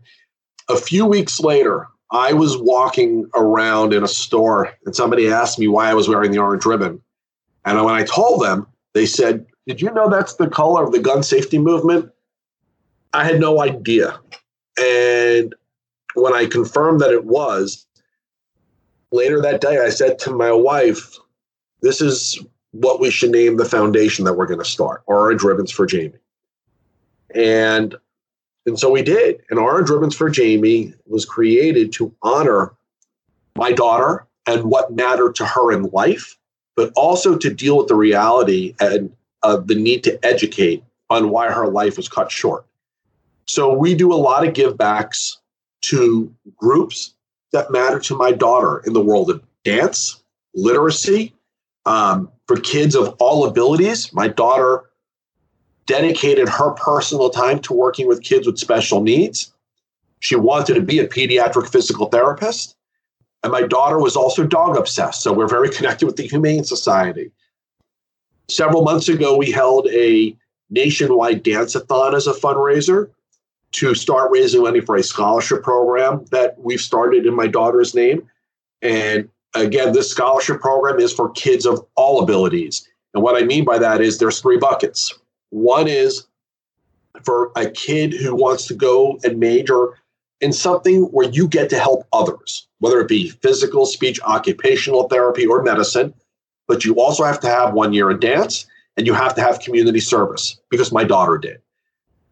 A 0.69 0.77
few 0.77 1.05
weeks 1.05 1.39
later, 1.39 1.87
I 2.11 2.33
was 2.33 2.57
walking 2.57 3.27
around 3.35 3.93
in 3.93 4.03
a 4.03 4.07
store 4.07 4.71
and 4.85 4.95
somebody 4.95 5.31
asked 5.31 5.59
me 5.59 5.67
why 5.67 5.89
I 5.89 5.93
was 5.93 6.07
wearing 6.07 6.31
the 6.31 6.37
orange 6.39 6.65
ribbon. 6.65 7.01
And 7.65 7.83
when 7.83 7.95
I 7.95 8.03
told 8.03 8.43
them, 8.43 8.67
they 8.93 9.05
said, 9.05 9.45
Did 9.67 9.81
you 9.81 9.91
know 9.91 10.09
that's 10.09 10.35
the 10.35 10.49
color 10.49 10.83
of 10.83 10.91
the 10.91 10.99
gun 10.99 11.23
safety 11.23 11.57
movement? 11.57 12.11
I 13.13 13.23
had 13.23 13.39
no 13.39 13.61
idea. 13.61 14.19
And 14.79 15.53
when 16.15 16.33
I 16.33 16.45
confirmed 16.45 17.01
that 17.01 17.11
it 17.11 17.25
was, 17.25 17.85
later 19.11 19.41
that 19.41 19.61
day, 19.61 19.79
I 19.79 19.89
said 19.89 20.19
to 20.19 20.31
my 20.31 20.51
wife, 20.51 21.17
This 21.81 22.01
is 22.01 22.43
what 22.74 22.99
we 22.99 23.09
should 23.11 23.32
name 23.32 23.57
the 23.57 23.65
foundation 23.65 24.26
that 24.26 24.34
we're 24.34 24.47
going 24.47 24.59
to 24.59 24.65
start 24.65 25.03
Orange 25.05 25.43
Ribbons 25.43 25.71
for 25.71 25.86
Jamie. 25.86 26.17
And 27.34 27.95
and 28.65 28.80
so 28.80 28.89
we 28.89 29.01
did. 29.01 29.41
And 29.49 29.59
Orange 29.59 29.89
Ribbons 29.89 30.15
for 30.15 30.30
Jamie 30.30 30.93
was 31.05 31.26
created 31.26 31.91
to 31.93 32.13
honor 32.21 32.74
my 33.55 33.71
daughter 33.71 34.26
and 34.47 34.63
what 34.65 34.93
mattered 34.93 35.36
to 35.36 35.45
her 35.45 35.71
in 35.71 35.84
life, 35.91 36.38
but 36.76 36.91
also 36.95 37.38
to 37.38 37.53
deal 37.53 37.78
with 37.78 37.88
the 37.88 37.95
reality 37.95 38.74
and 38.80 39.13
uh, 39.43 39.57
the 39.57 39.76
need 39.76 40.03
to 40.05 40.26
educate 40.26 40.84
on 41.09 41.30
why 41.30 41.51
her 41.51 41.67
life 41.67 41.97
was 41.97 42.07
cut 42.07 42.32
short. 42.32 42.65
So 43.45 43.74
we 43.74 43.93
do 43.93 44.13
a 44.13 44.15
lot 44.15 44.47
of 44.47 44.53
givebacks 44.53 45.38
to 45.82 46.34
groups 46.55 47.13
that 47.51 47.69
matter 47.71 47.99
to 47.99 48.15
my 48.15 48.32
daughter 48.32 48.82
in 48.86 48.93
the 48.93 49.01
world 49.01 49.30
of 49.30 49.43
dance, 49.65 50.24
literacy, 50.55 51.34
um, 51.86 52.32
for 52.47 52.57
kids 52.57 52.95
of 52.95 53.15
all 53.19 53.47
abilities. 53.47 54.13
My 54.13 54.27
daughter 54.27 54.89
dedicated 55.85 56.47
her 56.49 56.71
personal 56.71 57.29
time 57.29 57.59
to 57.59 57.73
working 57.73 58.07
with 58.07 58.23
kids 58.23 58.47
with 58.47 58.57
special 58.57 59.01
needs. 59.01 59.53
She 60.19 60.35
wanted 60.35 60.75
to 60.75 60.81
be 60.81 60.99
a 60.99 61.07
pediatric 61.07 61.69
physical 61.69 62.07
therapist. 62.07 62.75
And 63.43 63.51
my 63.51 63.63
daughter 63.63 63.99
was 63.99 64.15
also 64.15 64.45
dog 64.45 64.77
obsessed. 64.77 65.21
So 65.21 65.33
we're 65.33 65.47
very 65.47 65.69
connected 65.73 66.05
with 66.05 66.15
the 66.15 66.27
Humane 66.27 66.63
Society. 66.63 67.31
Several 68.49 68.83
months 68.83 69.09
ago, 69.09 69.37
we 69.37 69.51
held 69.51 69.87
a 69.87 70.35
nationwide 70.69 71.43
dance-a-thon 71.43 72.15
as 72.15 72.27
a 72.27 72.33
fundraiser 72.33 73.09
to 73.73 73.95
start 73.95 74.31
raising 74.31 74.61
money 74.61 74.79
for 74.79 74.95
a 74.95 75.03
scholarship 75.03 75.63
program 75.63 76.25
that 76.31 76.57
we've 76.59 76.81
started 76.81 77.25
in 77.25 77.33
my 77.33 77.47
daughter's 77.47 77.93
name. 77.93 78.29
And 78.81 79.29
again, 79.56 79.93
this 79.93 80.10
scholarship 80.10 80.62
program 80.62 80.99
is 80.99 81.14
for 81.14 81.30
kids 81.32 81.66
of 81.66 81.86
all 81.95 82.22
abilities. 82.22 82.88
And 83.14 83.24
what 83.24 83.41
I 83.41 83.45
mean 83.45 83.66
by 83.66 83.78
that 83.78 84.01
is 84.01 84.18
there's 84.18 84.39
three 84.39 84.58
buckets. 84.58 85.14
One 85.49 85.88
is 85.88 86.26
for 87.24 87.51
a 87.56 87.70
kid 87.70 88.14
who 88.14 88.36
wants 88.36 88.66
to 88.68 88.74
go 88.74 89.20
and 89.24 89.39
major 89.39 89.99
in 90.41 90.51
something 90.51 91.04
where 91.04 91.30
you 91.30 91.47
get 91.47 91.70
to 91.70 91.80
help 91.80 92.08
others, 92.12 92.68
whether 92.80 92.99
it 92.99 93.08
be 93.08 93.30
physical, 93.30 93.86
speech, 93.86 94.20
occupational 94.24 95.08
therapy, 95.08 95.45
or 95.45 95.62
medicine. 95.62 96.14
But 96.68 96.84
you 96.84 96.95
also 96.95 97.24
have 97.24 97.39
to 97.41 97.47
have 97.47 97.74
one 97.74 97.93
year 97.93 98.10
in 98.10 98.20
dance 98.20 98.66
and 98.97 99.06
you 99.06 99.14
have 99.14 99.36
to 99.36 99.41
have 99.41 99.60
community 99.60 99.99
service 99.99 100.60
because 100.70 100.91
my 100.91 101.04
daughter 101.04 101.38
did. 101.38 101.62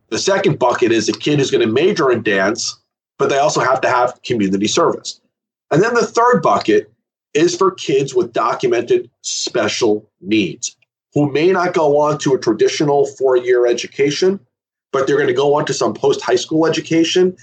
The 0.10 0.20
second 0.20 0.60
bucket 0.60 0.92
is 0.92 1.08
a 1.08 1.14
kid 1.14 1.40
who's 1.40 1.52
going 1.52 1.66
to 1.66 1.72
major 1.72 2.12
in 2.12 2.22
dance, 2.22 2.78
but 3.18 3.30
they 3.30 3.38
also 3.38 3.62
have 3.62 3.80
to 3.82 3.90
have 3.90 4.22
community 4.24 4.68
service. 4.68 5.22
And 5.70 5.82
then 5.82 5.94
the 5.94 6.06
third 6.06 6.42
bucket 6.42 6.91
is 7.34 7.56
for 7.56 7.72
kids 7.72 8.14
with 8.14 8.34
documented 8.34 9.10
special 9.22 10.10
needs 10.20 10.76
who 11.14 11.32
may 11.32 11.52
not 11.52 11.74
go 11.74 11.98
on 11.98 12.18
to 12.20 12.34
a 12.34 12.40
traditional 12.40 13.06
four 13.06 13.38
year 13.38 13.66
education, 13.66 14.40
but 14.92 15.08
they're 15.08 15.18
going 15.18 15.28
to 15.28 15.34
go 15.34 15.56
on 15.56 15.66
to 15.66 15.74
some 15.74 15.94
post 15.94 16.22
high 16.22 16.36
school 16.36 16.66
education. 16.66 17.36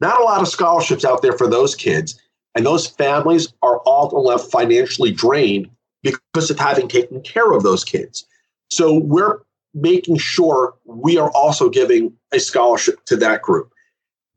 Not 0.00 0.20
a 0.20 0.24
lot 0.24 0.40
of 0.40 0.48
scholarships 0.48 1.04
out 1.04 1.22
there 1.22 1.36
for 1.36 1.46
those 1.46 1.74
kids. 1.74 2.20
And 2.54 2.66
those 2.66 2.86
families 2.86 3.52
are 3.62 3.80
often 3.86 4.18
left 4.18 4.50
financially 4.50 5.10
drained 5.10 5.70
because 6.02 6.50
of 6.50 6.58
having 6.58 6.88
taken 6.88 7.20
care 7.22 7.52
of 7.52 7.62
those 7.62 7.84
kids. 7.84 8.26
So 8.70 8.98
we're 8.98 9.38
making 9.74 10.18
sure 10.18 10.74
we 10.84 11.16
are 11.16 11.30
also 11.30 11.70
giving 11.70 12.12
a 12.32 12.40
scholarship 12.40 13.04
to 13.06 13.16
that 13.16 13.42
group. 13.42 13.72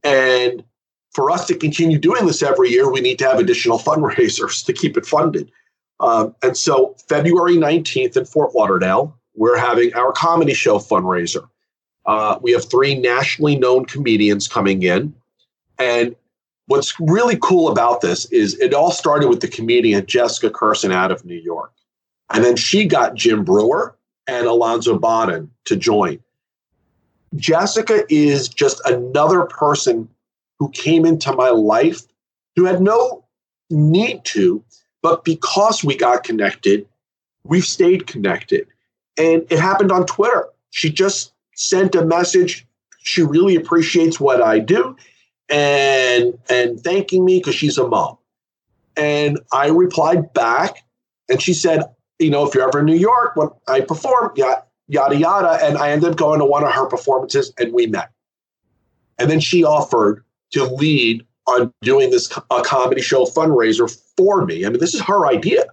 And 0.04 0.64
for 1.16 1.32
us 1.32 1.48
to 1.48 1.56
continue 1.56 1.98
doing 1.98 2.26
this 2.26 2.44
every 2.44 2.70
year, 2.70 2.92
we 2.92 3.00
need 3.00 3.18
to 3.20 3.26
have 3.26 3.40
additional 3.40 3.80
fundraisers 3.80 4.66
to 4.66 4.74
keep 4.74 4.98
it 4.98 5.06
funded. 5.06 5.50
Um, 6.02 6.36
and 6.44 6.58
so, 6.58 6.94
February 7.08 7.56
19th 7.56 8.18
in 8.18 8.26
Fort 8.26 8.54
Lauderdale, 8.54 9.18
we're 9.34 9.58
having 9.58 9.94
our 9.94 10.12
comedy 10.12 10.54
show 10.54 10.78
fundraiser. 10.78 11.48
Uh, 12.06 12.38
we 12.42 12.52
have 12.52 12.70
three 12.70 12.96
nationally 12.96 13.58
known 13.58 13.86
comedians 13.86 14.50
coming 14.50 14.84
in. 14.84 15.16
And 15.80 16.18
what's 16.68 17.00
really 17.00 17.38
cool 17.42 17.70
about 17.70 18.02
this 18.02 18.26
is 18.26 18.60
it 18.60 18.74
all 18.74 18.92
started 18.92 19.30
with 19.30 19.40
the 19.40 19.48
comedian 19.48 20.06
Jessica 20.06 20.50
Kirson 20.50 20.92
out 20.92 21.12
of 21.12 21.24
New 21.24 21.40
York. 21.40 21.72
And 22.34 22.44
then 22.44 22.58
she 22.58 22.86
got 22.86 23.16
Jim 23.16 23.46
Breuer 23.46 23.96
and 24.28 24.48
Alonzo 24.48 25.00
Bodden 25.00 25.50
to 25.64 25.78
join. 25.78 26.20
Jessica 27.36 28.04
is 28.10 28.50
just 28.50 28.82
another 28.86 29.44
person 29.44 30.10
who 30.60 30.70
came 30.70 31.06
into 31.06 31.34
my 31.34 31.50
life 31.50 32.02
who 32.56 32.66
had 32.66 32.82
no 32.82 33.26
need 33.70 34.24
to, 34.26 34.64
but 35.02 35.24
because 35.24 35.84
we 35.84 35.96
got 35.96 36.24
connected, 36.24 36.88
we've 37.44 37.66
stayed 37.66 38.08
connected. 38.08 38.68
And 39.18 39.46
it 39.50 39.60
happened 39.60 39.92
on 39.92 40.06
Twitter. 40.06 40.48
She 40.72 40.90
just 40.92 41.34
sent 41.56 41.96
a 41.96 42.06
message. 42.06 42.66
She 43.00 43.22
really 43.22 43.56
appreciates 43.56 44.20
what 44.20 44.42
I 44.42 44.60
do 44.60 44.96
and 45.50 46.38
and 46.50 46.80
thanking 46.82 47.24
me 47.24 47.40
because 47.40 47.56
she's 47.56 47.78
a 47.78 47.88
mom. 47.88 48.18
And 48.98 49.40
I 49.54 49.68
replied 49.68 50.34
back 50.34 50.84
and 51.30 51.42
she 51.42 51.54
said, 51.54 51.84
you 52.20 52.30
know, 52.30 52.48
if 52.48 52.56
you're 52.56 52.68
ever 52.68 52.80
in 52.80 52.86
New 52.86 52.96
York, 52.96 53.36
when 53.36 53.50
I 53.68 53.82
perform, 53.82 54.32
yada, 54.36 54.64
yada, 54.88 55.16
yada. 55.16 55.66
And 55.66 55.78
I 55.78 55.92
ended 55.92 56.12
up 56.12 56.18
going 56.18 56.40
to 56.40 56.46
one 56.46 56.64
of 56.64 56.72
her 56.72 56.88
performances 56.88 57.54
and 57.60 57.74
we 57.74 57.88
met. 57.88 58.10
And 59.20 59.30
then 59.30 59.40
she 59.40 59.64
offered 59.64 60.25
to 60.52 60.66
lead 60.66 61.26
on 61.48 61.72
doing 61.82 62.10
this 62.10 62.32
a 62.52 62.62
comedy 62.64 63.02
show 63.02 63.26
fundraiser 63.26 63.96
for 64.18 64.46
me. 64.46 64.66
I 64.66 64.70
mean, 64.70 64.80
this 64.80 64.94
is 64.94 65.02
her 65.02 65.28
idea. 65.28 65.66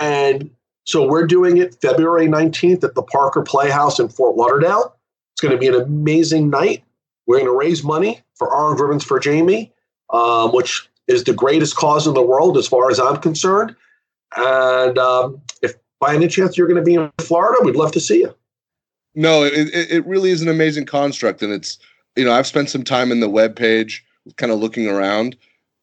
And 0.00 0.50
so 0.86 1.06
we're 1.06 1.26
doing 1.26 1.58
it 1.58 1.76
February 1.82 2.26
19th 2.26 2.84
at 2.84 2.94
the 2.94 3.02
Parker 3.02 3.42
Playhouse 3.42 3.98
in 3.98 4.08
Fort 4.08 4.36
Lauderdale. 4.36 4.96
It's 5.32 5.40
going 5.40 5.52
to 5.52 5.58
be 5.58 5.68
an 5.68 5.74
amazing 5.74 6.50
night. 6.50 6.84
We're 7.26 7.36
going 7.36 7.46
to 7.46 7.56
raise 7.56 7.84
money 7.84 8.22
for 8.34 8.54
Orange 8.54 8.80
Ribbons 8.80 9.04
for 9.04 9.20
Jamie, 9.20 9.72
um, 10.10 10.52
which 10.52 10.88
is 11.06 11.24
the 11.24 11.34
greatest 11.34 11.76
cause 11.76 12.06
in 12.06 12.14
the 12.14 12.22
world 12.22 12.56
as 12.56 12.66
far 12.66 12.90
as 12.90 12.98
I'm 12.98 13.18
concerned. 13.18 13.76
And 14.36 14.98
um, 14.98 15.40
if 15.62 15.74
by 16.00 16.14
any 16.14 16.28
chance 16.28 16.56
you're 16.56 16.66
going 16.66 16.76
to 16.76 16.82
be 16.82 16.94
in 16.94 17.10
Florida, 17.20 17.58
we'd 17.64 17.76
love 17.76 17.92
to 17.92 18.00
see 18.00 18.20
you. 18.20 18.34
No, 19.14 19.42
it, 19.42 19.68
it 19.74 20.06
really 20.06 20.30
is 20.30 20.40
an 20.40 20.48
amazing 20.48 20.86
construct. 20.86 21.42
And 21.42 21.52
it's, 21.52 21.78
you 22.16 22.24
know, 22.24 22.32
I've 22.32 22.46
spent 22.46 22.70
some 22.70 22.84
time 22.84 23.10
in 23.10 23.20
the 23.20 23.28
web 23.28 23.56
page 23.56 24.04
kind 24.36 24.52
of 24.52 24.58
looking 24.58 24.88
around. 24.88 25.36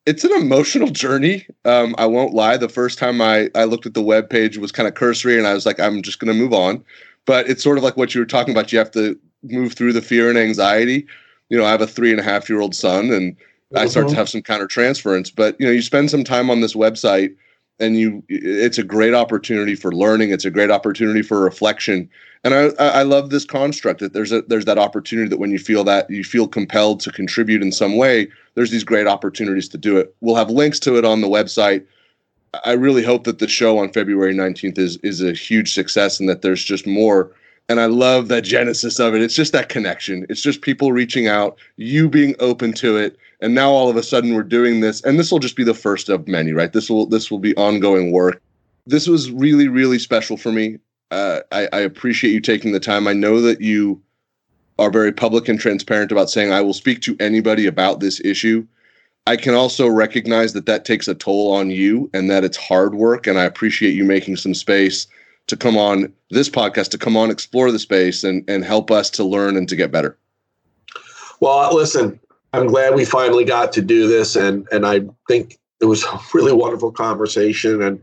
It's 0.05 0.23
an 0.23 0.31
emotional 0.33 0.89
journey. 0.89 1.45
Um, 1.65 1.93
I 1.97 2.05
won't 2.05 2.33
lie. 2.33 2.57
The 2.57 2.69
first 2.69 2.97
time 2.97 3.21
I, 3.21 3.49
I 3.55 3.65
looked 3.65 3.85
at 3.85 3.93
the 3.93 4.01
web 4.01 4.29
page 4.29 4.57
was 4.57 4.71
kind 4.71 4.87
of 4.87 4.95
cursory, 4.95 5.37
and 5.37 5.47
I 5.47 5.53
was 5.53 5.65
like, 5.65 5.79
I'm 5.79 6.01
just 6.01 6.19
going 6.19 6.33
to 6.33 6.39
move 6.39 6.53
on. 6.53 6.83
But 7.25 7.49
it's 7.49 7.63
sort 7.63 7.77
of 7.77 7.83
like 7.83 7.97
what 7.97 8.15
you 8.15 8.21
were 8.21 8.25
talking 8.25 8.53
about. 8.53 8.71
You 8.71 8.79
have 8.79 8.91
to 8.91 9.19
move 9.43 9.73
through 9.73 9.93
the 9.93 10.01
fear 10.01 10.29
and 10.29 10.37
anxiety. 10.37 11.05
You 11.49 11.57
know, 11.57 11.65
I 11.65 11.71
have 11.71 11.81
a 11.81 11.87
three 11.87 12.11
and 12.11 12.19
a 12.19 12.23
half 12.23 12.49
year 12.49 12.61
old 12.61 12.73
son, 12.73 13.11
and 13.11 13.35
mm-hmm. 13.35 13.77
I 13.77 13.87
start 13.87 14.05
to 14.05 14.11
mm-hmm. 14.11 14.17
have 14.17 14.29
some 14.29 14.41
counter 14.41 14.67
transference. 14.67 15.29
But 15.29 15.59
you 15.59 15.65
know, 15.65 15.73
you 15.73 15.81
spend 15.81 16.09
some 16.09 16.23
time 16.23 16.49
on 16.49 16.61
this 16.61 16.73
website 16.73 17.35
and 17.79 17.97
you 17.97 18.23
it's 18.29 18.77
a 18.77 18.83
great 18.83 19.13
opportunity 19.13 19.75
for 19.75 19.91
learning 19.91 20.31
it's 20.31 20.45
a 20.45 20.51
great 20.51 20.71
opportunity 20.71 21.21
for 21.21 21.39
reflection 21.39 22.09
and 22.47 22.75
I, 22.79 22.87
I 22.87 23.03
love 23.03 23.29
this 23.29 23.45
construct 23.45 23.99
that 23.99 24.13
there's 24.13 24.31
a 24.31 24.41
there's 24.43 24.65
that 24.65 24.77
opportunity 24.77 25.29
that 25.29 25.39
when 25.39 25.51
you 25.51 25.59
feel 25.59 25.83
that 25.85 26.09
you 26.09 26.23
feel 26.23 26.47
compelled 26.47 26.99
to 27.01 27.11
contribute 27.11 27.61
in 27.61 27.71
some 27.71 27.97
way 27.97 28.27
there's 28.55 28.71
these 28.71 28.83
great 28.83 29.07
opportunities 29.07 29.69
to 29.69 29.77
do 29.77 29.97
it. 29.97 30.15
We'll 30.21 30.35
have 30.35 30.49
links 30.49 30.79
to 30.81 30.97
it 30.97 31.05
on 31.05 31.21
the 31.21 31.27
website. 31.27 31.85
I 32.65 32.71
really 32.71 33.03
hope 33.03 33.23
that 33.25 33.39
the 33.39 33.47
show 33.47 33.77
on 33.77 33.91
february 33.91 34.33
19th 34.33 34.77
is 34.77 34.97
is 34.97 35.21
a 35.21 35.33
huge 35.33 35.73
success 35.73 36.19
and 36.19 36.27
that 36.29 36.41
there's 36.41 36.63
just 36.63 36.87
more. 36.87 37.31
And 37.69 37.79
i 37.79 37.85
love 37.85 38.29
that 38.29 38.43
genesis 38.43 38.99
of 38.99 39.13
it. 39.13 39.21
It's 39.21 39.35
just 39.35 39.53
that 39.53 39.69
connection. 39.69 40.25
It's 40.29 40.41
just 40.41 40.61
people 40.61 40.91
reaching 40.91 41.27
out 41.27 41.57
you 41.75 42.09
being 42.09 42.35
open 42.39 42.73
to 42.73 42.97
it. 42.97 43.17
And 43.41 43.53
now 43.53 43.69
all 43.69 43.89
of 43.89 43.95
a 43.95 44.03
sudden 44.03 44.33
we're 44.33 44.43
doing 44.43 44.79
this 44.79 45.01
and 45.01 45.19
this 45.19 45.31
will 45.31 45.39
just 45.39 45.55
be 45.55 45.63
the 45.63 45.73
first 45.73 46.09
of 46.09 46.27
many 46.27 46.53
right? 46.53 46.71
This 46.71 46.89
will 46.89 47.05
this 47.05 47.29
will 47.29 47.39
be 47.39 47.55
ongoing 47.55 48.11
work. 48.11 48.41
This 48.85 49.07
was 49.07 49.31
really 49.31 49.67
really 49.67 49.99
special 49.99 50.37
for 50.37 50.51
me 50.51 50.77
uh, 51.11 51.39
I, 51.51 51.67
I 51.71 51.79
appreciate 51.79 52.31
you 52.31 52.41
taking 52.41 52.71
the 52.71 52.79
time 52.79 53.07
i 53.07 53.13
know 53.13 53.41
that 53.41 53.61
you 53.61 54.01
are 54.79 54.91
very 54.91 55.11
public 55.11 55.47
and 55.47 55.59
transparent 55.59 56.11
about 56.11 56.29
saying, 56.29 56.51
I 56.51 56.61
will 56.61 56.73
speak 56.73 57.01
to 57.01 57.17
anybody 57.19 57.65
about 57.65 57.99
this 57.99 58.21
issue. 58.23 58.65
I 59.25 59.35
can 59.35 59.55
also 59.55 59.87
recognize 59.87 60.53
that 60.53 60.67
that 60.67 60.85
takes 60.85 61.07
a 61.07 61.15
toll 61.15 61.51
on 61.51 61.69
you 61.69 62.09
and 62.13 62.29
that 62.29 62.43
it's 62.43 62.57
hard 62.57 62.95
work. 62.95 63.27
And 63.27 63.39
I 63.39 63.43
appreciate 63.43 63.95
you 63.95 64.05
making 64.05 64.37
some 64.37 64.53
space 64.53 65.07
to 65.47 65.57
come 65.57 65.77
on 65.77 66.13
this 66.29 66.49
podcast, 66.49 66.89
to 66.91 66.97
come 66.97 67.17
on, 67.17 67.31
explore 67.31 67.71
the 67.71 67.79
space 67.79 68.23
and, 68.23 68.47
and 68.49 68.63
help 68.63 68.91
us 68.91 69.09
to 69.11 69.23
learn 69.23 69.57
and 69.57 69.67
to 69.69 69.75
get 69.75 69.91
better. 69.91 70.17
Well, 71.39 71.75
listen, 71.75 72.19
I'm 72.53 72.67
glad 72.67 72.95
we 72.95 73.05
finally 73.05 73.45
got 73.45 73.73
to 73.73 73.81
do 73.81 74.07
this. 74.07 74.35
And, 74.35 74.67
and 74.71 74.85
I 74.85 75.01
think 75.27 75.57
it 75.81 75.85
was 75.85 76.03
a 76.13 76.19
really 76.33 76.53
wonderful 76.53 76.91
conversation. 76.91 77.81
And 77.81 78.01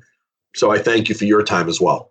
so 0.54 0.70
I 0.70 0.78
thank 0.78 1.08
you 1.08 1.14
for 1.14 1.24
your 1.24 1.42
time 1.42 1.68
as 1.68 1.80
well. 1.80 2.10